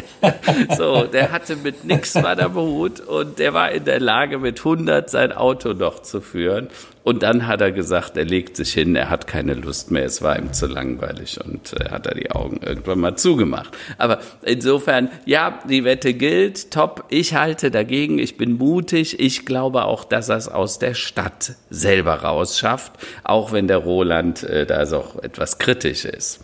so, 0.78 1.04
der 1.04 1.30
hatte 1.30 1.56
mit 1.56 1.84
nichts 1.84 2.14
war 2.14 2.36
der 2.36 2.48
Behut 2.48 3.00
und 3.00 3.38
der 3.38 3.52
war 3.52 3.70
in 3.70 3.84
der 3.84 4.00
Lage, 4.00 4.38
mit 4.38 4.60
100 4.60 5.10
sein 5.10 5.32
Auto 5.32 5.74
noch 5.74 6.00
zu 6.00 6.22
führen. 6.22 6.68
Und 7.04 7.22
dann 7.22 7.46
hat 7.46 7.60
er 7.60 7.70
gesagt, 7.70 8.16
er 8.16 8.24
legt 8.24 8.56
sich 8.56 8.72
hin, 8.72 8.96
er 8.96 9.10
hat 9.10 9.26
keine 9.26 9.52
Lust 9.52 9.90
mehr, 9.90 10.06
es 10.06 10.22
war 10.22 10.38
ihm 10.38 10.54
zu 10.54 10.66
langweilig 10.66 11.38
und 11.44 11.74
äh, 11.78 11.90
hat 11.90 12.06
er 12.06 12.14
die 12.14 12.30
Augen 12.30 12.60
irgendwann 12.64 13.00
mal 13.00 13.16
zugemacht. 13.16 13.76
Aber 13.98 14.20
insofern, 14.40 15.10
ja, 15.26 15.58
die 15.68 15.84
Wette 15.84 16.14
gilt, 16.14 16.70
top, 16.70 17.04
ich 17.10 17.34
halte 17.34 17.70
dagegen, 17.70 18.18
ich 18.18 18.38
bin 18.38 18.56
mutig, 18.56 19.20
ich 19.20 19.44
glaube 19.44 19.84
auch, 19.84 20.04
dass 20.04 20.30
er 20.30 20.36
es 20.38 20.48
aus 20.48 20.78
der 20.78 20.94
Stadt 20.94 21.56
selber 21.68 22.22
rausschafft, 22.22 22.92
auch 23.22 23.52
wenn 23.52 23.68
der 23.68 23.78
Roland 23.78 24.44
äh, 24.44 24.64
da 24.64 24.86
so 24.86 25.04
etwas 25.20 25.58
kritisch 25.58 26.06
ist. 26.06 26.40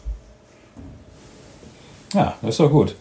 Ja, 2.14 2.36
das 2.40 2.50
ist 2.50 2.60
doch 2.60 2.70
gut. 2.70 2.94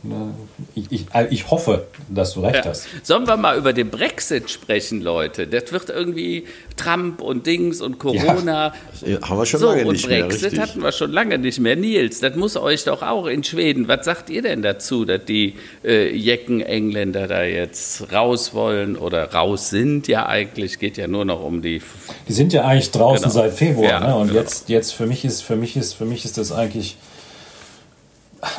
Ich, 0.76 0.92
ich, 0.92 1.06
ich 1.30 1.50
hoffe, 1.50 1.88
dass 2.10 2.34
du 2.34 2.42
recht 2.42 2.56
ja. 2.56 2.66
hast. 2.66 2.88
Sollen 3.04 3.26
wir 3.26 3.38
mal 3.38 3.58
über 3.58 3.72
den 3.72 3.90
Brexit 3.90 4.50
sprechen, 4.50 5.02
Leute? 5.02 5.48
Das 5.48 5.72
wird 5.72 5.90
irgendwie 5.90 6.46
Trump 6.76 7.22
und 7.22 7.48
Dings 7.48 7.82
und 7.82 8.00
Corona. 8.00 8.74
Ja, 9.06 9.22
haben 9.22 9.38
wir 9.38 9.46
schon 9.46 9.62
so, 9.62 9.68
lange 9.68 9.86
nicht 9.86 10.04
und 10.04 10.10
Brexit 10.10 10.54
mehr, 10.54 10.62
hatten 10.62 10.84
wir 10.84 10.92
schon 10.92 11.12
lange 11.12 11.38
nicht 11.38 11.60
mehr. 11.60 11.78
Nils, 11.78 12.20
das 12.20 12.36
muss 12.36 12.58
euch 12.58 12.84
doch 12.84 13.02
auch 13.02 13.28
in 13.28 13.44
Schweden. 13.44 13.88
Was 13.88 14.04
sagt 14.04 14.30
ihr 14.30 14.42
denn 14.42 14.62
dazu, 14.62 15.06
dass 15.06 15.24
die 15.24 15.56
äh, 15.86 16.14
Jecken 16.14 16.60
Engländer 16.60 17.28
da 17.28 17.44
jetzt 17.44 18.12
raus 18.12 18.54
wollen 18.54 18.98
oder 18.98 19.32
raus 19.34 19.70
sind? 19.70 20.10
Ja, 20.10 20.26
eigentlich 20.26 20.80
geht 20.80 20.98
ja 20.98 21.08
nur 21.08 21.24
noch 21.24 21.42
um 21.44 21.62
die. 21.62 21.82
Die 22.28 22.34
sind 22.34 22.52
ja 22.52 22.66
eigentlich 22.66 22.92
draußen 22.92 23.30
genau. 23.30 23.34
seit 23.34 23.54
Februar. 23.54 23.90
Ja, 23.90 24.00
ne? 24.02 24.16
Und 24.16 24.28
genau. 24.28 24.40
jetzt, 24.40 24.68
jetzt 24.68 24.92
für 24.92 25.06
mich 25.06 25.24
ist, 25.24 25.44
für 25.44 25.56
mich 25.56 25.78
ist, 25.78 25.94
für 25.94 26.06
mich 26.06 26.26
ist 26.26 26.38
das 26.38 26.52
eigentlich 26.52 26.98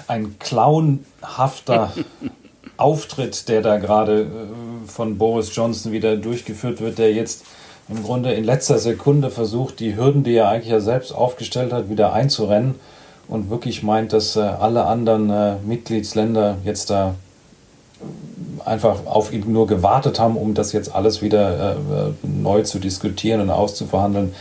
ein 0.06 0.38
clownhafter 0.38 1.92
Auftritt, 2.76 3.48
der 3.48 3.60
da 3.60 3.78
gerade 3.78 4.22
äh, 4.22 4.26
von 4.88 5.18
Boris 5.18 5.54
Johnson 5.54 5.92
wieder 5.92 6.16
durchgeführt 6.16 6.80
wird, 6.80 6.98
der 6.98 7.12
jetzt 7.12 7.44
im 7.88 8.02
Grunde 8.02 8.32
in 8.32 8.44
letzter 8.44 8.78
Sekunde 8.78 9.30
versucht, 9.30 9.80
die 9.80 9.96
Hürden, 9.96 10.22
die 10.22 10.34
er 10.34 10.48
eigentlich 10.48 10.70
ja 10.70 10.80
selbst 10.80 11.12
aufgestellt 11.12 11.72
hat, 11.72 11.90
wieder 11.90 12.12
einzurennen 12.12 12.76
und 13.26 13.50
wirklich 13.50 13.82
meint, 13.82 14.12
dass 14.12 14.36
äh, 14.36 14.40
alle 14.40 14.84
anderen 14.84 15.28
äh, 15.30 15.56
Mitgliedsländer 15.66 16.58
jetzt 16.64 16.90
da 16.90 17.14
einfach 18.64 19.06
auf 19.06 19.32
ihn 19.32 19.50
nur 19.52 19.66
gewartet 19.66 20.20
haben, 20.20 20.36
um 20.36 20.54
das 20.54 20.72
jetzt 20.72 20.94
alles 20.94 21.20
wieder 21.20 21.78
neu 22.22 22.62
zu 22.62 22.78
diskutieren 22.78 23.40
und 23.40 23.50
auszuverhandeln. 23.50 24.34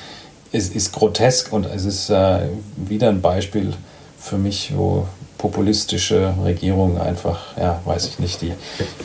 Es 0.51 0.69
ist 0.69 0.93
grotesk 0.93 1.51
und 1.51 1.65
es 1.65 1.85
ist 1.85 2.09
wieder 2.09 3.09
ein 3.09 3.21
Beispiel 3.21 3.73
für 4.19 4.37
mich, 4.37 4.73
wo 4.75 5.07
populistische 5.37 6.33
Regierungen 6.43 6.97
einfach, 6.97 7.57
ja, 7.57 7.79
weiß 7.85 8.07
ich 8.07 8.19
nicht, 8.19 8.41
die, 8.41 8.53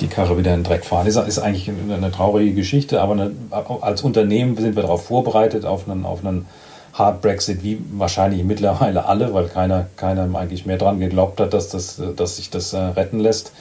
die 0.00 0.08
Karre 0.08 0.38
wieder 0.38 0.52
in 0.54 0.60
den 0.60 0.64
Dreck 0.64 0.84
fahren. 0.84 1.06
Ist, 1.06 1.16
ist 1.16 1.38
eigentlich 1.38 1.68
eine 1.68 2.10
traurige 2.10 2.54
Geschichte, 2.54 3.00
aber 3.00 3.12
eine, 3.12 3.32
als 3.80 4.02
Unternehmen 4.02 4.56
sind 4.56 4.76
wir 4.76 4.82
darauf 4.82 5.04
vorbereitet, 5.04 5.64
auf 5.64 5.88
einen, 5.88 6.04
auf 6.04 6.24
einen 6.24 6.46
Hard 6.94 7.22
Brexit, 7.22 7.62
wie 7.62 7.78
wahrscheinlich 7.92 8.44
mittlerweile 8.44 9.06
alle, 9.06 9.32
weil 9.32 9.48
keiner, 9.48 9.86
keiner 9.96 10.22
eigentlich 10.38 10.66
mehr 10.66 10.78
dran 10.78 11.00
geglaubt 11.00 11.40
hat, 11.40 11.54
dass, 11.54 11.68
das, 11.68 12.00
dass 12.16 12.36
sich 12.36 12.50
das 12.50 12.72
äh, 12.72 12.78
retten 12.78 13.18
lässt. 13.18 13.52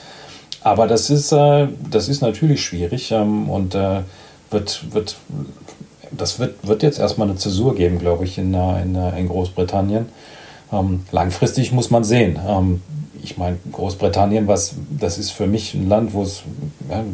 Aber 0.62 0.86
das 0.86 1.10
ist, 1.10 1.32
äh, 1.32 1.68
das 1.90 2.08
ist 2.08 2.20
natürlich 2.20 2.64
schwierig 2.64 3.10
ähm, 3.10 3.48
und 3.48 3.74
äh, 3.74 4.00
wird, 4.50 4.92
wird, 4.92 5.16
das 6.10 6.38
wird, 6.38 6.66
wird 6.66 6.82
jetzt 6.82 6.98
erstmal 6.98 7.28
eine 7.28 7.38
Zäsur 7.38 7.74
geben, 7.74 7.98
glaube 7.98 8.24
ich, 8.24 8.38
in, 8.38 8.54
in, 8.54 8.94
in 8.94 9.28
Großbritannien. 9.28 10.06
Ähm, 10.72 11.00
langfristig 11.10 11.72
muss 11.72 11.90
man 11.90 12.04
sehen. 12.04 12.38
Ähm, 12.46 12.82
ich 13.22 13.38
meine, 13.38 13.58
Großbritannien, 13.70 14.48
was, 14.48 14.74
das 14.98 15.18
ist 15.18 15.30
für 15.30 15.46
mich 15.46 15.74
ein 15.74 15.88
Land, 15.88 16.12
wo 16.12 16.22
es 16.22 16.42
ja, 16.90 17.04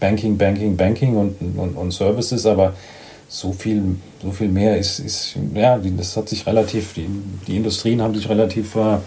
Banking, 0.00 0.36
Banking, 0.36 0.76
Banking 0.76 1.16
und, 1.16 1.40
und, 1.56 1.76
und 1.76 1.92
Services, 1.92 2.44
aber 2.46 2.74
so 3.28 3.52
viel, 3.52 3.96
so 4.22 4.30
viel 4.30 4.48
mehr 4.48 4.76
ist, 4.76 4.98
ist 4.98 5.36
ja, 5.54 5.78
das 5.78 6.16
hat 6.16 6.28
sich 6.28 6.46
relativ, 6.46 6.94
die, 6.94 7.08
die 7.46 7.56
Industrien 7.56 8.02
haben 8.02 8.14
sich 8.14 8.28
relativ 8.28 8.76
äh, 8.76 8.98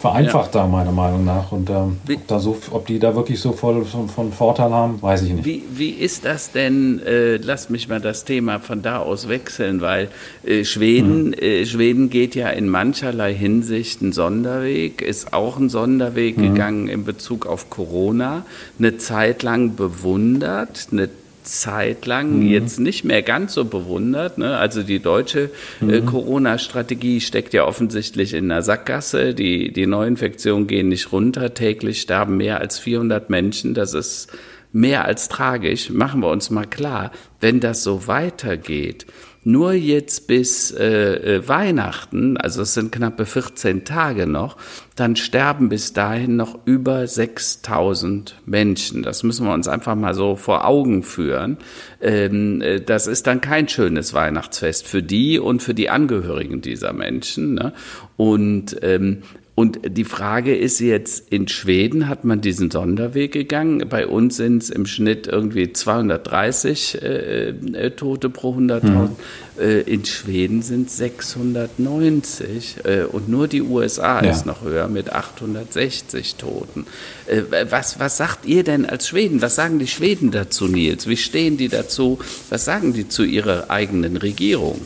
vereinfacht 0.00 0.54
ja. 0.54 0.62
da, 0.62 0.66
meiner 0.66 0.92
Meinung 0.92 1.24
nach. 1.24 1.52
Und 1.52 1.70
ähm, 1.70 1.98
ob, 2.08 2.26
da 2.26 2.38
so, 2.38 2.56
ob 2.70 2.86
die 2.86 2.98
da 2.98 3.14
wirklich 3.14 3.40
so 3.40 3.52
voll 3.52 3.84
von, 3.84 4.08
von 4.08 4.32
Vorteil 4.32 4.70
haben, 4.70 5.00
weiß 5.02 5.22
ich 5.22 5.32
nicht. 5.32 5.44
Wie, 5.44 5.64
wie 5.70 5.90
ist 5.90 6.24
das 6.24 6.52
denn? 6.52 7.00
Äh, 7.04 7.36
lass 7.36 7.70
mich 7.70 7.88
mal 7.88 8.00
das 8.00 8.24
Thema 8.24 8.60
von 8.60 8.82
da 8.82 8.98
aus 8.98 9.28
wechseln, 9.28 9.80
weil 9.80 10.08
äh, 10.44 10.64
Schweden, 10.64 11.28
mhm. 11.28 11.32
äh, 11.34 11.66
Schweden 11.66 12.10
geht 12.10 12.34
ja 12.34 12.48
in 12.50 12.68
mancherlei 12.68 13.34
Hinsicht 13.34 14.02
einen 14.02 14.12
Sonderweg, 14.12 15.02
ist 15.02 15.32
auch 15.32 15.56
einen 15.56 15.68
Sonderweg 15.68 16.38
mhm. 16.38 16.42
gegangen 16.42 16.88
in 16.88 17.04
Bezug 17.04 17.46
auf 17.46 17.70
Corona, 17.70 18.44
eine 18.78 18.98
Zeit 18.98 19.42
lang 19.42 19.76
bewundert, 19.76 20.88
eine 20.92 21.08
Zeit 21.48 22.06
lang 22.06 22.40
mhm. 22.40 22.48
jetzt 22.48 22.78
nicht 22.78 23.04
mehr 23.04 23.22
ganz 23.22 23.54
so 23.54 23.64
bewundert. 23.64 24.38
Ne? 24.38 24.56
Also 24.56 24.82
die 24.82 25.00
deutsche 25.00 25.50
äh, 25.80 25.84
mhm. 25.84 26.06
Corona-Strategie 26.06 27.20
steckt 27.20 27.54
ja 27.54 27.64
offensichtlich 27.64 28.34
in 28.34 28.48
der 28.48 28.62
Sackgasse. 28.62 29.34
Die, 29.34 29.72
die 29.72 29.86
Neuinfektionen 29.86 30.66
gehen 30.66 30.88
nicht 30.88 31.12
runter. 31.12 31.54
Täglich 31.54 32.00
sterben 32.00 32.36
mehr 32.36 32.60
als 32.60 32.78
400 32.78 33.30
Menschen. 33.30 33.74
Das 33.74 33.94
ist 33.94 34.28
mehr 34.72 35.04
als 35.04 35.28
tragisch. 35.28 35.90
Machen 35.90 36.20
wir 36.20 36.30
uns 36.30 36.50
mal 36.50 36.66
klar, 36.66 37.12
wenn 37.40 37.60
das 37.60 37.82
so 37.82 38.06
weitergeht, 38.06 39.06
nur 39.44 39.72
jetzt 39.72 40.26
bis 40.26 40.70
äh, 40.70 41.36
äh 41.36 41.48
Weihnachten, 41.48 42.36
also 42.36 42.62
es 42.62 42.74
sind 42.74 42.92
knappe 42.92 43.26
14 43.26 43.84
Tage 43.84 44.26
noch, 44.26 44.56
dann 44.96 45.16
sterben 45.16 45.68
bis 45.68 45.92
dahin 45.92 46.36
noch 46.36 46.58
über 46.64 47.06
6000 47.06 48.40
Menschen. 48.46 49.02
Das 49.02 49.22
müssen 49.22 49.46
wir 49.46 49.54
uns 49.54 49.68
einfach 49.68 49.94
mal 49.94 50.14
so 50.14 50.36
vor 50.36 50.66
Augen 50.66 51.02
führen. 51.02 51.58
Ähm, 52.00 52.60
äh, 52.60 52.80
das 52.80 53.06
ist 53.06 53.26
dann 53.26 53.40
kein 53.40 53.68
schönes 53.68 54.12
Weihnachtsfest 54.12 54.86
für 54.86 55.02
die 55.02 55.38
und 55.38 55.62
für 55.62 55.74
die 55.74 55.88
Angehörigen 55.88 56.60
dieser 56.60 56.92
Menschen. 56.92 57.54
Ne? 57.54 57.72
Und 58.16 58.76
ähm, 58.82 59.22
Und 59.58 59.80
die 59.88 60.04
Frage 60.04 60.54
ist 60.54 60.78
jetzt, 60.78 61.32
in 61.32 61.48
Schweden 61.48 62.06
hat 62.06 62.22
man 62.22 62.40
diesen 62.40 62.70
Sonderweg 62.70 63.32
gegangen. 63.32 63.88
Bei 63.88 64.06
uns 64.06 64.36
sind 64.36 64.62
es 64.62 64.70
im 64.70 64.86
Schnitt 64.86 65.26
irgendwie 65.26 65.72
230 65.72 67.02
äh, 67.02 67.48
äh, 67.48 67.90
Tote 67.90 68.30
pro 68.30 68.54
100.000. 68.54 68.84
Mhm. 68.84 69.16
Äh, 69.58 69.80
in 69.80 70.04
Schweden 70.04 70.62
sind 70.62 70.86
es 70.86 70.96
690. 70.98 72.76
Äh, 72.84 73.02
und 73.10 73.28
nur 73.28 73.48
die 73.48 73.62
USA 73.62 74.22
ja. 74.22 74.30
ist 74.30 74.46
noch 74.46 74.62
höher 74.62 74.86
mit 74.86 75.12
860 75.12 76.36
Toten. 76.36 76.86
Äh, 77.26 77.42
was, 77.68 77.98
was 77.98 78.16
sagt 78.16 78.46
ihr 78.46 78.62
denn 78.62 78.86
als 78.86 79.08
Schweden? 79.08 79.42
Was 79.42 79.56
sagen 79.56 79.80
die 79.80 79.88
Schweden 79.88 80.30
dazu, 80.30 80.68
Nils? 80.68 81.08
Wie 81.08 81.16
stehen 81.16 81.56
die 81.56 81.68
dazu? 81.68 82.20
Was 82.48 82.64
sagen 82.64 82.92
die 82.92 83.08
zu 83.08 83.24
ihrer 83.24 83.70
eigenen 83.70 84.18
Regierung? 84.18 84.80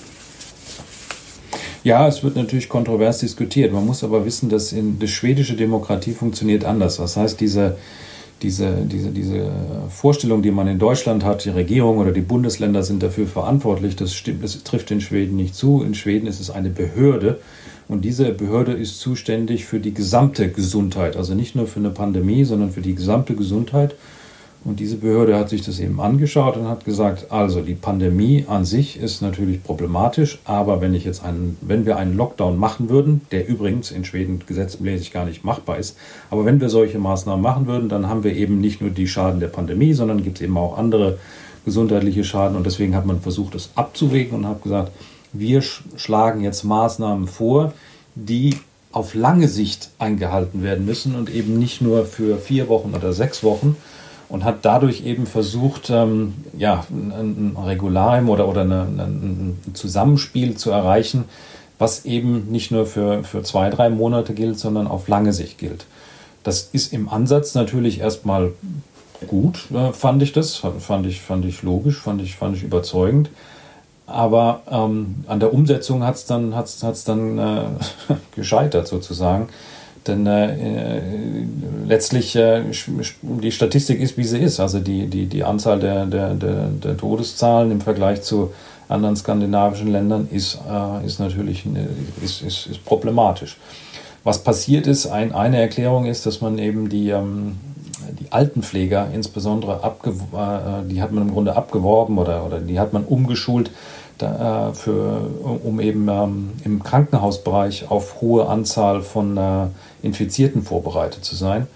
Ja, 1.85 2.07
es 2.07 2.23
wird 2.23 2.37
natürlich 2.37 2.69
kontrovers 2.69 3.19
diskutiert. 3.19 3.73
Man 3.73 3.85
muss 3.85 4.05
aber 4.05 4.25
wissen, 4.25 4.49
dass 4.49 4.73
in, 4.73 5.01
die 5.01 5.09
schwedische 5.09 5.57
Demokratie 5.57 6.13
funktioniert 6.13 6.65
anders. 6.65 6.99
Das 6.99 7.17
heißt, 7.17 7.41
diese, 7.41 7.77
diese, 8.41 8.73
diese, 8.85 9.11
diese 9.11 9.51
Vorstellung, 9.89 10.43
die 10.43 10.53
man 10.53 10.69
in 10.69 10.79
Deutschland 10.79 11.25
hat, 11.25 11.45
die 11.45 11.51
Regierung 11.51 11.99
oder 11.99 12.13
die 12.13 12.21
Bundesländer 12.21 12.85
sind 12.85 13.03
dafür 13.03 13.27
verantwortlich, 13.27 13.97
das, 13.97 14.15
stimmt, 14.15 14.45
das 14.45 14.63
trifft 14.63 14.93
in 14.93 15.01
Schweden 15.01 15.37
nicht 15.37 15.57
zu. 15.57 15.83
In 15.83 15.95
Schweden 15.95 16.29
ist 16.29 16.41
es 16.41 16.51
eine 16.51 16.71
Behörde 16.71 17.41
und 17.89 18.05
diese 18.05 18.33
Behörde 18.33 18.73
ist 18.73 19.01
zuständig 19.01 19.65
für 19.65 19.81
die 19.81 19.93
gesamte 19.93 20.51
Gesundheit, 20.51 21.17
also 21.17 21.35
nicht 21.35 21.57
nur 21.57 21.67
für 21.67 21.81
eine 21.81 21.91
Pandemie, 21.91 22.45
sondern 22.45 22.71
für 22.71 22.81
die 22.81 22.95
gesamte 22.95 23.35
Gesundheit. 23.35 23.97
Und 24.65 24.79
diese 24.79 24.97
Behörde 24.97 25.37
hat 25.37 25.49
sich 25.49 25.63
das 25.63 25.81
eben 25.81 26.01
angeschaut 26.01 26.57
und 26.57 26.69
hat 26.69 26.85
gesagt, 26.85 27.33
also 27.33 27.63
die 27.63 27.75
Pandemie 27.75 28.45
an 28.47 28.65
sich 28.65 28.97
ist 28.97 29.21
natürlich 29.21 29.65
problematisch, 29.65 30.39
aber 30.45 30.81
wenn 30.81 30.95
ich 30.95 31.05
jetzt 31.05 31.25
einen, 31.25 31.57
wenn 31.63 31.85
wir 31.85 31.97
einen 31.97 32.17
Lockdown 32.17 32.57
machen 32.57 32.89
würden, 32.89 33.23
der 33.33 33.49
übrigens 33.49 33.91
in 33.91 34.05
Schweden 34.05 34.41
gesetzmäßig 34.47 35.13
gar 35.13 35.25
nicht 35.25 35.45
machbar 35.45 35.79
ist, 35.79 35.97
aber 36.31 36.45
wenn 36.45 36.61
wir 36.61 36.69
solche 36.69 37.01
Maßnahmen 37.01 37.43
machen 37.43 37.67
würden, 37.67 37.89
dann 37.89 38.09
haben 38.09 38.23
wir 38.23 38.37
eben 38.37 38.61
nicht 38.61 38.81
nur 38.81 38.91
die 38.91 39.09
Schaden 39.09 39.41
der 39.41 39.49
Pandemie, 39.49 39.95
sondern 39.95 40.23
gibt 40.23 40.37
es 40.37 40.43
eben 40.43 40.57
auch 40.57 40.79
andere 40.79 41.19
gesundheitliche 41.65 42.23
Schaden. 42.23 42.57
Und 42.57 42.65
deswegen 42.65 42.95
hat 42.95 43.07
man 43.07 43.21
versucht, 43.21 43.55
das 43.55 43.71
abzuwägen 43.75 44.39
und 44.39 44.47
hat 44.47 44.63
gesagt, 44.63 44.93
wir 45.33 45.63
schlagen 45.63 46.43
jetzt 46.43 46.65
Maßnahmen 46.65 47.27
vor, 47.27 47.73
die 48.15 48.57
auf 48.93 49.15
lange 49.15 49.49
Sicht 49.49 49.91
eingehalten 49.99 50.63
werden 50.63 50.85
müssen 50.85 51.15
und 51.15 51.31
eben 51.35 51.59
nicht 51.59 51.81
nur 51.81 52.05
für 52.05 52.37
vier 52.37 52.69
Wochen 52.69 52.93
oder 52.95 53.13
sechs 53.13 53.43
Wochen, 53.43 53.77
und 54.33 54.45
hat 54.45 54.61
dadurch 54.65 55.05
eben 55.05 55.27
versucht, 55.27 55.91
ähm, 55.91 56.33
ja, 56.57 56.87
ein, 56.91 57.55
ein 57.55 57.65
Regularium 57.65 58.31
oder, 58.31 58.49
oder 58.49 58.63
eine, 58.63 58.81
ein 58.81 59.59
Zusammenspiel 59.75 60.57
zu 60.57 60.71
erreichen, 60.71 61.27
was 61.79 62.07
eben 62.07 62.51
nicht 62.51 62.71
nur 62.71 62.87
für, 62.87 63.25
für 63.25 63.43
zwei, 63.43 63.69
drei 63.69 63.91
Monate 63.91 64.33
gilt, 64.33 64.59
sondern 64.59 64.87
auf 64.87 65.07
lange 65.07 65.35
Sicht 65.35 65.59
gilt. 65.59 65.85
Das 66.45 66.63
ist 66.73 66.95
im 66.95 67.11
Ansatz 67.11 67.55
natürlich 67.55 68.01
erstmal 68.01 68.53
gut, 69.27 69.71
äh, 69.71 69.93
fand 69.93 70.23
ich 70.23 70.33
das, 70.33 70.57
fand 70.57 71.05
ich, 71.05 71.21
fand 71.21 71.45
ich 71.45 71.63
logisch, 71.63 72.01
fand 72.01 72.23
ich, 72.23 72.35
fand 72.35 72.57
ich 72.57 72.63
überzeugend. 72.63 73.29
Aber 74.07 74.63
ähm, 74.71 75.25
an 75.27 75.41
der 75.41 75.53
Umsetzung 75.53 76.05
hat 76.05 76.15
es 76.15 76.25
dann, 76.25 76.57
hat's, 76.57 76.83
hat's 76.83 77.05
dann 77.05 77.39
äh, 77.39 77.65
gescheitert 78.35 78.89
sozusagen. 78.89 79.49
Denn 80.07 80.27
äh, 80.27 81.03
letztlich 81.87 82.35
äh, 82.35 82.63
die 83.23 83.53
Statistik 83.53 84.01
ist, 84.01 84.17
wie 84.17 84.25
sie 84.25 84.39
ist. 84.39 84.59
Also 84.59 84.81
die, 84.81 85.07
die, 85.07 85.27
die 85.27 85.45
Anzahl 85.45 85.79
der, 85.79 86.07
der, 86.07 86.35
der, 86.35 86.67
der 86.69 86.97
Todeszahlen 86.97 87.71
im 87.71 87.81
Vergleich 87.81 88.23
zu 88.23 88.53
anderen 88.89 89.17
skandinavischen 89.17 89.89
Ländern 89.89 90.29
ist, 90.31 90.59
äh, 90.69 91.07
ist 91.07 91.21
natürlich 91.21 91.65
ist, 92.23 92.43
ist, 92.43 92.67
ist 92.67 92.85
problematisch. 92.85 93.57
Was 94.25 94.43
passiert 94.45 94.87
ist, 94.87 95.07
ein, 95.07 95.33
eine 95.33 95.61
Erklärung 95.61 96.07
ist, 96.07 96.27
dass 96.27 96.41
man 96.41 96.59
eben 96.59 96.89
die, 96.89 97.11
ähm, 97.11 97.57
die 98.21 98.31
Altenpfleger 98.31 99.09
insbesondere, 99.13 99.83
abge 99.83 100.11
äh, 100.11 100.89
die 100.89 101.03
hat 101.03 101.13
man 101.13 101.29
im 101.29 101.33
Grunde 101.33 101.57
abgeworben 101.57 102.19
oder, 102.19 102.45
oder 102.45 102.59
die 102.59 102.79
hat 102.79 102.93
man 102.93 103.05
umgeschult 103.05 103.71
da, 104.19 104.69
äh, 104.69 104.75
für, 104.75 105.29
um 105.65 105.81
eben 105.81 106.09
ähm, 106.09 106.51
im 106.65 106.83
Krankenhausbereich 106.83 107.91
auf 107.91 108.21
hohe 108.21 108.47
Anzahl 108.49 109.03
von 109.03 109.37
äh, 109.37 109.67
Infizierten 110.03 110.63
vorbereitet 110.63 111.25
zu 111.25 111.37
sein. 111.37 111.67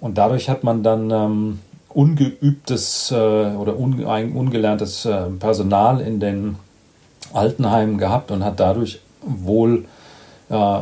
Und 0.00 0.18
dadurch 0.18 0.48
hat 0.48 0.64
man 0.64 0.82
dann 0.82 1.10
ähm, 1.10 1.58
ungeübtes 1.88 3.10
äh, 3.10 3.14
oder 3.14 3.78
un, 3.78 4.04
ein, 4.06 4.32
ungelerntes 4.32 5.06
äh, 5.06 5.30
Personal 5.38 6.00
in 6.00 6.20
den 6.20 6.56
Altenheimen 7.32 7.98
gehabt 7.98 8.30
und 8.30 8.44
hat 8.44 8.60
dadurch 8.60 9.00
wohl 9.22 9.86
äh, 10.50 10.80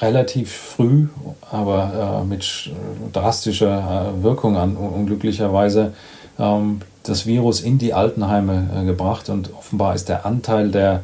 relativ 0.00 0.52
früh, 0.52 1.08
aber 1.50 2.22
äh, 2.22 2.26
mit 2.26 2.70
drastischer 3.12 4.14
Wirkung 4.22 4.56
an, 4.56 4.76
unglücklicherweise, 4.76 5.92
ähm, 6.38 6.80
das 7.02 7.26
Virus 7.26 7.60
in 7.60 7.78
die 7.78 7.94
Altenheime 7.94 8.68
äh, 8.76 8.84
gebracht 8.84 9.28
und 9.28 9.52
offenbar 9.54 9.94
ist 9.94 10.08
der 10.08 10.26
Anteil 10.26 10.70
der, 10.70 11.02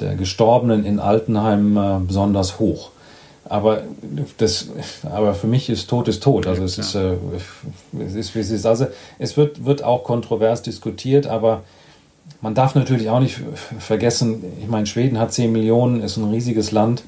der 0.00 0.14
Gestorbenen 0.14 0.84
in 0.84 1.00
Altenheimen 1.00 1.76
äh, 1.76 2.00
besonders 2.06 2.58
hoch. 2.58 2.90
Aber, 3.48 3.82
das, 4.36 4.68
aber 5.02 5.34
für 5.34 5.46
mich 5.46 5.70
ist 5.70 5.88
Tod 5.88 6.08
ist 6.08 6.22
tot. 6.22 6.46
Also 6.46 6.64
es, 6.64 6.76
ja. 6.76 6.82
ist, 6.82 6.94
äh, 6.94 7.16
es 8.04 8.14
ist, 8.14 8.34
wie 8.34 8.40
es 8.40 8.50
ist. 8.50 8.66
Also 8.66 8.86
es 9.18 9.36
wird, 9.36 9.64
wird 9.64 9.82
auch 9.82 10.04
kontrovers 10.04 10.62
diskutiert, 10.62 11.26
aber 11.26 11.62
man 12.40 12.54
darf 12.54 12.74
natürlich 12.74 13.08
auch 13.08 13.20
nicht 13.20 13.40
vergessen, 13.78 14.44
ich 14.60 14.68
meine, 14.68 14.86
Schweden 14.86 15.18
hat 15.18 15.32
10 15.32 15.50
Millionen, 15.50 16.02
ist 16.02 16.18
ein 16.18 16.30
riesiges 16.30 16.72
Land. 16.72 17.02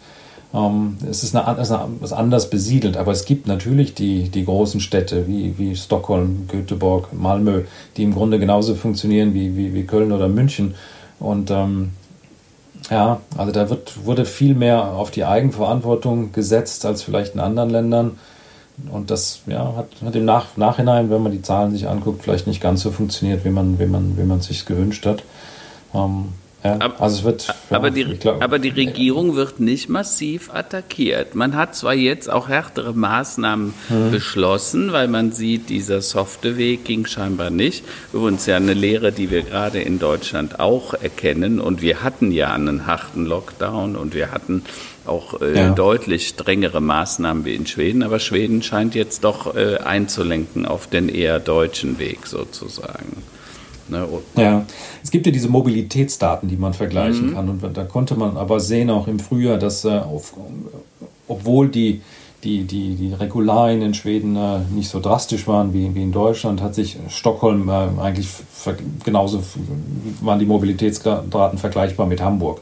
Ähm, 0.53 0.97
es 1.09 1.23
ist, 1.23 1.37
eine, 1.37 1.59
es 1.59 1.71
ist 1.71 2.13
anders 2.13 2.51
besiedelt, 2.51 2.97
aber 2.97 3.13
es 3.13 3.25
gibt 3.25 3.47
natürlich 3.47 3.95
die, 3.95 4.31
die 4.31 4.45
großen 4.45 4.81
Städte 4.81 5.29
wie, 5.29 5.57
wie 5.59 5.77
Stockholm, 5.77 6.49
Göteborg, 6.49 7.13
Malmö, 7.13 7.63
die 7.97 8.03
im 8.03 8.15
Grunde 8.15 8.39
genauso 8.39 8.75
funktionieren 8.75 9.35
wie, 9.35 9.57
wie, 9.57 9.75
wie 9.75 9.85
Köln 9.85 10.11
oder 10.11 10.29
München. 10.29 10.75
Und 11.21 11.51
ähm, 11.51 11.91
ja, 12.91 13.21
also 13.37 13.53
da 13.53 13.71
wird, 13.71 14.05
wurde 14.05 14.25
viel 14.25 14.55
mehr 14.55 14.93
auf 14.93 15.11
die 15.11 15.25
Eigenverantwortung 15.25 16.33
gesetzt 16.33 16.85
als 16.85 17.03
vielleicht 17.03 17.35
in 17.35 17.41
anderen 17.41 17.71
Ländern. 17.71 18.19
Und 18.91 19.11
das 19.11 19.43
ja, 19.47 19.75
hat, 19.77 19.89
hat 20.05 20.17
im 20.17 20.25
Nach 20.25 20.57
Nachhinein, 20.57 21.11
wenn 21.11 21.23
man 21.23 21.33
die 21.33 21.43
Zahlen 21.43 21.71
sich 21.71 21.87
anguckt, 21.87 22.23
vielleicht 22.23 22.47
nicht 22.47 22.61
ganz 22.61 22.81
so 22.81 22.91
funktioniert, 22.91 23.45
wie 23.45 23.51
man, 23.51 23.79
wie 23.79 23.87
man, 23.87 24.17
wie 24.19 24.25
man 24.25 24.41
sich 24.41 24.67
gewünscht 24.67 25.07
hat. 25.07 25.23
Ähm, 25.95 26.31
ja, 26.63 26.79
also 26.99 27.17
es 27.17 27.25
wird, 27.25 27.55
aber, 27.71 27.89
ja, 27.89 27.95
die, 27.95 28.19
glaub, 28.19 28.43
aber 28.43 28.59
die 28.59 28.69
Regierung 28.69 29.35
wird 29.35 29.61
nicht 29.61 29.89
massiv 29.89 30.53
attackiert. 30.53 31.35
Man 31.35 31.57
hat 31.57 31.75
zwar 31.75 31.95
jetzt 31.95 32.29
auch 32.29 32.49
härtere 32.49 32.93
Maßnahmen 32.93 33.73
mhm. 33.89 34.11
beschlossen, 34.11 34.93
weil 34.93 35.09
man 35.09 35.33
sieht, 35.33 35.71
dieser 35.71 36.03
softe 36.03 36.59
Weg 36.59 36.85
ging 36.85 37.07
scheinbar 37.07 37.49
nicht. 37.49 37.83
Übrigens 38.13 38.45
ja 38.45 38.57
eine 38.57 38.75
Lehre, 38.75 39.11
die 39.11 39.31
wir 39.31 39.43
gerade 39.43 39.81
in 39.81 39.99
Deutschland 39.99 40.61
auch 40.61 40.93
erkennen. 40.93 41.61
Und 41.61 41.81
wir 41.81 42.03
hatten 42.03 42.31
ja 42.31 42.53
einen 42.53 42.87
harten 42.87 43.25
Lockdown 43.25 43.97
und 43.97 44.15
wir 44.15 44.31
hatten 44.31 44.63
auch 45.07 45.41
äh, 45.41 45.57
ja. 45.57 45.71
deutlich 45.71 46.29
strengere 46.29 46.83
Maßnahmen 46.83 47.47
wie 47.47 47.55
in 47.55 47.67
Schweden. 47.67 48.03
Aber 48.03 48.19
Schweden 48.19 48.63
scheint 48.63 48.95
jetzt 48.95 49.25
doch 49.25 49.57
äh, 49.57 49.79
einzulenken 49.79 50.67
auf 50.67 50.89
den 50.89 51.09
eher 51.09 51.41
deutschen 51.41 51.99
Weg 51.99 52.27
sozusagen. 52.27 53.23
Ne? 53.91 54.07
Ja, 54.37 54.65
es 55.03 55.11
gibt 55.11 55.27
ja 55.27 55.33
diese 55.33 55.49
Mobilitätsdaten, 55.49 56.49
die 56.49 56.57
man 56.57 56.75
vergleichen 56.75 57.31
mhm. 57.31 57.35
kann. 57.35 57.49
Und 57.49 57.77
da 57.77 57.85
konnte 57.85 58.15
man 58.15 58.37
aber 58.37 58.61
sehen, 58.61 58.91
auch 58.91 59.07
im 59.07 59.19
Frühjahr, 59.19 59.59
dass 59.59 59.85
äh, 59.85 59.91
auf, 59.91 60.35
obwohl 61.29 61.69
die, 61.69 62.01
die, 62.45 62.65
die, 62.65 62.95
die 62.95 63.13
Regularien 63.13 63.83
in 63.83 63.95
Schweden 63.95 64.37
äh, 64.37 64.61
nicht 64.75 64.89
so 64.89 65.01
drastisch 65.01 65.47
waren 65.47 65.75
wie, 65.75 65.95
wie 65.95 66.03
in 66.03 66.13
Deutschland, 66.13 66.63
hat 66.63 66.75
sich 66.75 66.97
Stockholm 67.09 67.69
äh, 67.69 68.01
eigentlich 68.01 68.29
genauso 69.05 69.43
waren 70.21 70.39
die 70.39 70.47
Mobilitätsdaten 70.47 71.59
vergleichbar 71.59 72.07
mit 72.07 72.21
Hamburg. 72.21 72.61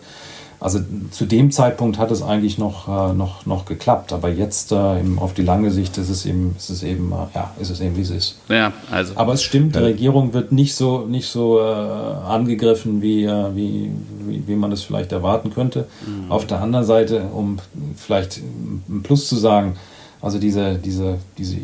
Also 0.60 0.80
zu 1.12 1.24
dem 1.24 1.52
Zeitpunkt 1.52 1.98
hat 1.98 2.10
es 2.10 2.20
eigentlich 2.20 2.58
noch, 2.58 2.88
äh, 2.88 3.14
noch, 3.14 3.46
noch 3.46 3.64
geklappt, 3.64 4.12
aber 4.12 4.28
jetzt 4.28 4.72
äh, 4.72 4.98
im, 4.98 5.20
auf 5.20 5.32
die 5.32 5.42
lange 5.42 5.70
Sicht 5.70 5.96
ist 5.98 6.08
es 6.08 6.26
eben, 6.26 6.56
ist 6.58 6.68
es 6.68 6.82
eben, 6.82 7.12
äh, 7.12 7.36
ja, 7.36 7.52
ist 7.60 7.70
es 7.70 7.80
eben 7.80 7.96
wie 7.96 8.00
es 8.00 8.10
ist. 8.10 8.38
Ja, 8.48 8.72
also. 8.90 9.12
Aber 9.16 9.34
es 9.34 9.42
stimmt, 9.42 9.76
die 9.76 9.80
Regierung 9.80 10.32
wird 10.34 10.50
nicht 10.50 10.74
so, 10.74 11.06
nicht 11.06 11.28
so 11.28 11.60
äh, 11.60 11.62
angegriffen, 11.62 13.02
wie, 13.02 13.26
wie, 13.54 13.90
wie, 14.26 14.48
wie, 14.48 14.56
man 14.56 14.70
das 14.70 14.82
vielleicht 14.82 15.12
erwarten 15.12 15.54
könnte. 15.54 15.86
Mhm. 16.04 16.32
Auf 16.32 16.44
der 16.44 16.60
anderen 16.60 16.84
Seite, 16.84 17.22
um 17.32 17.58
vielleicht 17.96 18.38
ein 18.38 19.02
Plus 19.04 19.28
zu 19.28 19.36
sagen, 19.36 19.76
also 20.20 20.40
diese, 20.40 20.74
diese, 20.74 21.18
diese 21.36 21.58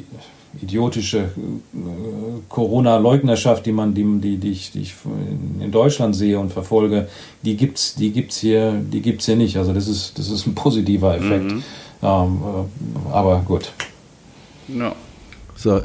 idiotische 0.63 1.19
äh, 1.19 1.29
Corona-Leugnerschaft, 2.49 3.67
die 3.67 3.73
man, 3.73 3.95
die, 3.95 4.05
die, 4.21 4.37
die, 4.37 4.53
ich, 4.53 4.73
die 4.73 4.81
ich 4.83 4.95
in 5.61 5.71
Deutschland 5.71 6.15
sehe 6.17 6.39
und 6.39 6.53
verfolge, 6.53 7.09
die 7.43 7.57
gibt's, 7.57 7.95
die 7.95 8.11
gibt's 8.11 8.39
hier, 8.39 8.73
die 8.73 9.01
gibt's 9.01 9.27
hier 9.27 9.37
nicht. 9.37 9.57
Also 9.57 9.73
das 9.73 9.89
ist, 9.89 10.19
das 10.19 10.31
ist 10.31 10.47
ein 10.47 10.55
positiver 10.55 11.17
Effekt. 11.17 11.53
Mhm. 11.53 11.63
Ähm, 12.03 12.41
äh, 12.43 13.13
aber 13.13 13.41
gut. 13.41 13.73
Ja. 14.69 14.95
So, 15.65 15.81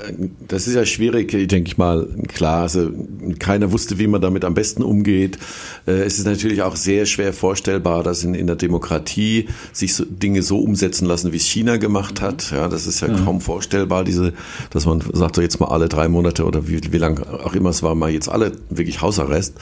das 0.45 0.67
ist 0.67 0.75
ja 0.75 0.85
schwierig, 0.85 1.29
denke 1.31 1.69
ich 1.69 1.77
mal. 1.77 2.05
Klar, 2.27 2.63
also 2.63 2.91
keiner 3.39 3.71
wusste, 3.71 3.97
wie 3.97 4.07
man 4.07 4.19
damit 4.19 4.43
am 4.43 4.53
besten 4.53 4.83
umgeht. 4.83 5.39
Äh, 5.87 6.01
es 6.01 6.19
ist 6.19 6.25
natürlich 6.25 6.63
auch 6.63 6.75
sehr 6.75 7.05
schwer 7.05 7.31
vorstellbar, 7.31 8.03
dass 8.03 8.25
in, 8.25 8.33
in 8.33 8.45
der 8.45 8.57
Demokratie 8.57 9.47
sich 9.71 9.95
so 9.95 10.03
Dinge 10.03 10.43
so 10.43 10.59
umsetzen 10.59 11.05
lassen, 11.05 11.31
wie 11.31 11.37
es 11.37 11.45
China 11.45 11.77
gemacht 11.77 12.19
hat. 12.19 12.51
Ja, 12.51 12.67
das 12.67 12.87
ist 12.87 12.99
ja, 12.99 13.07
ja. 13.07 13.23
kaum 13.23 13.39
vorstellbar, 13.39 14.03
diese, 14.03 14.33
dass 14.69 14.85
man 14.85 15.01
sagt, 15.13 15.37
so 15.37 15.41
jetzt 15.41 15.61
mal 15.61 15.67
alle 15.67 15.87
drei 15.87 16.09
Monate 16.09 16.43
oder 16.43 16.67
wie, 16.67 16.81
wie 16.91 16.97
lang 16.97 17.23
auch 17.23 17.53
immer 17.53 17.69
es 17.69 17.81
war, 17.81 17.95
mal 17.95 18.09
jetzt 18.09 18.27
alle 18.27 18.51
wirklich 18.69 18.99
Hausarrest. 18.99 19.53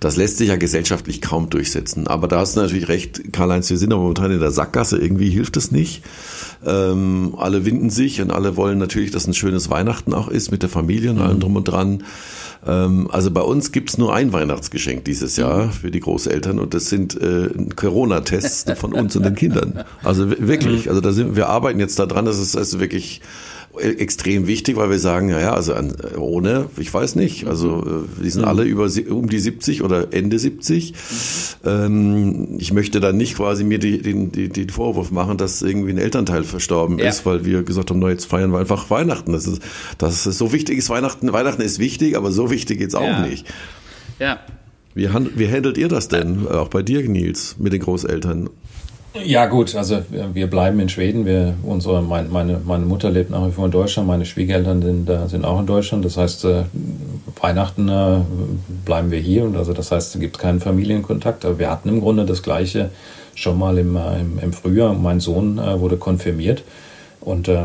Das 0.00 0.16
lässt 0.16 0.38
sich 0.38 0.48
ja 0.48 0.56
gesellschaftlich 0.56 1.20
kaum 1.20 1.48
durchsetzen. 1.48 2.08
Aber 2.08 2.26
da 2.26 2.40
hast 2.40 2.56
du 2.56 2.60
natürlich 2.60 2.88
recht, 2.88 3.32
Karl-Heinz, 3.32 3.70
wir 3.70 3.78
sind 3.78 3.92
aber 3.92 4.02
momentan 4.02 4.32
in 4.32 4.40
der 4.40 4.50
Sackgasse. 4.50 4.98
Irgendwie 4.98 5.30
hilft 5.30 5.56
es 5.56 5.70
nicht. 5.70 6.02
Ähm, 6.66 7.36
alle 7.38 7.64
winden 7.64 7.88
sich 7.88 8.20
und 8.20 8.32
alle 8.32 8.56
wollen 8.56 8.78
natürlich, 8.78 9.12
dass 9.12 9.28
ein 9.28 9.32
schönes 9.32 9.59
Weihnachten 9.68 10.14
auch 10.14 10.28
ist 10.28 10.50
mit 10.50 10.62
der 10.62 10.70
Familie 10.70 11.10
und 11.10 11.18
allem 11.18 11.36
mhm. 11.36 11.40
drum 11.40 11.56
und 11.56 11.64
dran. 11.64 12.04
Ähm, 12.66 13.08
also 13.10 13.30
bei 13.30 13.42
uns 13.42 13.72
gibt's 13.72 13.98
nur 13.98 14.14
ein 14.14 14.32
Weihnachtsgeschenk 14.32 15.04
dieses 15.04 15.36
Jahr 15.36 15.70
für 15.70 15.90
die 15.90 16.00
Großeltern 16.00 16.58
und 16.58 16.72
das 16.72 16.88
sind 16.88 17.20
äh, 17.20 17.50
Corona-Tests 17.76 18.78
von 18.78 18.92
uns 18.92 19.16
und 19.16 19.24
den 19.24 19.34
Kindern. 19.34 19.84
Also 20.02 20.30
wirklich, 20.30 20.88
also 20.88 21.00
da 21.00 21.12
sind 21.12 21.36
wir 21.36 21.48
arbeiten 21.48 21.80
jetzt 21.80 21.98
daran, 21.98 22.24
dass 22.24 22.38
es 22.38 22.56
also 22.56 22.80
wirklich 22.80 23.20
extrem 23.78 24.46
wichtig, 24.48 24.76
weil 24.76 24.90
wir 24.90 24.98
sagen, 24.98 25.28
ja, 25.28 25.54
also 25.54 25.74
an, 25.74 25.94
ohne, 26.16 26.66
ich 26.76 26.92
weiß 26.92 27.14
nicht, 27.14 27.46
also 27.46 27.84
äh, 27.86 28.22
die 28.22 28.30
sind 28.30 28.44
alle 28.44 28.64
über 28.64 28.88
um 29.10 29.28
die 29.28 29.38
70 29.38 29.82
oder 29.82 30.12
Ende 30.12 30.38
70. 30.38 30.94
Ähm, 31.64 32.56
ich 32.58 32.72
möchte 32.72 32.98
dann 32.98 33.16
nicht 33.16 33.36
quasi 33.36 33.62
mir 33.62 33.78
die, 33.78 34.02
den, 34.02 34.32
die, 34.32 34.48
den 34.48 34.70
Vorwurf 34.70 35.12
machen, 35.12 35.36
dass 35.36 35.62
irgendwie 35.62 35.90
ein 35.90 35.98
Elternteil 35.98 36.42
verstorben 36.42 36.98
ja. 36.98 37.08
ist, 37.08 37.24
weil 37.26 37.44
wir 37.44 37.62
gesagt 37.62 37.90
haben, 37.90 38.00
no, 38.00 38.08
jetzt 38.08 38.24
feiern 38.24 38.50
wir 38.50 38.58
einfach 38.58 38.90
Weihnachten. 38.90 39.32
Das 39.32 39.46
ist, 39.46 39.62
das 39.98 40.26
ist 40.26 40.38
so 40.38 40.52
wichtig 40.52 40.78
ist 40.78 40.90
Weihnachten. 40.90 41.32
Weihnachten 41.32 41.62
ist 41.62 41.78
wichtig, 41.78 42.16
aber 42.16 42.32
so 42.32 42.50
wichtig 42.50 42.78
geht's 42.78 42.96
auch 42.96 43.02
ja. 43.02 43.26
nicht. 43.26 43.46
Ja. 44.18 44.40
Wie, 44.94 45.08
wie 45.08 45.48
handelt 45.48 45.78
ihr 45.78 45.88
das 45.88 46.08
denn, 46.08 46.48
auch 46.48 46.68
bei 46.68 46.82
dir, 46.82 47.08
Nils, 47.08 47.56
mit 47.58 47.72
den 47.72 47.80
Großeltern? 47.80 48.50
Ja 49.12 49.46
gut, 49.46 49.74
also 49.74 50.02
wir 50.10 50.46
bleiben 50.48 50.78
in 50.78 50.88
Schweden. 50.88 51.26
Wir, 51.26 51.54
unsere, 51.64 52.00
mein, 52.00 52.30
meine, 52.30 52.60
meine 52.64 52.84
Mutter 52.84 53.10
lebt 53.10 53.30
nach 53.30 53.44
wie 53.46 53.50
vor 53.50 53.66
in 53.66 53.72
Deutschland, 53.72 54.06
meine 54.06 54.24
Schwiegereltern 54.24 54.82
sind, 54.82 55.10
äh, 55.10 55.26
sind 55.26 55.44
auch 55.44 55.58
in 55.58 55.66
Deutschland. 55.66 56.04
Das 56.04 56.16
heißt, 56.16 56.44
äh, 56.44 56.62
Weihnachten 57.40 57.88
äh, 57.88 58.18
bleiben 58.84 59.10
wir 59.10 59.18
hier 59.18 59.44
und 59.44 59.56
also 59.56 59.72
das 59.72 59.90
heißt, 59.90 60.14
es 60.14 60.20
gibt 60.20 60.38
keinen 60.38 60.60
Familienkontakt. 60.60 61.44
Aber 61.44 61.58
wir 61.58 61.70
hatten 61.70 61.88
im 61.88 62.00
Grunde 62.00 62.24
das 62.24 62.42
Gleiche 62.42 62.90
schon 63.34 63.58
mal 63.58 63.78
im, 63.78 63.96
äh, 63.96 64.20
im, 64.20 64.38
im 64.38 64.52
Frühjahr. 64.52 64.94
Mein 64.94 65.18
Sohn 65.18 65.58
äh, 65.58 65.80
wurde 65.80 65.96
konfirmiert 65.96 66.62
und 67.20 67.48
äh, 67.48 67.64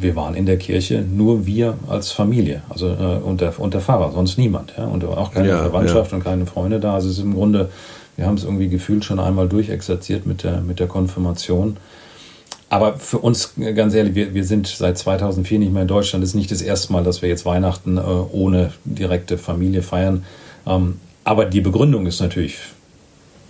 wir 0.00 0.16
waren 0.16 0.34
in 0.34 0.44
der 0.44 0.58
Kirche 0.58 1.02
nur 1.02 1.46
wir 1.46 1.74
als 1.88 2.10
Familie, 2.10 2.62
also 2.68 2.88
äh, 2.88 3.22
und, 3.22 3.40
der, 3.40 3.58
und 3.58 3.74
der 3.74 3.80
Pfarrer, 3.80 4.12
sonst 4.12 4.38
niemand. 4.38 4.74
Ja? 4.76 4.86
Und 4.86 5.04
auch 5.04 5.32
keine 5.32 5.48
ja, 5.48 5.58
Verwandtschaft 5.58 6.10
ja. 6.10 6.18
und 6.18 6.24
keine 6.24 6.46
Freunde 6.46 6.80
da. 6.80 6.94
Also 6.94 7.08
es 7.08 7.18
ist 7.18 7.24
im 7.24 7.34
Grunde 7.34 7.70
wir 8.16 8.26
haben 8.26 8.36
es 8.36 8.44
irgendwie 8.44 8.68
gefühlt 8.68 9.04
schon 9.04 9.18
einmal 9.18 9.48
durchexerziert 9.48 10.26
mit 10.26 10.44
der, 10.44 10.60
mit 10.60 10.80
der 10.80 10.86
Konfirmation. 10.86 11.76
Aber 12.70 12.96
für 12.98 13.18
uns, 13.18 13.54
ganz 13.74 13.94
ehrlich, 13.94 14.14
wir, 14.14 14.34
wir 14.34 14.44
sind 14.44 14.66
seit 14.66 14.98
2004 14.98 15.58
nicht 15.60 15.72
mehr 15.72 15.82
in 15.82 15.88
Deutschland. 15.88 16.22
Das 16.22 16.30
ist 16.30 16.34
nicht 16.34 16.50
das 16.50 16.62
erste 16.62 16.92
Mal, 16.92 17.04
dass 17.04 17.22
wir 17.22 17.28
jetzt 17.28 17.44
Weihnachten 17.44 17.98
äh, 17.98 18.00
ohne 18.00 18.72
direkte 18.84 19.38
Familie 19.38 19.82
feiern. 19.82 20.24
Ähm, 20.66 21.00
aber 21.24 21.44
die 21.44 21.60
Begründung 21.60 22.06
ist 22.06 22.20
natürlich 22.20 22.58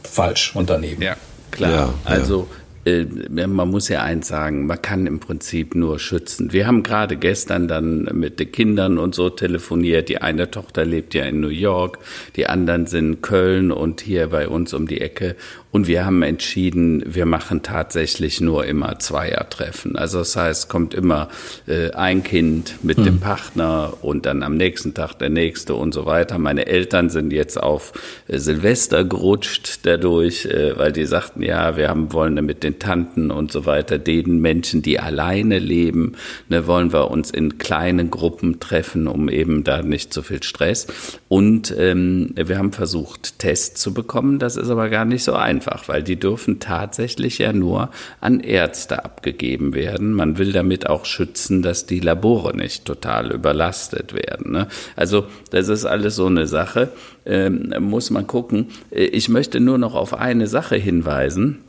falsch 0.02 0.54
und 0.54 0.70
daneben. 0.70 1.02
Ja, 1.02 1.16
klar. 1.50 1.70
Ja, 1.70 1.94
also 2.04 2.48
äh, 2.84 3.04
man 3.46 3.70
muss 3.70 3.88
ja 3.88 4.02
eins 4.02 4.28
sagen, 4.28 4.66
man 4.66 4.82
kann 4.82 5.06
im 5.06 5.20
Prinzip 5.20 5.74
nur 5.74 5.98
schützen. 5.98 6.52
Wir 6.52 6.66
haben 6.66 6.82
gerade 6.82 7.16
gestern 7.16 7.68
dann 7.68 8.04
mit 8.12 8.40
den 8.40 8.52
Kindern 8.52 8.98
und 8.98 9.14
so 9.14 9.30
telefoniert. 9.30 10.08
Die 10.08 10.20
eine 10.20 10.50
Tochter 10.50 10.84
lebt 10.84 11.14
ja 11.14 11.24
in 11.24 11.40
New 11.40 11.48
York, 11.48 11.98
die 12.36 12.46
anderen 12.46 12.86
sind 12.86 13.04
in 13.04 13.22
Köln 13.22 13.70
und 13.70 14.00
hier 14.00 14.28
bei 14.28 14.48
uns 14.48 14.72
um 14.74 14.88
die 14.88 15.00
Ecke. 15.00 15.36
Und 15.74 15.88
wir 15.88 16.06
haben 16.06 16.22
entschieden, 16.22 17.02
wir 17.04 17.26
machen 17.26 17.64
tatsächlich 17.64 18.40
nur 18.40 18.64
immer 18.64 19.00
Zweiertreffen. 19.00 19.96
Also 19.96 20.20
das 20.20 20.36
heißt, 20.36 20.68
kommt 20.68 20.94
immer 20.94 21.26
äh, 21.66 21.90
ein 21.90 22.22
Kind 22.22 22.76
mit 22.84 22.98
hm. 22.98 23.04
dem 23.04 23.18
Partner 23.18 23.92
und 24.00 24.24
dann 24.24 24.44
am 24.44 24.56
nächsten 24.56 24.94
Tag 24.94 25.14
der 25.14 25.30
nächste 25.30 25.74
und 25.74 25.92
so 25.92 26.06
weiter. 26.06 26.38
Meine 26.38 26.68
Eltern 26.68 27.10
sind 27.10 27.32
jetzt 27.32 27.60
auf 27.60 27.92
äh, 28.28 28.38
Silvester 28.38 29.02
gerutscht 29.02 29.80
dadurch, 29.82 30.46
äh, 30.46 30.78
weil 30.78 30.92
die 30.92 31.06
sagten, 31.06 31.42
ja, 31.42 31.76
wir 31.76 31.88
haben 31.88 32.12
wollen 32.12 32.34
mit 32.46 32.62
den 32.62 32.78
Tanten 32.78 33.32
und 33.32 33.50
so 33.50 33.66
weiter, 33.66 33.98
den 33.98 34.38
Menschen, 34.38 34.80
die 34.80 35.00
alleine 35.00 35.58
leben, 35.58 36.12
ne, 36.48 36.68
wollen 36.68 36.92
wir 36.92 37.10
uns 37.10 37.32
in 37.32 37.58
kleinen 37.58 38.12
Gruppen 38.12 38.60
treffen, 38.60 39.08
um 39.08 39.28
eben 39.28 39.64
da 39.64 39.82
nicht 39.82 40.14
so 40.14 40.22
viel 40.22 40.44
Stress. 40.44 40.86
Und 41.26 41.74
ähm, 41.76 42.32
wir 42.36 42.58
haben 42.58 42.70
versucht, 42.70 43.40
Tests 43.40 43.80
zu 43.80 43.92
bekommen. 43.92 44.38
Das 44.38 44.56
ist 44.56 44.70
aber 44.70 44.88
gar 44.88 45.04
nicht 45.04 45.24
so 45.24 45.32
einfach 45.32 45.63
einfach, 45.64 45.88
weil 45.88 46.02
die 46.02 46.16
dürfen 46.16 46.60
tatsächlich 46.60 47.38
ja 47.38 47.52
nur 47.52 47.90
an 48.20 48.40
Ärzte 48.40 49.04
abgegeben 49.04 49.74
werden. 49.74 50.12
Man 50.12 50.38
will 50.38 50.52
damit 50.52 50.88
auch 50.88 51.04
schützen, 51.04 51.62
dass 51.62 51.86
die 51.86 52.00
Labore 52.00 52.56
nicht 52.56 52.84
total 52.84 53.32
überlastet 53.32 54.14
werden. 54.14 54.52
Ne? 54.52 54.68
Also 54.96 55.26
das 55.50 55.68
ist 55.68 55.84
alles 55.84 56.16
so 56.16 56.26
eine 56.26 56.46
Sache, 56.46 56.90
ähm, 57.24 57.72
muss 57.80 58.10
man 58.10 58.26
gucken. 58.26 58.68
Äh, 58.90 59.04
ich 59.04 59.28
möchte 59.28 59.60
nur 59.60 59.78
noch 59.78 59.94
auf 59.94 60.14
eine 60.14 60.46
Sache 60.46 60.76
hinweisen. 60.76 61.60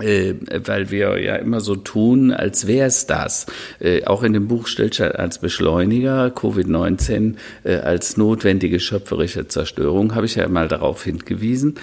Äh, 0.00 0.34
weil 0.66 0.90
wir 0.90 1.22
ja 1.22 1.36
immer 1.36 1.60
so 1.60 1.76
tun, 1.76 2.32
als 2.32 2.66
wäre 2.66 2.88
es 2.88 3.06
das. 3.06 3.46
Äh, 3.78 4.04
auch 4.06 4.24
in 4.24 4.32
dem 4.32 4.48
Buch 4.48 4.66
steht 4.66 5.00
als 5.00 5.38
Beschleuniger 5.38 6.32
Covid-19 6.34 7.36
äh, 7.62 7.76
als 7.76 8.16
notwendige 8.16 8.80
schöpferische 8.80 9.46
Zerstörung, 9.46 10.16
habe 10.16 10.26
ich 10.26 10.34
ja 10.34 10.48
mal 10.48 10.66
darauf 10.66 11.04
hingewiesen. 11.04 11.76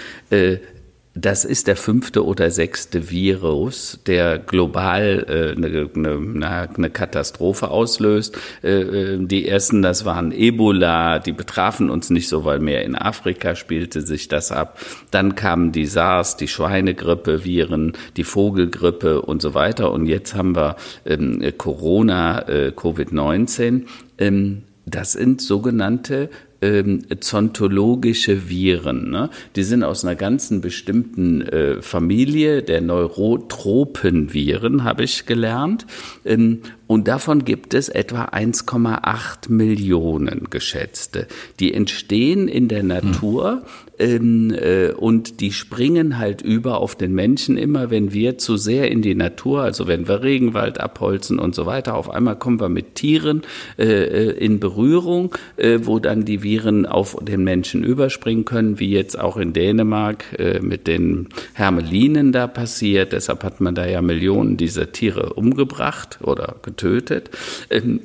Das 1.13 1.43
ist 1.43 1.67
der 1.67 1.75
fünfte 1.75 2.25
oder 2.25 2.51
sechste 2.51 3.11
Virus, 3.11 3.99
der 4.05 4.39
global 4.39 5.25
äh, 5.27 5.57
eine, 5.57 5.89
eine, 5.93 6.69
eine 6.73 6.89
Katastrophe 6.89 7.69
auslöst. 7.69 8.37
Äh, 8.63 8.81
äh, 8.81 9.17
die 9.19 9.45
ersten, 9.45 9.81
das 9.81 10.05
waren 10.05 10.31
Ebola, 10.31 11.19
die 11.19 11.33
betrafen 11.33 11.89
uns 11.89 12.11
nicht 12.11 12.29
so, 12.29 12.45
weil 12.45 12.59
mehr 12.59 12.85
in 12.85 12.95
Afrika 12.95 13.55
spielte 13.55 14.01
sich 14.01 14.29
das 14.29 14.53
ab. 14.53 14.79
Dann 15.11 15.35
kamen 15.35 15.73
die 15.73 15.85
SARS, 15.85 16.37
die 16.37 16.47
Schweinegrippe, 16.47 17.43
Viren, 17.43 17.91
die 18.15 18.23
Vogelgrippe 18.23 19.21
und 19.21 19.41
so 19.41 19.53
weiter. 19.53 19.91
Und 19.91 20.05
jetzt 20.05 20.33
haben 20.33 20.55
wir 20.55 20.77
ähm, 21.05 21.43
Corona, 21.57 22.47
äh, 22.47 22.71
Covid-19. 22.73 23.83
Ähm, 24.17 24.63
das 24.85 25.11
sind 25.11 25.41
sogenannte 25.41 26.29
ähm, 26.61 27.01
zontologische 27.19 28.49
Viren. 28.49 29.09
Ne? 29.09 29.29
Die 29.55 29.63
sind 29.63 29.83
aus 29.83 30.05
einer 30.05 30.15
ganzen 30.15 30.61
bestimmten 30.61 31.41
äh, 31.41 31.81
Familie 31.81 32.63
der 32.63 32.81
Neurotropenviren, 32.81 34.83
habe 34.83 35.03
ich 35.03 35.25
gelernt. 35.25 35.85
Ähm, 36.25 36.61
und 36.91 37.07
davon 37.07 37.45
gibt 37.45 37.73
es 37.73 37.87
etwa 37.87 38.25
1,8 38.25 39.49
Millionen 39.49 40.49
geschätzte. 40.49 41.25
Die 41.61 41.73
entstehen 41.73 42.49
in 42.49 42.67
der 42.67 42.83
Natur 42.83 43.61
ähm, 43.97 44.53
äh, 44.53 44.91
und 44.91 45.39
die 45.39 45.53
springen 45.53 46.17
halt 46.17 46.41
über 46.41 46.79
auf 46.79 46.95
den 46.95 47.13
Menschen 47.13 47.55
immer, 47.55 47.91
wenn 47.91 48.11
wir 48.11 48.37
zu 48.37 48.57
sehr 48.57 48.91
in 48.91 49.01
die 49.01 49.15
Natur, 49.15 49.61
also 49.61 49.87
wenn 49.87 50.09
wir 50.09 50.21
Regenwald 50.21 50.81
abholzen 50.81 51.39
und 51.39 51.55
so 51.55 51.65
weiter, 51.65 51.95
auf 51.95 52.09
einmal 52.09 52.35
kommen 52.35 52.59
wir 52.59 52.67
mit 52.67 52.95
Tieren 52.95 53.43
äh, 53.79 53.85
äh 53.85 54.31
in 54.31 54.59
Berührung, 54.59 55.33
äh, 55.55 55.79
wo 55.83 55.99
dann 55.99 56.25
die 56.25 56.43
Viren 56.43 56.85
auf 56.85 57.15
den 57.21 57.45
Menschen 57.45 57.85
überspringen 57.85 58.43
können, 58.43 58.79
wie 58.79 58.91
jetzt 58.91 59.17
auch 59.17 59.37
in 59.37 59.53
Dänemark 59.53 60.25
äh, 60.37 60.59
mit 60.59 60.87
den 60.87 61.29
Hermelinen 61.53 62.33
da 62.33 62.47
passiert. 62.47 63.13
Deshalb 63.13 63.45
hat 63.45 63.61
man 63.61 63.75
da 63.75 63.85
ja 63.85 64.01
Millionen 64.01 64.57
dieser 64.57 64.91
Tiere 64.91 65.35
umgebracht 65.35 66.19
oder 66.21 66.57
getötet 66.61 66.80
getötet. 66.81 67.29
Ähm, 67.69 68.01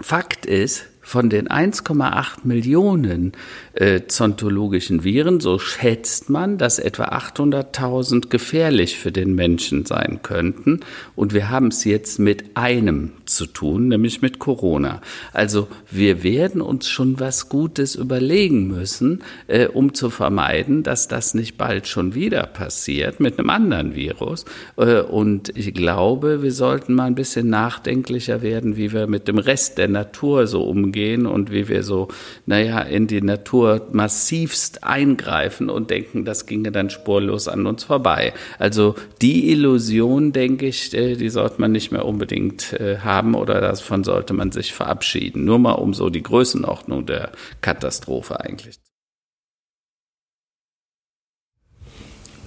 Fakt 0.00 0.46
ist, 0.46 0.86
von 1.02 1.28
den 1.28 1.48
1,8 1.48 2.44
Millionen 2.44 3.32
äh, 3.72 4.02
zontologischen 4.06 5.02
Viren, 5.02 5.40
so 5.40 5.58
schätzt 5.58 6.30
man, 6.30 6.56
dass 6.56 6.78
etwa 6.78 7.06
800.000 7.06 8.28
gefährlich 8.28 8.96
für 8.96 9.10
den 9.10 9.34
Menschen 9.34 9.86
sein 9.86 10.20
könnten. 10.22 10.80
Und 11.16 11.34
wir 11.34 11.50
haben 11.50 11.68
es 11.68 11.84
jetzt 11.84 12.18
mit 12.20 12.56
einem 12.56 13.12
zu 13.30 13.46
tun, 13.46 13.88
nämlich 13.88 14.22
mit 14.22 14.38
Corona. 14.38 15.00
Also 15.32 15.68
wir 15.90 16.22
werden 16.22 16.60
uns 16.60 16.88
schon 16.88 17.20
was 17.20 17.48
Gutes 17.48 17.94
überlegen 17.94 18.66
müssen, 18.68 19.22
äh, 19.46 19.66
um 19.66 19.94
zu 19.94 20.10
vermeiden, 20.10 20.82
dass 20.82 21.08
das 21.08 21.34
nicht 21.34 21.56
bald 21.56 21.86
schon 21.86 22.14
wieder 22.14 22.44
passiert 22.46 23.20
mit 23.20 23.38
einem 23.38 23.50
anderen 23.50 23.94
Virus. 23.94 24.44
Äh, 24.76 25.00
und 25.00 25.56
ich 25.56 25.72
glaube, 25.74 26.42
wir 26.42 26.52
sollten 26.52 26.94
mal 26.94 27.04
ein 27.04 27.14
bisschen 27.14 27.48
nachdenklicher 27.48 28.42
werden, 28.42 28.76
wie 28.76 28.92
wir 28.92 29.06
mit 29.06 29.28
dem 29.28 29.38
Rest 29.38 29.78
der 29.78 29.88
Natur 29.88 30.46
so 30.46 30.62
umgehen 30.62 31.26
und 31.26 31.50
wie 31.52 31.68
wir 31.68 31.82
so, 31.82 32.08
naja, 32.46 32.80
in 32.80 33.06
die 33.06 33.22
Natur 33.22 33.88
massivst 33.92 34.84
eingreifen 34.84 35.70
und 35.70 35.90
denken, 35.90 36.24
das 36.24 36.46
ginge 36.46 36.72
dann 36.72 36.90
spurlos 36.90 37.48
an 37.48 37.66
uns 37.66 37.84
vorbei. 37.84 38.32
Also 38.58 38.94
die 39.22 39.50
Illusion, 39.50 40.32
denke 40.32 40.66
ich, 40.66 40.94
äh, 40.94 41.16
die 41.16 41.30
sollte 41.30 41.60
man 41.60 41.72
nicht 41.72 41.92
mehr 41.92 42.04
unbedingt 42.04 42.72
äh, 42.74 42.98
haben 42.98 43.19
oder 43.34 43.60
davon 43.60 44.04
sollte 44.04 44.32
man 44.34 44.52
sich 44.52 44.72
verabschieden. 44.72 45.44
Nur 45.44 45.58
mal 45.58 45.72
um 45.72 45.94
so 45.94 46.10
die 46.10 46.22
Größenordnung 46.22 47.06
der 47.06 47.32
Katastrophe 47.60 48.40
eigentlich. 48.40 48.78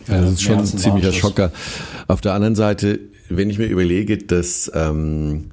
Ja, 0.07 0.21
das 0.21 0.34
ist 0.34 0.41
schon 0.41 0.59
ein 0.59 0.65
ziemlicher 0.65 1.13
Schocker. 1.13 1.51
Auf 2.07 2.21
der 2.21 2.34
anderen 2.34 2.55
Seite, 2.55 2.99
wenn 3.30 3.49
ich 3.49 3.57
mir 3.57 3.67
überlege, 3.67 4.17
dass 4.17 4.71
ähm, 4.74 5.51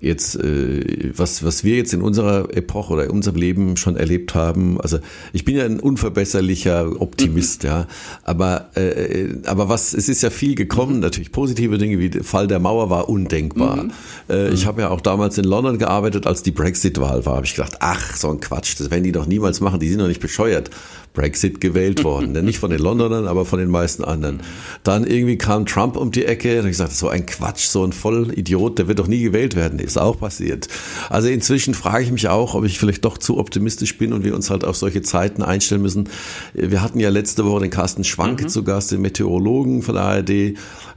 jetzt, 0.00 0.36
äh, 0.36 1.12
was, 1.16 1.44
was 1.44 1.64
wir 1.64 1.76
jetzt 1.76 1.92
in 1.92 2.02
unserer 2.02 2.54
Epoche 2.56 2.92
oder 2.92 3.04
in 3.04 3.10
unserem 3.10 3.36
Leben 3.36 3.76
schon 3.76 3.96
erlebt 3.96 4.34
haben, 4.34 4.80
also 4.80 4.98
ich 5.32 5.44
bin 5.44 5.56
ja 5.56 5.64
ein 5.64 5.80
unverbesserlicher 5.80 7.00
Optimist, 7.00 7.64
ja, 7.64 7.86
aber, 8.22 8.68
äh, 8.76 9.28
aber 9.44 9.68
was, 9.68 9.94
es 9.94 10.08
ist 10.08 10.22
ja 10.22 10.30
viel 10.30 10.54
gekommen, 10.54 10.96
mhm. 10.96 11.00
natürlich 11.00 11.32
positive 11.32 11.78
Dinge, 11.78 11.98
wie 11.98 12.10
der 12.10 12.24
Fall 12.24 12.46
der 12.46 12.60
Mauer 12.60 12.90
war 12.90 13.08
undenkbar. 13.08 13.84
Mhm. 13.84 13.92
Äh, 14.28 14.50
ich 14.50 14.64
mhm. 14.64 14.68
habe 14.68 14.80
ja 14.82 14.90
auch 14.90 15.00
damals 15.00 15.38
in 15.38 15.44
London 15.44 15.78
gearbeitet, 15.78 16.26
als 16.26 16.42
die 16.42 16.52
Brexit-Wahl 16.52 17.26
war, 17.26 17.36
habe 17.36 17.46
ich 17.46 17.54
gedacht, 17.54 17.76
ach, 17.80 18.16
so 18.16 18.30
ein 18.30 18.40
Quatsch, 18.40 18.78
das 18.78 18.90
werden 18.90 19.04
die 19.04 19.12
doch 19.12 19.26
niemals 19.26 19.60
machen, 19.60 19.80
die 19.80 19.88
sind 19.88 20.00
doch 20.00 20.08
nicht 20.08 20.20
bescheuert. 20.20 20.70
Brexit 21.18 21.60
gewählt 21.60 22.04
worden. 22.04 22.32
Nicht 22.44 22.60
von 22.60 22.70
den 22.70 22.78
Londonern, 22.78 23.26
aber 23.26 23.44
von 23.44 23.58
den 23.58 23.68
meisten 23.68 24.04
anderen. 24.04 24.40
Dann 24.84 25.04
irgendwie 25.04 25.36
kam 25.36 25.66
Trump 25.66 25.96
um 25.96 26.12
die 26.12 26.24
Ecke. 26.24 26.58
Habe 26.58 26.68
ich 26.68 26.72
gesagt, 26.76 26.92
so 26.92 27.08
ein 27.08 27.26
Quatsch, 27.26 27.66
so 27.66 27.84
ein 27.84 27.92
Vollidiot, 27.92 28.78
der 28.78 28.86
wird 28.86 29.00
doch 29.00 29.08
nie 29.08 29.22
gewählt 29.22 29.56
werden. 29.56 29.80
Ist 29.88 29.98
auch 29.98 30.18
passiert. 30.18 30.68
Also 31.08 31.28
inzwischen 31.28 31.74
frage 31.74 32.04
ich 32.04 32.12
mich 32.12 32.28
auch, 32.28 32.54
ob 32.54 32.64
ich 32.64 32.78
vielleicht 32.78 33.04
doch 33.04 33.18
zu 33.18 33.38
optimistisch 33.38 33.96
bin 33.96 34.12
und 34.12 34.22
wir 34.22 34.34
uns 34.34 34.50
halt 34.50 34.64
auf 34.64 34.76
solche 34.76 35.02
Zeiten 35.02 35.42
einstellen 35.42 35.82
müssen. 35.82 36.08
Wir 36.52 36.82
hatten 36.82 37.00
ja 37.00 37.08
letzte 37.08 37.44
Woche 37.44 37.62
den 37.62 37.70
Carsten 37.70 38.04
Schwank 38.04 38.42
mhm. 38.42 38.48
zu 38.48 38.62
Gast, 38.64 38.92
den 38.92 39.00
Meteorologen 39.00 39.82
von 39.82 39.94
der 39.94 40.04
ARD. 40.04 40.30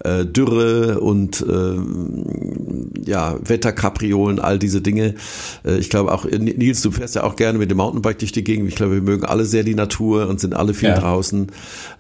Äh, 0.03 0.25
Dürre 0.25 0.99
und 0.99 1.45
äh, 1.47 3.09
ja, 3.09 3.37
Wetterkapriolen, 3.47 4.39
all 4.39 4.57
diese 4.57 4.81
Dinge. 4.81 5.13
Äh, 5.63 5.77
ich 5.77 5.91
glaube 5.91 6.11
auch, 6.11 6.25
Nils, 6.25 6.81
du 6.81 6.89
fährst 6.89 7.13
ja 7.13 7.23
auch 7.23 7.35
gerne 7.35 7.59
mit 7.59 7.69
dem 7.69 7.77
Mountainbike 7.77 8.17
durch 8.17 8.31
die 8.31 8.43
Gegend. 8.43 8.67
Ich 8.67 8.75
glaube, 8.75 8.95
wir 8.95 9.01
mögen 9.03 9.25
alle 9.25 9.45
sehr 9.45 9.63
die 9.63 9.75
Natur 9.75 10.01
Natur 10.01 10.27
und 10.27 10.39
sind 10.39 10.55
alle 10.55 10.73
viel 10.73 10.89
ja. 10.89 10.99
draußen. 10.99 11.47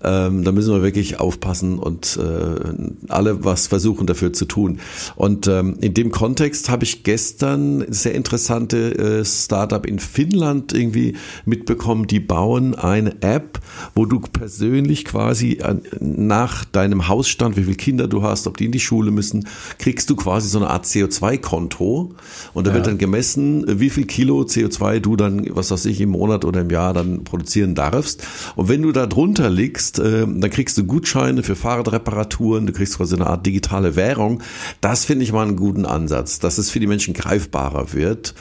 Ähm, 0.03 0.43
da 0.43 0.51
müssen 0.51 0.73
wir 0.73 0.81
wirklich 0.81 1.19
aufpassen 1.19 1.77
und 1.77 2.17
äh, 2.17 3.09
alle 3.09 3.43
was 3.43 3.67
versuchen 3.67 4.07
dafür 4.07 4.33
zu 4.33 4.45
tun. 4.45 4.79
Und 5.15 5.47
ähm, 5.47 5.77
in 5.81 5.93
dem 5.93 6.11
Kontext 6.11 6.69
habe 6.69 6.80
ich 6.83 7.03
gestern 7.03 7.85
sehr 7.91 8.13
interessante 8.13 9.19
äh, 9.21 9.25
Startup 9.25 9.85
in 9.85 9.99
Finnland 9.99 10.73
irgendwie 10.73 11.15
mitbekommen. 11.45 12.07
Die 12.07 12.19
bauen 12.19 12.75
eine 12.75 13.21
App, 13.21 13.59
wo 13.95 14.05
du 14.05 14.19
persönlich 14.19 15.05
quasi 15.05 15.59
an, 15.61 15.81
nach 15.99 16.65
deinem 16.65 17.07
Hausstand, 17.07 17.57
wie 17.57 17.63
viele 17.63 17.75
Kinder 17.75 18.07
du 18.07 18.23
hast, 18.23 18.47
ob 18.47 18.57
die 18.57 18.65
in 18.65 18.71
die 18.71 18.79
Schule 18.79 19.11
müssen, 19.11 19.47
kriegst 19.77 20.09
du 20.09 20.15
quasi 20.15 20.49
so 20.49 20.59
eine 20.59 20.69
Art 20.69 20.85
CO2-Konto 20.85 22.13
und 22.53 22.67
da 22.67 22.71
ja. 22.71 22.75
wird 22.75 22.87
dann 22.87 22.97
gemessen, 22.97 23.65
wie 23.67 23.89
viel 23.89 24.05
Kilo 24.05 24.41
CO2 24.41 24.99
du 24.99 25.15
dann, 25.15 25.45
was 25.55 25.71
weiß 25.71 25.85
ich, 25.85 26.01
im 26.01 26.09
Monat 26.09 26.45
oder 26.45 26.61
im 26.61 26.69
Jahr 26.69 26.93
dann 26.93 27.23
produzieren 27.23 27.75
darfst. 27.75 28.23
Und 28.55 28.69
wenn 28.69 28.81
du 28.81 28.91
da 28.91 29.05
drunter 29.05 29.49
liegst, 29.49 29.99
äh, 29.99 30.25
dann 30.27 30.49
kriegst 30.49 30.77
du 30.77 30.85
Gutscheine 30.85 31.43
für 31.43 31.55
Fahrradreparaturen, 31.55 32.65
du 32.65 32.73
kriegst 32.73 32.97
quasi 32.97 33.15
eine 33.15 33.27
Art 33.27 33.45
digitale 33.45 33.95
Währung. 33.95 34.41
Das 34.81 35.05
finde 35.05 35.23
ich 35.23 35.31
mal 35.31 35.47
einen 35.47 35.55
guten 35.55 35.85
Ansatz, 35.85 36.39
dass 36.39 36.57
es 36.57 36.70
für 36.71 36.79
die 36.79 36.87
Menschen 36.87 37.13
greifbarer 37.13 37.93
wird 37.93 38.33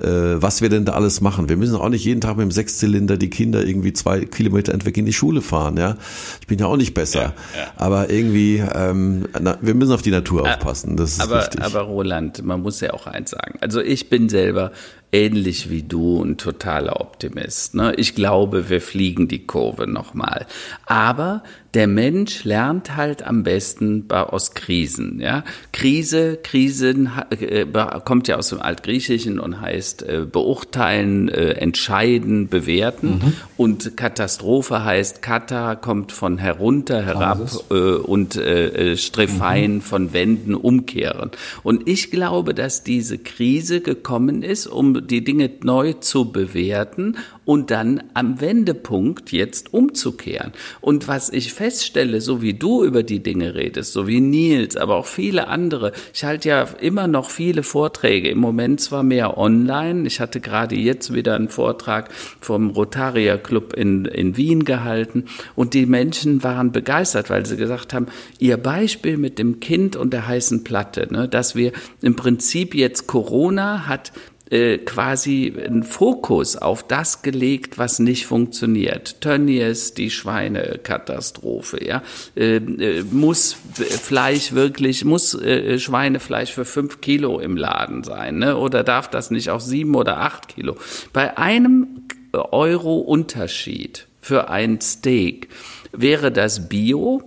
äh, 0.00 0.40
was 0.40 0.62
wir 0.62 0.68
denn 0.68 0.84
da 0.84 0.92
alles 0.92 1.20
machen. 1.20 1.48
Wir 1.48 1.56
müssen 1.56 1.76
auch 1.76 1.88
nicht 1.88 2.04
jeden 2.04 2.20
Tag 2.20 2.36
mit 2.36 2.44
dem 2.44 2.50
Sechszylinder 2.50 3.16
die 3.16 3.30
Kinder 3.30 3.64
irgendwie 3.64 3.92
zwei 3.92 4.20
Kilometer 4.20 4.72
entweg 4.72 4.96
in 4.96 5.06
die 5.06 5.12
Schule 5.12 5.42
fahren. 5.42 5.76
Ja, 5.76 5.96
ich 6.40 6.46
bin 6.46 6.58
ja 6.58 6.66
auch 6.66 6.76
nicht 6.76 6.94
besser, 6.94 7.20
ja, 7.54 7.60
ja. 7.60 7.66
aber 7.76 8.10
irgendwie, 8.10 8.62
ähm, 8.74 9.26
na, 9.40 9.58
wir 9.60 9.74
müssen 9.74 9.92
auf 9.92 10.02
die 10.02 10.10
Natur 10.10 10.42
aufpassen. 10.42 10.96
Das 10.96 11.12
ist 11.12 11.20
aber, 11.20 11.38
richtig. 11.38 11.62
aber 11.62 11.80
Roland, 11.80 12.44
man 12.44 12.62
muss 12.62 12.80
ja 12.80 12.92
auch 12.92 13.06
eins 13.06 13.30
sagen. 13.30 13.58
Also 13.60 13.80
ich 13.80 14.08
bin 14.08 14.28
selber 14.28 14.72
ähnlich 15.12 15.70
wie 15.70 15.82
du 15.82 16.22
ein 16.22 16.36
totaler 16.36 17.00
Optimist. 17.00 17.74
Ne? 17.74 17.94
Ich 17.96 18.14
glaube, 18.14 18.68
wir 18.68 18.80
fliegen 18.80 19.28
die 19.28 19.46
Kurve 19.46 19.86
nochmal. 19.86 20.46
Aber 20.86 21.42
der 21.74 21.86
Mensch 21.86 22.44
lernt 22.44 22.96
halt 22.96 23.22
am 23.22 23.42
besten 23.42 24.10
aus 24.10 24.54
Krisen. 24.54 25.20
Ja? 25.20 25.44
Krise, 25.72 26.38
Krisen 26.42 27.10
äh, 27.30 27.66
kommt 28.04 28.28
ja 28.28 28.36
aus 28.36 28.48
dem 28.48 28.60
Altgriechischen 28.60 29.38
und 29.38 29.60
heißt 29.60 30.02
äh, 30.02 30.26
beurteilen, 30.30 31.28
äh, 31.28 31.52
entscheiden, 31.52 32.48
bewerten. 32.48 33.08
Mhm. 33.08 33.32
Und 33.56 33.96
Katastrophe 33.96 34.84
heißt 34.84 35.22
Kata 35.22 35.74
kommt 35.74 36.12
von 36.12 36.38
herunter, 36.38 37.02
herab 37.02 37.50
äh, 37.70 37.74
und 37.74 38.36
äh, 38.36 38.96
Strefein 38.96 39.74
mhm. 39.74 39.80
von 39.82 40.12
Wänden 40.12 40.54
umkehren. 40.54 41.30
Und 41.62 41.88
ich 41.88 42.10
glaube, 42.10 42.54
dass 42.54 42.82
diese 42.82 43.18
Krise 43.18 43.80
gekommen 43.80 44.42
ist, 44.42 44.66
um 44.66 44.97
die 45.00 45.24
Dinge 45.24 45.50
neu 45.62 45.94
zu 45.94 46.32
bewerten 46.32 47.16
und 47.44 47.70
dann 47.70 48.02
am 48.12 48.40
Wendepunkt 48.40 49.32
jetzt 49.32 49.72
umzukehren. 49.72 50.52
Und 50.80 51.08
was 51.08 51.30
ich 51.30 51.54
feststelle, 51.54 52.20
so 52.20 52.42
wie 52.42 52.54
du 52.54 52.84
über 52.84 53.02
die 53.02 53.22
Dinge 53.22 53.54
redest, 53.54 53.92
so 53.94 54.06
wie 54.06 54.20
Nils, 54.20 54.76
aber 54.76 54.96
auch 54.96 55.06
viele 55.06 55.48
andere, 55.48 55.92
ich 56.12 56.24
halte 56.24 56.50
ja 56.50 56.62
immer 56.80 57.06
noch 57.06 57.30
viele 57.30 57.62
Vorträge, 57.62 58.28
im 58.28 58.38
Moment 58.38 58.80
zwar 58.80 59.02
mehr 59.02 59.38
online, 59.38 60.06
ich 60.06 60.20
hatte 60.20 60.40
gerade 60.40 60.74
jetzt 60.74 61.14
wieder 61.14 61.36
einen 61.36 61.48
Vortrag 61.48 62.10
vom 62.40 62.70
Rotaria 62.70 63.38
Club 63.38 63.72
in, 63.72 64.04
in 64.04 64.36
Wien 64.36 64.64
gehalten 64.64 65.24
und 65.54 65.74
die 65.74 65.86
Menschen 65.86 66.42
waren 66.44 66.70
begeistert, 66.70 67.30
weil 67.30 67.46
sie 67.46 67.56
gesagt 67.56 67.94
haben, 67.94 68.06
ihr 68.38 68.58
Beispiel 68.58 69.16
mit 69.16 69.38
dem 69.38 69.60
Kind 69.60 69.96
und 69.96 70.12
der 70.12 70.26
heißen 70.26 70.64
Platte, 70.64 71.08
ne, 71.10 71.28
dass 71.28 71.54
wir 71.54 71.72
im 72.02 72.14
Prinzip 72.14 72.74
jetzt 72.74 73.06
Corona 73.06 73.86
hat 73.86 74.12
äh, 74.50 74.78
quasi 74.78 75.54
einen 75.56 75.82
Fokus 75.82 76.56
auf 76.56 76.82
das 76.82 77.22
gelegt, 77.22 77.78
was 77.78 77.98
nicht 77.98 78.26
funktioniert. 78.26 79.20
Tönnies, 79.20 79.94
die 79.94 80.10
Schweinekatastrophe, 80.10 81.84
ja. 81.84 82.02
Äh, 82.36 82.56
äh, 82.56 83.04
muss 83.10 83.56
Fleisch 83.74 84.52
wirklich, 84.52 85.04
muss 85.04 85.34
äh, 85.34 85.78
Schweinefleisch 85.78 86.52
für 86.52 86.64
fünf 86.64 87.00
Kilo 87.00 87.40
im 87.40 87.56
Laden 87.56 88.04
sein, 88.04 88.38
ne? 88.38 88.56
Oder 88.56 88.84
darf 88.84 89.08
das 89.08 89.30
nicht 89.30 89.50
auch 89.50 89.60
sieben 89.60 89.94
oder 89.94 90.18
acht 90.18 90.48
Kilo? 90.48 90.76
Bei 91.12 91.36
einem 91.36 92.06
Euro 92.32 92.98
Unterschied 92.98 94.06
für 94.20 94.50
ein 94.50 94.80
Steak 94.80 95.48
wäre 95.92 96.32
das 96.32 96.68
Bio 96.68 97.22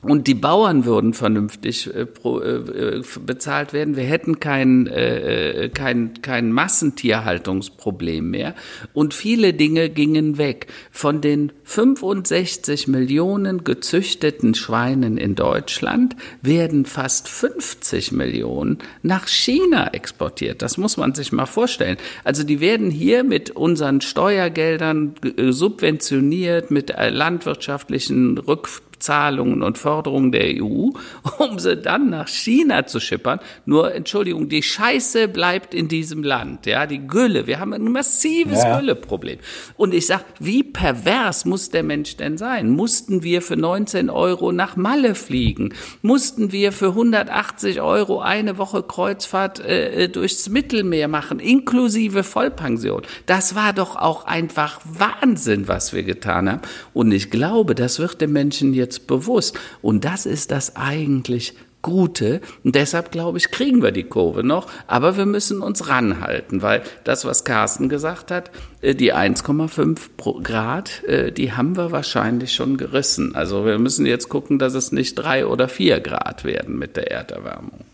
und 0.00 0.28
die 0.28 0.34
Bauern 0.34 0.84
würden 0.84 1.12
vernünftig 1.12 1.92
äh, 1.92 2.06
pro, 2.06 2.38
äh, 2.38 2.98
äh 2.98 3.02
bezahlt 3.26 3.72
werden. 3.72 3.96
Wir 3.96 4.04
hätten 4.04 4.38
kein, 4.38 4.86
äh, 4.86 5.64
äh, 5.64 5.68
kein, 5.70 6.22
kein 6.22 6.52
Massentierhaltungsproblem 6.52 8.30
mehr. 8.30 8.54
Und 8.92 9.12
viele 9.12 9.54
Dinge 9.54 9.90
gingen 9.90 10.38
weg. 10.38 10.68
Von 10.92 11.20
den 11.20 11.50
65 11.64 12.86
Millionen 12.86 13.64
gezüchteten 13.64 14.54
Schweinen 14.54 15.18
in 15.18 15.34
Deutschland 15.34 16.14
werden 16.42 16.84
fast 16.84 17.26
50 17.26 18.12
Millionen 18.12 18.78
nach 19.02 19.26
China 19.26 19.88
exportiert. 19.88 20.62
Das 20.62 20.78
muss 20.78 20.96
man 20.96 21.16
sich 21.16 21.32
mal 21.32 21.46
vorstellen. 21.46 21.96
Also 22.22 22.44
die 22.44 22.60
werden 22.60 22.92
hier 22.92 23.24
mit 23.24 23.50
unseren 23.50 24.00
Steuergeldern 24.00 25.16
äh, 25.24 25.50
subventioniert, 25.50 26.70
mit 26.70 26.94
landwirtschaftlichen 26.96 28.38
Rück 28.38 28.68
Zahlungen 28.98 29.62
und 29.62 29.78
Förderungen 29.78 30.32
der 30.32 30.62
EU, 30.62 30.90
um 31.38 31.58
sie 31.58 31.76
dann 31.76 32.10
nach 32.10 32.28
China 32.28 32.86
zu 32.86 33.00
schippern. 33.00 33.40
Nur, 33.66 33.94
Entschuldigung, 33.94 34.48
die 34.48 34.62
Scheiße 34.62 35.28
bleibt 35.28 35.74
in 35.74 35.88
diesem 35.88 36.22
Land, 36.22 36.66
ja, 36.66 36.86
die 36.86 37.06
Gülle. 37.06 37.46
Wir 37.46 37.60
haben 37.60 37.72
ein 37.72 37.90
massives 37.92 38.62
ja. 38.62 38.78
Gülleproblem. 38.78 39.38
Und 39.76 39.94
ich 39.94 40.06
sag, 40.06 40.24
wie 40.38 40.62
pervers 40.62 41.44
muss 41.44 41.70
der 41.70 41.82
Mensch 41.82 42.16
denn 42.16 42.38
sein? 42.38 42.70
Mussten 42.70 43.22
wir 43.22 43.42
für 43.42 43.56
19 43.56 44.10
Euro 44.10 44.52
nach 44.52 44.76
Malle 44.76 45.14
fliegen? 45.14 45.74
Mussten 46.02 46.52
wir 46.52 46.72
für 46.72 46.88
180 46.88 47.80
Euro 47.80 48.20
eine 48.20 48.58
Woche 48.58 48.82
Kreuzfahrt 48.82 49.60
äh, 49.60 50.04
äh, 50.04 50.08
durchs 50.08 50.48
Mittelmeer 50.48 51.08
machen, 51.08 51.40
inklusive 51.40 52.24
Vollpension? 52.24 53.02
Das 53.26 53.54
war 53.54 53.72
doch 53.72 53.96
auch 53.96 54.24
einfach 54.24 54.80
Wahnsinn, 54.84 55.68
was 55.68 55.92
wir 55.92 56.02
getan 56.02 56.50
haben. 56.50 56.62
Und 56.94 57.12
ich 57.12 57.30
glaube, 57.30 57.74
das 57.74 57.98
wird 57.98 58.20
dem 58.20 58.32
Menschen 58.32 58.74
jetzt 58.74 58.87
jetzt 58.88 59.06
bewusst. 59.06 59.58
Und 59.82 60.04
das 60.04 60.24
ist 60.24 60.50
das 60.50 60.76
eigentlich 60.76 61.54
Gute. 61.80 62.40
Und 62.64 62.74
deshalb, 62.74 63.12
glaube 63.12 63.38
ich, 63.38 63.52
kriegen 63.52 63.82
wir 63.82 63.92
die 63.92 64.02
Kurve 64.02 64.42
noch. 64.42 64.66
Aber 64.88 65.16
wir 65.16 65.26
müssen 65.26 65.62
uns 65.62 65.88
ranhalten, 65.88 66.60
weil 66.60 66.82
das, 67.04 67.24
was 67.24 67.44
Carsten 67.44 67.88
gesagt 67.88 68.32
hat, 68.32 68.50
äh, 68.80 68.94
die 68.94 69.14
1,5 69.14 70.42
Grad, 70.42 71.04
äh, 71.04 71.30
die 71.30 71.52
haben 71.52 71.76
wir 71.76 71.92
wahrscheinlich 71.92 72.52
schon 72.52 72.78
gerissen. 72.78 73.36
Also 73.36 73.64
wir 73.64 73.78
müssen 73.78 74.06
jetzt 74.06 74.28
gucken, 74.28 74.58
dass 74.58 74.74
es 74.74 74.90
nicht 74.90 75.14
drei 75.14 75.46
oder 75.46 75.68
vier 75.68 76.00
Grad 76.00 76.44
werden 76.44 76.78
mit 76.78 76.96
der 76.96 77.12
Erderwärmung. 77.12 77.84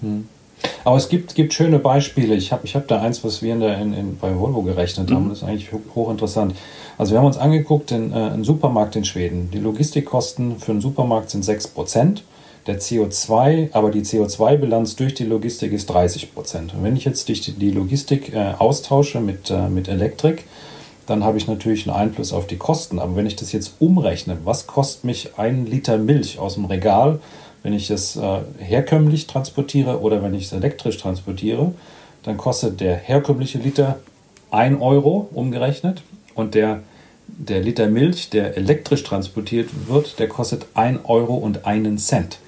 Hm. 0.00 0.28
Aber 0.84 0.96
es 0.96 1.08
gibt, 1.08 1.34
gibt 1.34 1.54
schöne 1.54 1.78
Beispiele. 1.78 2.34
Ich 2.34 2.50
habe 2.50 2.64
ich 2.64 2.74
hab 2.74 2.88
da 2.88 3.00
eins, 3.00 3.22
was 3.22 3.42
wir 3.42 3.52
in 3.52 3.60
der, 3.60 3.78
in, 3.80 3.92
in, 3.92 4.18
bei 4.18 4.34
Volvo 4.34 4.62
gerechnet 4.62 5.10
haben. 5.12 5.26
Mhm. 5.26 5.28
Das 5.28 5.38
ist 5.38 5.44
eigentlich 5.44 5.70
hochinteressant. 5.94 6.54
Also 6.98 7.12
wir 7.12 7.18
haben 7.18 7.26
uns 7.26 7.36
angeguckt, 7.36 7.90
in, 7.90 8.12
äh, 8.12 8.16
einen 8.16 8.44
Supermarkt 8.44 8.96
in 8.96 9.04
Schweden. 9.04 9.50
Die 9.50 9.58
Logistikkosten 9.58 10.58
für 10.58 10.72
einen 10.72 10.80
Supermarkt 10.80 11.30
sind 11.30 11.44
6%. 11.44 12.22
Der 12.66 12.80
CO2, 12.80 13.68
aber 13.72 13.92
die 13.92 14.00
CO2-Bilanz 14.00 14.96
durch 14.96 15.14
die 15.14 15.24
Logistik 15.24 15.72
ist 15.72 15.86
30 15.86 16.34
Prozent. 16.34 16.74
Und 16.74 16.82
wenn 16.82 16.96
ich 16.96 17.04
jetzt 17.04 17.28
die, 17.28 17.34
die 17.34 17.70
Logistik 17.70 18.34
äh, 18.34 18.54
austausche 18.58 19.20
mit, 19.20 19.50
äh, 19.50 19.68
mit 19.68 19.86
Elektrik, 19.86 20.44
dann 21.06 21.22
habe 21.22 21.38
ich 21.38 21.46
natürlich 21.46 21.88
einen 21.88 21.96
Einfluss 21.96 22.32
auf 22.32 22.48
die 22.48 22.56
Kosten. 22.56 22.98
Aber 22.98 23.14
wenn 23.14 23.26
ich 23.26 23.36
das 23.36 23.52
jetzt 23.52 23.74
umrechne, 23.78 24.38
was 24.42 24.66
kostet 24.66 25.04
mich 25.04 25.38
ein 25.38 25.66
Liter 25.66 25.96
Milch 25.96 26.40
aus 26.40 26.54
dem 26.54 26.64
Regal, 26.64 27.20
wenn 27.62 27.72
ich 27.72 27.88
es 27.90 28.16
äh, 28.16 28.40
herkömmlich 28.58 29.28
transportiere 29.28 30.00
oder 30.00 30.20
wenn 30.24 30.34
ich 30.34 30.46
es 30.46 30.52
elektrisch 30.52 30.96
transportiere, 30.98 31.72
dann 32.24 32.36
kostet 32.36 32.80
der 32.80 32.96
herkömmliche 32.96 33.58
Liter 33.58 34.00
1 34.50 34.80
Euro 34.80 35.28
umgerechnet 35.32 36.02
und 36.36 36.54
der, 36.54 36.82
der 37.26 37.60
Liter 37.60 37.88
Milch, 37.88 38.30
der 38.30 38.56
elektrisch 38.56 39.02
transportiert 39.02 39.70
wird, 39.88 40.18
der 40.18 40.28
kostet 40.28 40.66
1 40.74 41.00
Euro 41.04 41.34
und 41.34 41.66
einen 41.66 41.98
Cent. 41.98 42.38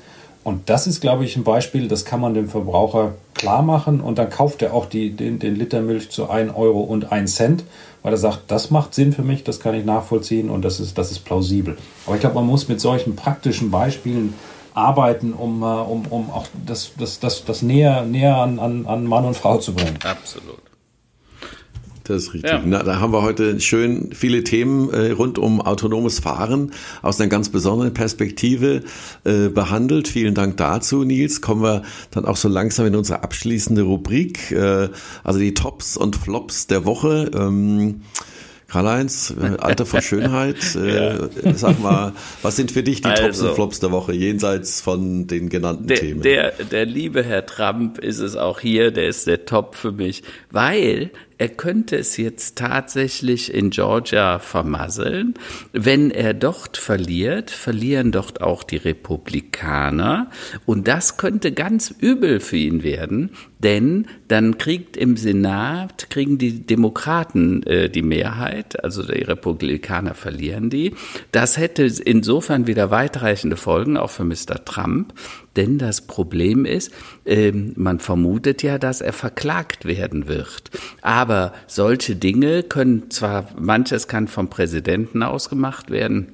Und 0.45 0.71
das 0.71 0.87
ist, 0.87 1.01
glaube 1.01 1.25
ich, 1.25 1.37
ein 1.37 1.45
Beispiel, 1.45 1.89
das 1.89 2.05
kann 2.05 2.21
man 2.21 2.33
dem 2.33 2.49
Verbraucher 2.49 3.15
klar 3.35 3.63
machen 3.63 4.01
und 4.01 4.19
dann 4.19 4.31
kauft 4.31 4.63
er 4.63 4.73
auch 4.73 4.87
die, 4.87 5.11
den, 5.11 5.39
den 5.39 5.57
Liter 5.57 5.83
Milch 5.83 6.11
zu 6.11 6.31
1 6.31 6.55
Euro 6.55 6.81
und 6.81 7.13
1 7.13 7.35
Cent, 7.35 7.65
weil 8.03 8.15
er 8.15 8.19
sagt, 8.19 8.43
das 8.49 8.71
macht 8.71 8.95
Sinn 8.95 9.13
für 9.13 9.23
mich, 9.23 9.45
das 9.45 9.61
kann 9.61 9.75
ich 9.75 9.85
nachvollziehen 9.85 10.49
und 10.49 10.65
das 10.65 10.81
ist, 10.81 10.97
das 10.97 11.11
ist 11.11 11.25
plausibel. 11.25 11.77
Aber 12.07 12.15
ich 12.15 12.21
glaube, 12.21 12.37
man 12.37 12.47
muss 12.47 12.69
mit 12.69 12.81
solchen 12.81 13.17
praktischen 13.17 13.71
Beispielen 13.71 14.35
arbeiten, 14.75 15.33
um, 15.33 15.63
äh, 15.63 15.67
um, 15.67 16.07
um 16.07 16.31
auch 16.31 16.47
das, 16.65 16.93
das, 16.99 17.19
das, 17.21 17.45
das 17.45 17.63
näher, 17.63 18.03
näher 18.03 18.37
an, 18.37 18.59
an, 18.59 18.87
an 18.87 19.05
Mann 19.05 19.25
und 19.25 19.37
Frau 19.37 19.59
zu 19.59 19.75
bringen. 19.75 19.99
Absolut. 20.03 20.68
Das 22.09 22.25
ist 22.25 22.35
richtig. 22.35 22.51
Ja. 22.51 22.63
Na, 22.65 22.83
da 22.83 23.01
haben 23.01 23.13
wir 23.13 23.23
heute 23.23 23.61
schön 23.61 24.11
viele 24.13 24.43
Themen 24.43 24.91
äh, 24.93 25.11
rund 25.11 25.39
um 25.39 25.61
autonomes 25.61 26.21
Fahren 26.21 26.73
aus 27.03 27.21
einer 27.21 27.29
ganz 27.29 27.51
besonderen 27.51 27.93
Perspektive 27.93 28.83
äh, 29.25 29.49
behandelt. 29.49 30.09
Vielen 30.09 30.35
Dank 30.35 30.57
dazu, 30.57 31.05
Nils. 31.05 31.41
Kommen 31.43 31.63
wir 31.63 31.83
dann 32.11 32.25
auch 32.25 32.37
so 32.37 32.49
langsam 32.49 32.87
in 32.87 32.97
unsere 32.97 33.23
abschließende 33.23 33.83
Rubrik, 33.83 34.51
äh, 34.53 34.89
also 35.23 35.39
die 35.39 35.55
Tops 35.55 35.97
und 35.97 36.17
Flops 36.17 36.67
der 36.67 36.87
Woche. 36.87 37.31
Ähm, 37.35 38.01
Karl-Heinz, 38.69 39.35
äh, 39.41 39.57
Alter 39.59 39.87
vor 39.87 40.01
Schönheit, 40.03 40.77
äh, 40.77 41.17
ja. 41.17 41.55
sag 41.55 41.81
mal, 41.81 42.13
was 42.43 42.57
sind 42.57 42.71
für 42.71 42.83
dich 42.83 43.01
die 43.01 43.09
also, 43.09 43.23
Tops 43.23 43.41
und 43.41 43.55
Flops 43.55 43.81
der 43.81 43.93
Woche, 43.93 44.13
jenseits 44.13 44.83
von 44.83 45.27
den 45.27 45.49
genannten 45.49 45.87
der, 45.87 45.97
Themen? 45.97 46.21
Der, 46.21 46.53
der 46.53 46.85
liebe 46.85 47.23
Herr 47.23 47.47
Trump 47.47 47.99
ist 47.99 48.19
es 48.19 48.37
auch 48.37 48.61
hier, 48.61 48.91
der 48.91 49.09
ist 49.09 49.27
der 49.27 49.47
Top 49.47 49.75
für 49.75 49.93
mich, 49.93 50.23
weil 50.51 51.11
er 51.39 51.49
könnte 51.49 51.97
es 51.97 52.17
jetzt 52.17 52.57
tatsächlich 52.57 53.55
in 53.55 53.71
Georgia 53.71 54.41
vermasseln. 54.41 55.35
Wenn 55.73 56.11
er 56.11 56.35
dort 56.35 56.77
verliert, 56.77 57.51
verlieren 57.51 58.11
dort 58.11 58.41
auch 58.41 58.65
die 58.65 58.77
Republikaner. 58.77 60.31
Und 60.67 60.89
das 60.89 61.17
könnte 61.17 61.53
ganz 61.53 61.95
übel 62.01 62.41
für 62.41 62.57
ihn 62.57 62.83
werden, 62.83 63.31
denn 63.61 64.07
dann 64.27 64.59
kriegt 64.59 64.97
im 64.97 65.17
Senat, 65.17 66.11
kriegen 66.11 66.39
die 66.39 66.67
Demokraten 66.67 67.63
äh, 67.65 67.89
die 67.89 68.03
Mehrheit, 68.03 68.83
also 68.83 69.03
die 69.03 69.23
Republikaner 69.23 70.15
verlieren 70.15 70.71
die. 70.71 70.95
Das 71.33 71.57
hätte 71.57 71.85
insofern 71.85 72.67
wieder 72.67 72.91
weitreichende 72.91 73.57
Folgen, 73.57 73.97
auch 73.97 74.11
für 74.11 74.25
Mr. 74.25 74.65
Trump. 74.65 75.15
Denn 75.57 75.79
das 75.79 76.03
Problem 76.03 76.65
ist, 76.65 76.93
äh, 77.25 77.53
man 77.53 77.99
vermutet 77.99 78.63
ja, 78.63 78.79
dass 78.79 79.01
er 79.01 79.13
verklagt 79.13 79.85
werden 79.85 80.29
wird. 80.29 80.71
Aber 81.03 81.53
solche 81.67 82.17
Dinge 82.17 82.63
können 82.63 83.11
zwar, 83.11 83.49
manches 83.59 84.09
kann 84.09 84.29
vom 84.29 84.49
Präsidenten 84.49 85.23
ausgemacht 85.23 85.91
werden, 85.91 86.29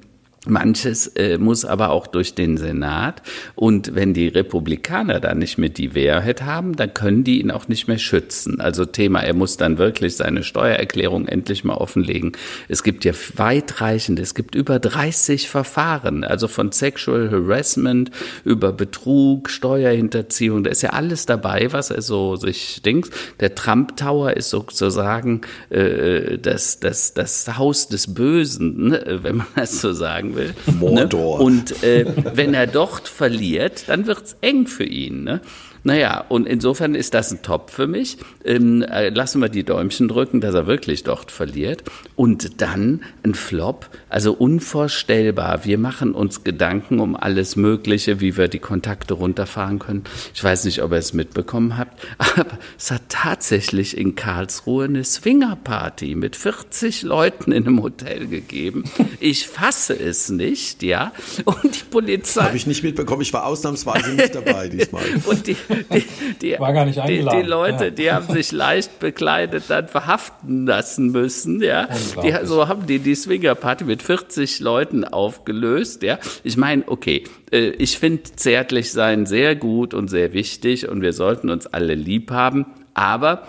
Manches 0.47 1.07
äh, 1.07 1.37
muss 1.37 1.65
aber 1.65 1.89
auch 1.89 2.07
durch 2.07 2.35
den 2.35 2.57
Senat. 2.57 3.21
Und 3.55 3.95
wenn 3.95 4.13
die 4.13 4.27
Republikaner 4.27 5.19
da 5.19 5.33
nicht 5.33 5.57
mehr 5.57 5.69
die 5.69 5.95
Wehrheit 5.95 6.43
haben, 6.43 6.75
dann 6.75 6.93
können 6.93 7.23
die 7.23 7.41
ihn 7.41 7.51
auch 7.51 7.67
nicht 7.67 7.87
mehr 7.87 7.97
schützen. 7.97 8.59
Also 8.61 8.85
Thema, 8.85 9.21
er 9.21 9.33
muss 9.33 9.57
dann 9.57 9.77
wirklich 9.77 10.15
seine 10.15 10.43
Steuererklärung 10.43 11.27
endlich 11.27 11.63
mal 11.63 11.75
offenlegen. 11.75 12.33
Es 12.67 12.83
gibt 12.83 13.05
ja 13.05 13.13
weitreichende, 13.35 14.21
es 14.21 14.35
gibt 14.35 14.55
über 14.55 14.79
30 14.79 15.49
Verfahren, 15.49 16.23
also 16.23 16.47
von 16.47 16.71
Sexual 16.71 17.31
Harassment 17.31 18.11
über 18.43 18.71
Betrug, 18.71 19.49
Steuerhinterziehung. 19.49 20.63
Da 20.63 20.71
ist 20.71 20.81
ja 20.81 20.91
alles 20.91 21.25
dabei, 21.25 21.71
was 21.71 21.89
er 21.89 22.01
so 22.01 22.35
sich 22.35 22.81
denkt. 22.83 23.11
Der 23.39 23.55
Trump 23.55 23.97
Tower 23.97 24.35
ist 24.35 24.49
sozusagen 24.49 25.41
äh, 25.69 26.37
das, 26.37 26.79
das, 26.79 27.13
das 27.13 27.57
Haus 27.57 27.87
des 27.87 28.13
Bösen, 28.13 28.89
ne? 28.89 29.19
wenn 29.23 29.37
man 29.37 29.47
das 29.55 29.81
so 29.81 29.93
sagen 29.93 30.34
will. 30.35 30.53
Mordor. 30.79 31.39
Ne? 31.39 31.43
Und 31.43 31.83
äh, 31.83 32.05
wenn 32.33 32.53
er 32.53 32.67
dort 32.67 33.07
verliert, 33.07 33.85
dann 33.87 34.07
wird's 34.07 34.37
eng 34.41 34.67
für 34.67 34.83
ihn. 34.83 35.23
Ne? 35.23 35.41
Naja, 35.85 36.25
und 36.29 36.47
insofern 36.47 36.95
ist 36.95 37.13
das 37.13 37.31
ein 37.31 37.43
Top 37.43 37.69
für 37.69 37.85
mich. 37.85 38.17
Ähm, 38.43 38.81
äh, 38.81 39.09
lassen 39.09 39.39
wir 39.39 39.49
die 39.49 39.63
Däumchen 39.63 40.07
drücken, 40.07 40.41
dass 40.41 40.55
er 40.55 40.65
wirklich 40.65 41.03
dort 41.03 41.29
verliert. 41.31 41.83
Und 42.15 42.59
dann 42.61 43.01
ein 43.21 43.35
Flop, 43.35 43.87
also 44.09 44.33
unvorstellbar. 44.33 45.63
Wir 45.63 45.77
machen 45.77 46.15
uns 46.15 46.43
Gedanken 46.43 46.99
um 46.99 47.15
alles 47.15 47.55
Mögliche, 47.55 48.19
wie 48.19 48.35
wir 48.35 48.47
die 48.47 48.57
Kontakte 48.57 49.13
runterfahren 49.13 49.77
können. 49.77 50.05
Ich 50.33 50.43
weiß 50.43 50.65
nicht, 50.65 50.81
ob 50.81 50.91
ihr 50.91 50.97
es 50.97 51.13
mitbekommen 51.13 51.77
habt, 51.77 52.03
aber 52.17 52.57
es 52.79 52.89
hat 52.89 53.03
tatsächlich 53.09 53.95
in 53.95 54.15
Karlsruhe 54.15 54.85
eine 54.85 55.03
Swingerparty 55.03 56.15
mit 56.15 56.35
40 56.35 57.03
Leuten 57.03 57.51
in 57.51 57.67
einem 57.67 57.83
Hotel 57.83 58.25
gegeben. 58.25 58.85
Ich 59.19 59.47
fasse 59.47 59.93
es 59.93 60.29
nicht, 60.29 60.81
ja. 60.81 61.11
Und 61.45 61.75
die 61.75 61.83
Polizei. 61.91 62.41
Habe 62.41 62.57
ich 62.57 62.65
nicht 62.65 62.81
mitbekommen. 62.81 63.21
Ich 63.21 63.33
war 63.33 63.45
ausnahmsweise 63.45 64.13
nicht 64.13 64.33
dabei 64.33 64.67
diesmal. 64.67 65.03
Und 65.25 65.45
die, 65.45 65.55
die, 65.93 66.03
die, 66.41 66.59
War 66.59 66.73
gar 66.73 66.85
nicht 66.85 66.99
eingeladen. 66.99 67.37
Die, 67.37 67.43
die 67.43 67.49
Leute, 67.49 67.83
ja. 67.85 67.89
die 67.89 68.11
haben 68.11 68.33
sich 68.33 68.51
leicht 68.51 68.99
bekleidet 68.99 69.65
dann 69.67 69.87
verhaften 69.87 70.65
lassen 70.65 71.11
müssen, 71.11 71.61
ja. 71.61 71.87
Die, 72.23 72.33
so 72.43 72.67
haben 72.67 72.85
die 72.85 72.99
die 72.99 73.15
Swingerparty 73.15 73.83
mit 73.83 74.03
40 74.03 74.59
Leuten 74.59 75.03
aufgelöst, 75.03 76.03
ja. 76.03 76.19
Ich 76.43 76.57
meine, 76.57 76.83
okay, 76.87 77.23
äh, 77.51 77.69
ich 77.69 77.99
finde 77.99 78.23
zärtlich 78.23 78.91
sein 78.91 79.25
sehr 79.25 79.55
gut 79.55 79.93
und 79.93 80.09
sehr 80.09 80.33
wichtig 80.33 80.87
und 80.87 81.01
wir 81.01 81.13
sollten 81.13 81.49
uns 81.49 81.67
alle 81.67 81.95
lieb 81.95 82.31
haben, 82.31 82.65
aber 82.93 83.43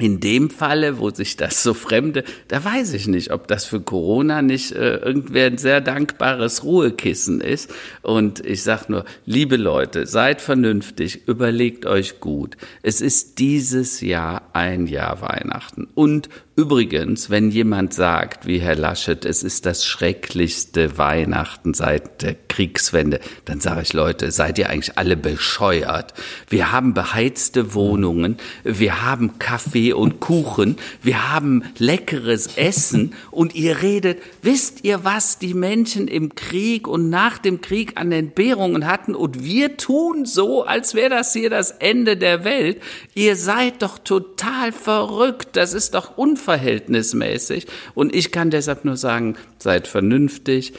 in 0.00 0.20
dem 0.20 0.50
Falle, 0.50 0.98
wo 0.98 1.10
sich 1.10 1.36
das 1.36 1.62
so 1.62 1.74
Fremde, 1.74 2.24
da 2.48 2.64
weiß 2.64 2.94
ich 2.94 3.06
nicht, 3.06 3.32
ob 3.32 3.46
das 3.48 3.64
für 3.64 3.80
Corona 3.80 4.42
nicht 4.42 4.72
äh, 4.72 4.96
irgendwer 4.96 5.46
ein 5.46 5.58
sehr 5.58 5.80
dankbares 5.80 6.64
Ruhekissen 6.64 7.40
ist. 7.40 7.72
Und 8.02 8.44
ich 8.44 8.62
sag 8.62 8.88
nur, 8.88 9.04
liebe 9.26 9.56
Leute, 9.56 10.06
seid 10.06 10.40
vernünftig, 10.40 11.28
überlegt 11.28 11.86
euch 11.86 12.20
gut. 12.20 12.56
Es 12.82 13.00
ist 13.00 13.38
dieses 13.38 14.00
Jahr 14.00 14.50
ein 14.52 14.86
Jahr 14.86 15.20
Weihnachten 15.20 15.88
und 15.94 16.28
Übrigens, 16.60 17.30
wenn 17.30 17.50
jemand 17.50 17.94
sagt, 17.94 18.46
wie 18.46 18.60
Herr 18.60 18.76
Laschet, 18.76 19.24
es 19.24 19.42
ist 19.42 19.64
das 19.64 19.86
schrecklichste 19.86 20.98
Weihnachten 20.98 21.72
seit 21.72 22.20
der 22.20 22.34
Kriegswende, 22.34 23.20
dann 23.46 23.60
sage 23.60 23.80
ich, 23.80 23.94
Leute, 23.94 24.30
seid 24.30 24.58
ihr 24.58 24.68
eigentlich 24.68 24.98
alle 24.98 25.16
bescheuert? 25.16 26.12
Wir 26.50 26.70
haben 26.70 26.92
beheizte 26.92 27.72
Wohnungen, 27.72 28.36
wir 28.62 29.00
haben 29.00 29.38
Kaffee 29.38 29.89
und 29.96 30.20
Kuchen, 30.20 30.76
wir 31.02 31.32
haben 31.32 31.64
leckeres 31.78 32.56
Essen. 32.56 33.14
Und 33.30 33.54
ihr 33.54 33.82
redet, 33.82 34.18
wisst 34.42 34.84
ihr, 34.84 35.04
was? 35.04 35.38
Die 35.38 35.54
Menschen 35.54 36.08
im 36.08 36.34
Krieg 36.34 36.88
und 36.88 37.10
nach 37.10 37.38
dem 37.38 37.60
Krieg 37.60 37.92
an 37.96 38.12
Entbehrungen 38.12 38.86
hatten. 38.86 39.14
Und 39.14 39.44
wir 39.44 39.76
tun 39.76 40.24
so, 40.24 40.64
als 40.64 40.94
wäre 40.94 41.10
das 41.10 41.32
hier 41.32 41.50
das 41.50 41.70
Ende 41.70 42.16
der 42.16 42.44
Welt. 42.44 42.82
Ihr 43.14 43.36
seid 43.36 43.82
doch 43.82 43.98
total 43.98 44.72
verrückt, 44.72 45.56
das 45.56 45.72
ist 45.72 45.94
doch 45.94 46.16
unverhältnismäßig. 46.16 47.66
Und 47.94 48.14
ich 48.14 48.32
kann 48.32 48.50
deshalb 48.50 48.84
nur 48.84 48.96
sagen, 48.96 49.36
seid 49.58 49.86
vernünftig, 49.86 50.72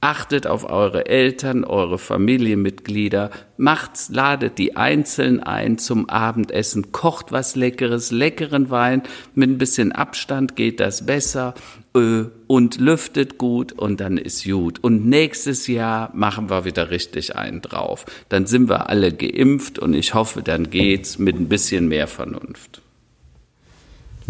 achtet 0.00 0.46
auf 0.46 0.68
eure 0.68 1.06
Eltern, 1.06 1.64
eure 1.64 1.98
Familienmitglieder, 1.98 3.30
macht's, 3.56 4.10
ladet 4.10 4.58
die 4.58 4.76
einzeln 4.76 5.42
ein 5.42 5.78
zum 5.78 6.08
Abendessen, 6.08 6.92
kocht 6.92 7.32
was 7.32 7.56
Leckeres, 7.56 8.10
leckeren 8.10 8.70
Wein, 8.70 9.02
mit 9.34 9.50
ein 9.50 9.58
bisschen 9.58 9.92
Abstand 9.92 10.56
geht 10.56 10.80
das 10.80 11.06
besser 11.06 11.54
und 11.92 12.78
lüftet 12.78 13.38
gut 13.38 13.72
und 13.72 14.00
dann 14.00 14.18
ist 14.18 14.44
gut. 14.44 14.78
Und 14.84 15.06
nächstes 15.06 15.66
Jahr 15.66 16.10
machen 16.14 16.48
wir 16.48 16.64
wieder 16.64 16.90
richtig 16.90 17.34
einen 17.34 17.60
drauf. 17.60 18.04
Dann 18.28 18.46
sind 18.46 18.68
wir 18.68 18.88
alle 18.88 19.12
geimpft 19.12 19.78
und 19.78 19.94
ich 19.94 20.14
hoffe, 20.14 20.42
dann 20.42 20.70
geht's 20.70 21.18
mit 21.18 21.36
ein 21.40 21.48
bisschen 21.48 21.88
mehr 21.88 22.06
Vernunft. 22.06 22.82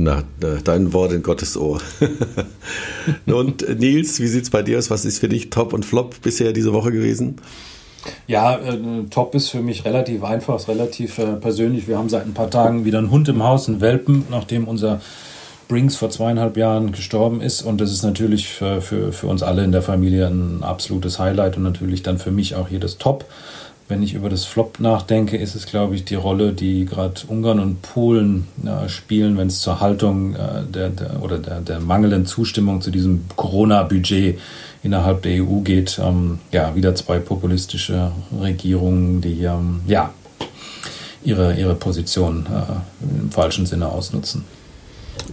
Na, 0.01 0.23
dein 0.63 0.93
Wort 0.93 1.13
in 1.13 1.25
Gottes 1.25 1.57
Ohr. 1.57 1.81
und 3.27 3.81
Nils, 3.81 4.21
wie 4.21 4.29
sieht 4.29 4.45
es 4.45 4.51
bei 4.51 4.63
dir 4.63 4.79
aus? 4.79 4.91
Was 4.91 5.05
ist 5.05 5.19
für 5.19 5.29
dich 5.29 5.51
Top 5.51 5.73
und 5.73 5.85
Flop 5.85 6.23
bisher 6.23 6.53
diese 6.53 6.73
Woche 6.73 6.93
gewesen? 6.93 7.41
Ja, 8.29 8.59
äh, 8.59 8.79
Top 9.11 9.35
ist 9.35 9.49
für 9.49 9.61
mich 9.61 9.85
relativ 9.85 10.23
einfach, 10.23 10.55
ist 10.55 10.69
relativ 10.69 11.19
äh, 11.19 11.33
persönlich. 11.33 11.89
Wir 11.89 11.99
haben 11.99 12.09
seit 12.09 12.27
ein 12.27 12.33
paar 12.33 12.49
Tagen 12.49 12.85
wieder 12.85 12.99
einen 12.99 13.11
Hund 13.11 13.29
im 13.29 13.43
Haus, 13.43 13.69
einen 13.69 13.81
Welpen, 13.81 14.25
nachdem 14.31 14.69
unser 14.69 15.01
Brings 15.67 15.97
vor 15.97 16.11
zweieinhalb 16.11 16.57
Jahren 16.57 16.93
gestorben 16.93 17.41
ist. 17.41 17.63
Und 17.63 17.81
das 17.81 17.91
ist 17.91 18.05
natürlich 18.05 18.49
für, 18.51 18.81
für, 18.81 19.13
für 19.13 19.27
uns 19.27 19.43
alle 19.43 19.65
in 19.65 19.73
der 19.73 19.83
Familie 19.83 20.29
ein 20.29 20.63
absolutes 20.63 21.19
Highlight 21.19 21.57
und 21.57 21.65
natürlich 21.65 22.05
dann 22.05 22.19
für 22.19 22.31
mich 22.31 22.55
auch 22.55 22.69
hier 22.69 22.79
das 22.79 22.99
Top. 22.99 23.25
Wenn 23.89 24.03
ich 24.03 24.13
über 24.13 24.29
das 24.29 24.45
Flop 24.45 24.81
nachdenke, 24.81 25.39
ist 25.39 25.55
es, 25.55 25.65
glaube 25.65 25.95
ich, 25.95 26.05
die 26.05 26.15
Rolle, 26.15 26.53
die 26.53 26.85
gerade 26.85 27.23
Ungarn 27.27 27.59
und 27.59 27.81
Polen 27.81 28.47
äh, 28.63 28.87
spielen, 28.91 29.39
wenn 29.39 29.49
es 29.49 29.63
zur 29.63 29.81
Haltung 29.81 30.35
äh, 30.35 30.63
der, 30.69 30.91
der, 30.91 31.23
oder 31.23 31.39
der, 31.39 31.63
der 31.63 31.81
mangelnden 31.81 32.27
Zustimmung 32.27 32.83
zu 32.83 32.91
diesem 32.91 33.25
Corona-Budget 33.35 34.39
innerhalb 34.83 35.23
der 35.23 35.43
EU 35.43 35.61
geht. 35.61 35.99
Ähm, 36.05 36.39
ja, 36.53 36.77
wieder 36.77 36.95
zwei 36.95 37.19
populistische 37.19 38.13
Regierungen, 38.39 39.23
die 39.23 39.43
ähm, 39.45 39.81
ja, 39.87 40.13
ihre, 41.25 41.55
ihre 41.59 41.75
Position 41.75 42.45
äh, 42.45 43.21
im 43.23 43.31
falschen 43.31 43.65
Sinne 43.65 43.89
ausnutzen. 43.89 44.45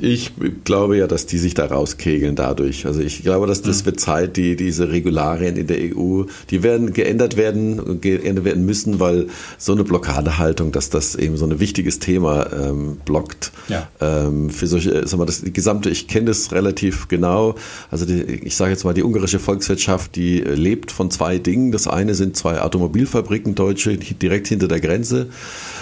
Ich 0.01 0.31
glaube 0.63 0.97
ja, 0.97 1.07
dass 1.07 1.25
die 1.25 1.37
sich 1.37 1.53
da 1.53 1.65
rauskegeln 1.65 2.35
dadurch. 2.35 2.85
Also 2.85 3.01
ich 3.01 3.23
glaube, 3.23 3.47
dass 3.47 3.61
das 3.61 3.79
hm. 3.79 3.85
wird 3.85 3.99
Zeit, 3.99 4.37
die 4.37 4.55
diese 4.55 4.91
Regularien 4.91 5.55
in 5.55 5.67
der 5.67 5.77
EU, 5.95 6.23
die 6.49 6.63
werden 6.63 6.93
geändert 6.93 7.37
werden, 7.37 8.01
geändert 8.01 8.45
werden 8.45 8.65
müssen, 8.65 8.99
weil 8.99 9.27
so 9.57 9.71
eine 9.73 9.83
Blockadehaltung, 9.83 10.71
dass 10.71 10.89
das 10.89 11.15
eben 11.15 11.37
so 11.37 11.45
ein 11.45 11.59
wichtiges 11.59 11.99
Thema 11.99 12.47
ähm, 12.51 12.97
blockt. 13.05 13.51
Ja. 13.67 13.87
Ähm, 14.01 14.49
für 14.49 14.67
solche, 14.67 15.07
sag 15.07 15.17
mal, 15.17 15.25
das 15.25 15.41
die 15.41 15.53
gesamte, 15.53 15.89
ich 15.89 16.07
kenne 16.07 16.25
das 16.25 16.51
relativ 16.51 17.07
genau. 17.07 17.55
Also 17.89 18.05
die, 18.05 18.21
ich 18.21 18.55
sage 18.55 18.71
jetzt 18.71 18.83
mal, 18.83 18.93
die 18.93 19.03
ungarische 19.03 19.39
Volkswirtschaft, 19.39 20.15
die 20.15 20.39
lebt 20.39 20.91
von 20.91 21.11
zwei 21.11 21.37
Dingen. 21.37 21.71
Das 21.71 21.87
eine 21.87 22.15
sind 22.15 22.35
zwei 22.35 22.61
Automobilfabriken, 22.61 23.55
deutsche, 23.55 23.97
direkt 23.97 24.47
hinter 24.47 24.67
der 24.67 24.79
Grenze. 24.79 25.27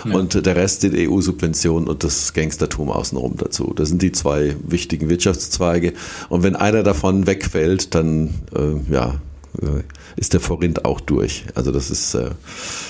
Ja. 0.05 0.15
Und 0.15 0.45
der 0.45 0.55
Rest 0.55 0.81
sind 0.81 0.95
EU-Subventionen 0.95 1.87
und 1.87 2.03
das 2.03 2.33
Gangstertum 2.33 2.89
außenrum 2.89 3.35
dazu. 3.37 3.73
Das 3.75 3.89
sind 3.89 4.01
die 4.03 4.11
zwei 4.11 4.55
wichtigen 4.67 5.09
Wirtschaftszweige. 5.09 5.93
Und 6.29 6.43
wenn 6.43 6.55
einer 6.55 6.83
davon 6.83 7.25
wegfällt, 7.25 7.95
dann 7.95 8.29
äh, 8.55 8.93
ja, 8.93 9.15
ist 10.15 10.33
der 10.33 10.39
Forint 10.39 10.85
auch 10.85 10.99
durch. 10.99 11.45
Also 11.55 11.71
das 11.71 11.91
ist 11.91 12.15
äh, 12.15 12.31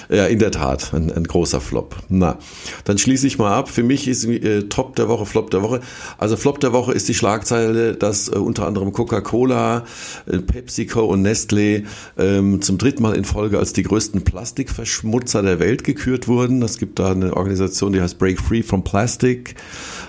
ja 0.09 0.26
in 0.26 0.39
der 0.39 0.51
Tat 0.51 0.93
ein, 0.93 1.11
ein, 1.11 1.26
großer 1.26 1.59
Flop. 1.59 1.95
Na, 2.09 2.38
dann 2.86 2.97
schließe 2.97 3.28
ich 3.28 3.38
mal 3.38 3.53
ab. 3.53 3.70
Für 3.70 3.84
mich 3.84 4.07
ist 4.07 4.26
äh, 4.26 4.64
Top 4.64 4.95
der 4.95 5.09
Woche, 5.09 5.26
Flop 5.26 5.51
der 5.51 5.61
Woche. 5.61 5.82
Also 6.18 6.38
Flop 6.38 6.59
der 6.59 6.74
Woche 6.74 6.93
ist 6.93 7.07
die 7.09 7.14
Schlagzeile, 7.14 7.95
dass 7.95 8.30
äh, 8.30 8.36
unter 8.36 8.66
anderem 8.66 8.93
Coca-Cola, 8.93 9.84
äh, 10.26 10.38
PepsiCo 10.39 11.01
und 11.01 11.26
Nestlé 11.26 11.84
ähm, 12.18 12.61
zum 12.61 12.78
dritten 12.78 13.03
Mal 13.03 13.16
in 13.16 13.26
Folge 13.26 13.59
als 13.59 13.74
die 13.74 13.84
größten 13.84 14.24
Plastikverschmutzer 14.24 15.41
der 15.41 15.59
Welt 15.59 15.84
gekürt 15.84 16.28
wurden. 16.28 16.61
Es 16.61 16.78
gibt 16.78 16.99
da 16.99 17.11
eine 17.11 17.36
Organisation, 17.36 17.93
die 17.93 18.01
heißt 18.01 18.18
Break 18.18 18.39
Free 18.39 18.64
from 18.64 18.84
Plastic. 18.84 19.55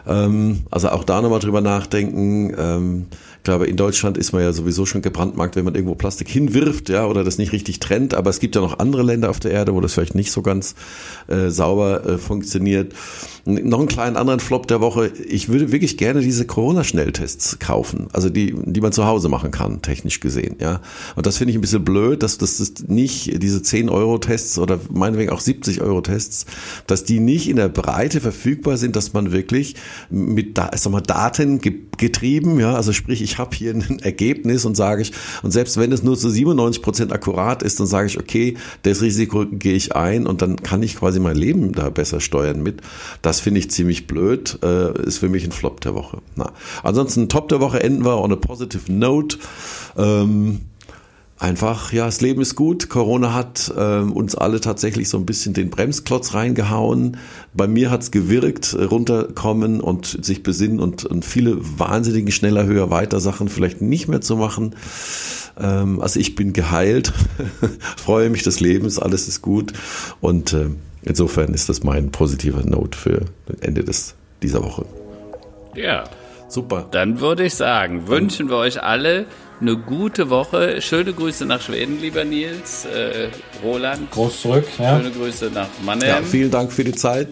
Ähm, 0.07 0.64
also 0.70 0.90
auch 0.90 1.05
da 1.05 1.20
nochmal 1.20 1.40
drüber 1.40 1.61
nachdenken. 1.61 2.55
Ähm, 2.57 3.07
glaube, 3.45 3.66
in 3.66 3.76
Deutschland 3.76 4.18
ist 4.18 4.32
man 4.32 4.42
ja 4.42 4.53
sowieso 4.53 4.86
schon 4.86 5.03
gebrandmarkt, 5.03 5.57
wenn 5.57 5.64
man 5.64 5.74
irgendwo 5.74 5.95
Plastik 5.95 6.28
hinwirft, 6.28 6.88
ja, 6.88 7.07
oder 7.07 7.24
das 7.24 7.38
nicht 7.38 7.53
richtig 7.53 7.78
trennt. 7.78 8.14
Aber 8.14 8.30
es 8.30 8.40
gibt 8.40 8.57
ja 8.57 8.61
noch 8.61 8.78
andere 8.78 9.03
Länder 9.03 9.30
auf 9.30 9.40
der 9.40 9.53
Erde, 9.53 9.74
wo 9.74 9.80
das 9.80 9.95
vielleicht 9.95 10.14
nicht 10.14 10.32
so 10.32 10.42
ganz 10.42 10.74
äh, 11.28 11.51
sauber 11.51 12.05
äh, 12.07 12.18
funktioniert. 12.18 12.92
Noch 13.47 13.78
einen 13.78 13.88
kleinen 13.88 14.16
anderen 14.16 14.40
Flop 14.40 14.66
der 14.68 14.80
Woche. 14.80 15.12
Ich 15.28 15.51
würde 15.51 15.70
wirklich 15.70 15.99
gerne 15.99 16.22
diese 16.22 16.47
Corona-Schnelltests 16.47 17.59
kaufen, 17.59 18.09
also 18.12 18.30
die, 18.30 18.55
die 18.64 18.80
man 18.80 18.92
zu 18.92 19.05
Hause 19.05 19.28
machen 19.28 19.51
kann, 19.51 19.82
technisch 19.82 20.20
gesehen, 20.20 20.57
ja. 20.61 20.80
Und 21.14 21.26
das 21.26 21.36
finde 21.36 21.51
ich 21.51 21.59
ein 21.59 21.61
bisschen 21.61 21.84
blöd, 21.84 22.22
dass 22.22 22.38
das 22.38 22.72
nicht 22.86 23.42
diese 23.42 23.62
10 23.62 23.90
Euro 23.90 24.16
Tests 24.16 24.59
oder 24.59 24.80
meinetwegen 24.90 25.30
auch 25.30 25.40
70 25.40 25.82
Euro 25.82 26.01
Tests, 26.01 26.47
dass 26.86 27.05
die 27.05 27.20
nicht 27.20 27.49
in 27.49 27.57
der 27.57 27.68
Breite 27.68 28.22
verfügbar 28.22 28.78
sind, 28.78 28.97
dass 28.97 29.12
man 29.12 29.30
wirklich 29.30 29.74
mit, 30.09 30.57
sag 30.57 30.90
mal, 30.90 31.03
Daten 31.03 31.61
getrieben, 31.61 32.59
ja, 32.61 32.74
also 32.74 32.92
sprich, 32.92 33.20
ich 33.20 33.36
habe 33.38 33.55
hier 33.55 33.74
ein 33.74 33.99
Ergebnis 33.99 34.64
und 34.64 34.74
sage 34.74 35.03
ich, 35.03 35.12
und 35.42 35.51
selbst 35.51 35.76
wenn 35.76 35.92
es 35.92 36.03
nur 36.03 36.16
zu 36.16 36.30
97 36.30 36.82
Prozent 36.82 37.12
akkurat 37.12 37.62
ist, 37.62 37.78
dann 37.78 37.86
sage 37.86 38.07
ich, 38.07 38.18
okay, 38.18 38.57
das 38.82 39.03
Risiko 39.03 39.45
gehe 39.47 39.74
ich 39.74 39.95
ein 39.95 40.26
und 40.26 40.40
dann 40.40 40.57
kann 40.57 40.82
ich 40.82 40.97
quasi 40.97 41.20
mein 41.20 41.36
Leben 41.36 41.72
da 41.72 41.90
besser 41.90 42.20
steuern 42.20 42.62
mit. 42.62 42.80
Das 43.22 43.34
finde 43.41 43.61
ich 43.61 43.70
ziemlich 43.70 44.07
blöd, 44.07 44.59
äh, 44.62 45.03
ist 45.03 45.18
für 45.18 45.28
mich 45.28 45.45
ein 45.45 45.53
Flop 45.53 45.80
der 45.80 45.95
Woche. 45.95 46.18
Na. 46.37 46.53
Ansonsten 46.82 47.28
Top 47.28 47.49
der 47.49 47.61
Woche 47.61 47.82
enden 47.82 48.05
wir 48.05 48.20
on 48.20 48.32
a 48.32 48.37
positive 48.37 48.91
note. 48.93 49.39
Ähm, 49.97 50.61
einfach, 51.39 51.93
ja, 51.93 52.07
das 52.07 52.20
Leben 52.20 52.41
ist 52.41 52.55
gut. 52.55 52.89
Corona 52.89 53.35
hat 53.35 53.72
äh, 53.76 53.99
uns 54.01 54.35
alle 54.35 54.61
tatsächlich 54.61 55.09
so 55.09 55.18
ein 55.18 55.26
bisschen 55.26 55.55
den 55.55 55.70
Bremsklotz 55.70 56.35
reingehauen. 56.35 57.18
Bei 57.53 57.66
mir 57.66 57.91
hat's 57.91 58.11
gewirkt, 58.11 58.74
äh, 58.74 58.85
runterkommen 58.85 59.80
und 59.80 60.24
sich 60.24 60.43
besinnen 60.43 60.80
und, 60.80 61.05
und 61.05 61.24
viele 61.24 61.57
wahnsinnigen 61.78 62.32
schneller, 62.32 62.66
höher, 62.66 62.91
weiter 62.91 63.20
Sachen 63.20 63.49
vielleicht 63.49 63.82
nicht 63.82 64.09
mehr 64.09 64.20
zu 64.20 64.37
machen. 64.37 64.74
Ähm, 65.59 66.01
also 66.01 66.18
ich 66.18 66.35
bin 66.35 66.53
geheilt, 66.53 67.12
freue 67.97 68.30
mich 68.30 68.43
des 68.43 68.61
Lebens, 68.61 68.99
alles 68.99 69.28
ist 69.28 69.43
gut 69.43 69.72
und 70.20 70.53
äh, 70.53 70.70
insofern 71.05 71.55
ist 71.55 71.68
das 71.68 71.82
mein 71.82 72.11
positiver 72.11 72.62
Note 72.64 72.98
für 72.98 73.20
Ende 73.61 73.84
des, 73.84 74.14
dieser 74.42 74.62
Woche. 74.62 74.84
Ja. 75.74 76.05
Super. 76.48 76.86
Dann 76.90 77.20
würde 77.20 77.44
ich 77.44 77.55
sagen, 77.55 78.07
wünschen 78.07 78.48
wir 78.48 78.57
euch 78.57 78.82
alle 78.82 79.26
eine 79.61 79.76
gute 79.76 80.30
Woche. 80.30 80.80
Schöne 80.80 81.12
Grüße 81.12 81.46
nach 81.46 81.61
Schweden, 81.61 82.00
lieber 82.00 82.24
Nils. 82.24 82.84
Äh, 82.84 83.28
Roland. 83.62 84.11
Groß 84.11 84.42
zurück. 84.42 84.64
Ja. 84.78 84.98
Schöne 84.98 85.11
Grüße 85.11 85.50
nach 85.52 85.68
Mannheim. 85.84 86.09
Ja, 86.09 86.22
vielen 86.22 86.50
Dank 86.50 86.72
für 86.72 86.84
die 86.84 86.94
Zeit. 86.94 87.28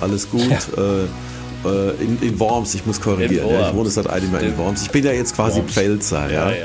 Alles 0.00 0.28
gut. 0.30 0.48
Ja. 0.48 0.82
Äh, 0.82 1.68
äh 1.68 2.02
in, 2.02 2.18
in, 2.22 2.40
Worms, 2.40 2.74
ich 2.74 2.86
muss 2.86 3.00
korrigieren. 3.00 3.48
Ja, 3.50 3.68
ich 3.68 3.74
wohne 3.74 3.90
seit 3.90 4.08
einem 4.08 4.32
Jahr 4.32 4.42
in 4.42 4.56
Worms. 4.56 4.82
Ich 4.82 4.90
bin 4.90 5.04
ja 5.04 5.12
jetzt 5.12 5.34
quasi 5.34 5.58
Worms. 5.58 5.72
Pfälzer. 5.72 6.30
Ja, 6.30 6.50
ja. 6.50 6.56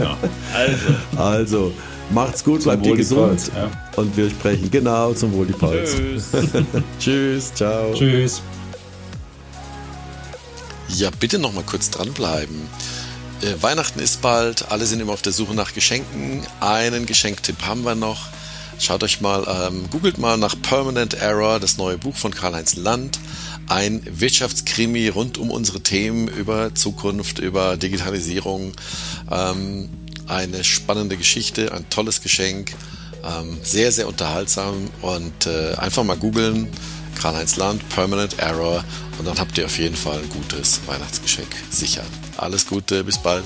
ja. 0.00 0.16
Also. 0.54 0.92
also, 1.16 1.72
macht's 2.10 2.44
gut, 2.44 2.62
bleibt 2.64 2.86
ihr 2.86 2.96
gesund. 2.96 3.40
Pfalz, 3.40 3.70
und 3.96 4.16
wir 4.16 4.30
sprechen 4.30 4.70
genau 4.70 5.12
zum 5.14 5.32
Wohl 5.32 5.46
die 5.46 5.52
Pfalz. 5.52 5.96
Tschüss. 5.96 6.28
Tschüss, 6.98 7.54
ciao. 7.54 7.92
Tschüss. 7.94 8.42
Ja, 10.88 11.10
bitte 11.18 11.38
noch 11.38 11.52
mal 11.52 11.64
kurz 11.64 11.90
dranbleiben. 11.90 12.68
Äh, 13.42 13.62
Weihnachten 13.62 14.00
ist 14.00 14.22
bald, 14.22 14.70
alle 14.70 14.86
sind 14.86 15.00
immer 15.00 15.12
auf 15.12 15.22
der 15.22 15.32
Suche 15.32 15.54
nach 15.54 15.74
Geschenken. 15.74 16.42
Einen 16.60 17.06
Geschenktipp 17.06 17.62
haben 17.66 17.84
wir 17.84 17.94
noch. 17.94 18.28
Schaut 18.78 19.02
euch 19.02 19.20
mal, 19.20 19.46
ähm, 19.48 19.88
googelt 19.90 20.18
mal 20.18 20.36
nach 20.36 20.60
Permanent 20.60 21.14
Error, 21.14 21.60
das 21.60 21.78
neue 21.78 21.96
Buch 21.96 22.16
von 22.16 22.34
Karl-Heinz 22.34 22.76
Land. 22.76 23.18
Ein 23.68 24.02
Wirtschaftskrimi 24.04 25.08
rund 25.08 25.38
um 25.38 25.50
unsere 25.50 25.80
Themen 25.80 26.28
über 26.28 26.74
Zukunft, 26.74 27.38
über 27.38 27.76
Digitalisierung. 27.76 28.72
Ähm, 29.30 29.88
eine 30.28 30.64
spannende 30.64 31.16
Geschichte, 31.16 31.72
ein 31.72 31.88
tolles 31.90 32.22
Geschenk. 32.22 32.74
Ähm, 33.24 33.58
sehr, 33.62 33.90
sehr 33.90 34.06
unterhaltsam 34.06 34.90
und 35.00 35.46
äh, 35.46 35.74
einfach 35.76 36.04
mal 36.04 36.16
googeln. 36.16 36.68
Karl-Heinz 37.20 37.56
Land, 37.56 37.88
Permanent 37.88 38.38
Error 38.38 38.84
und 39.18 39.26
dann 39.26 39.38
habt 39.38 39.56
ihr 39.56 39.66
auf 39.66 39.78
jeden 39.78 39.96
Fall 39.96 40.18
ein 40.18 40.28
gutes 40.28 40.80
Weihnachtsgeschenk 40.86 41.48
sicher. 41.70 42.02
Alles 42.36 42.66
Gute, 42.66 43.04
bis 43.04 43.18
bald. 43.18 43.44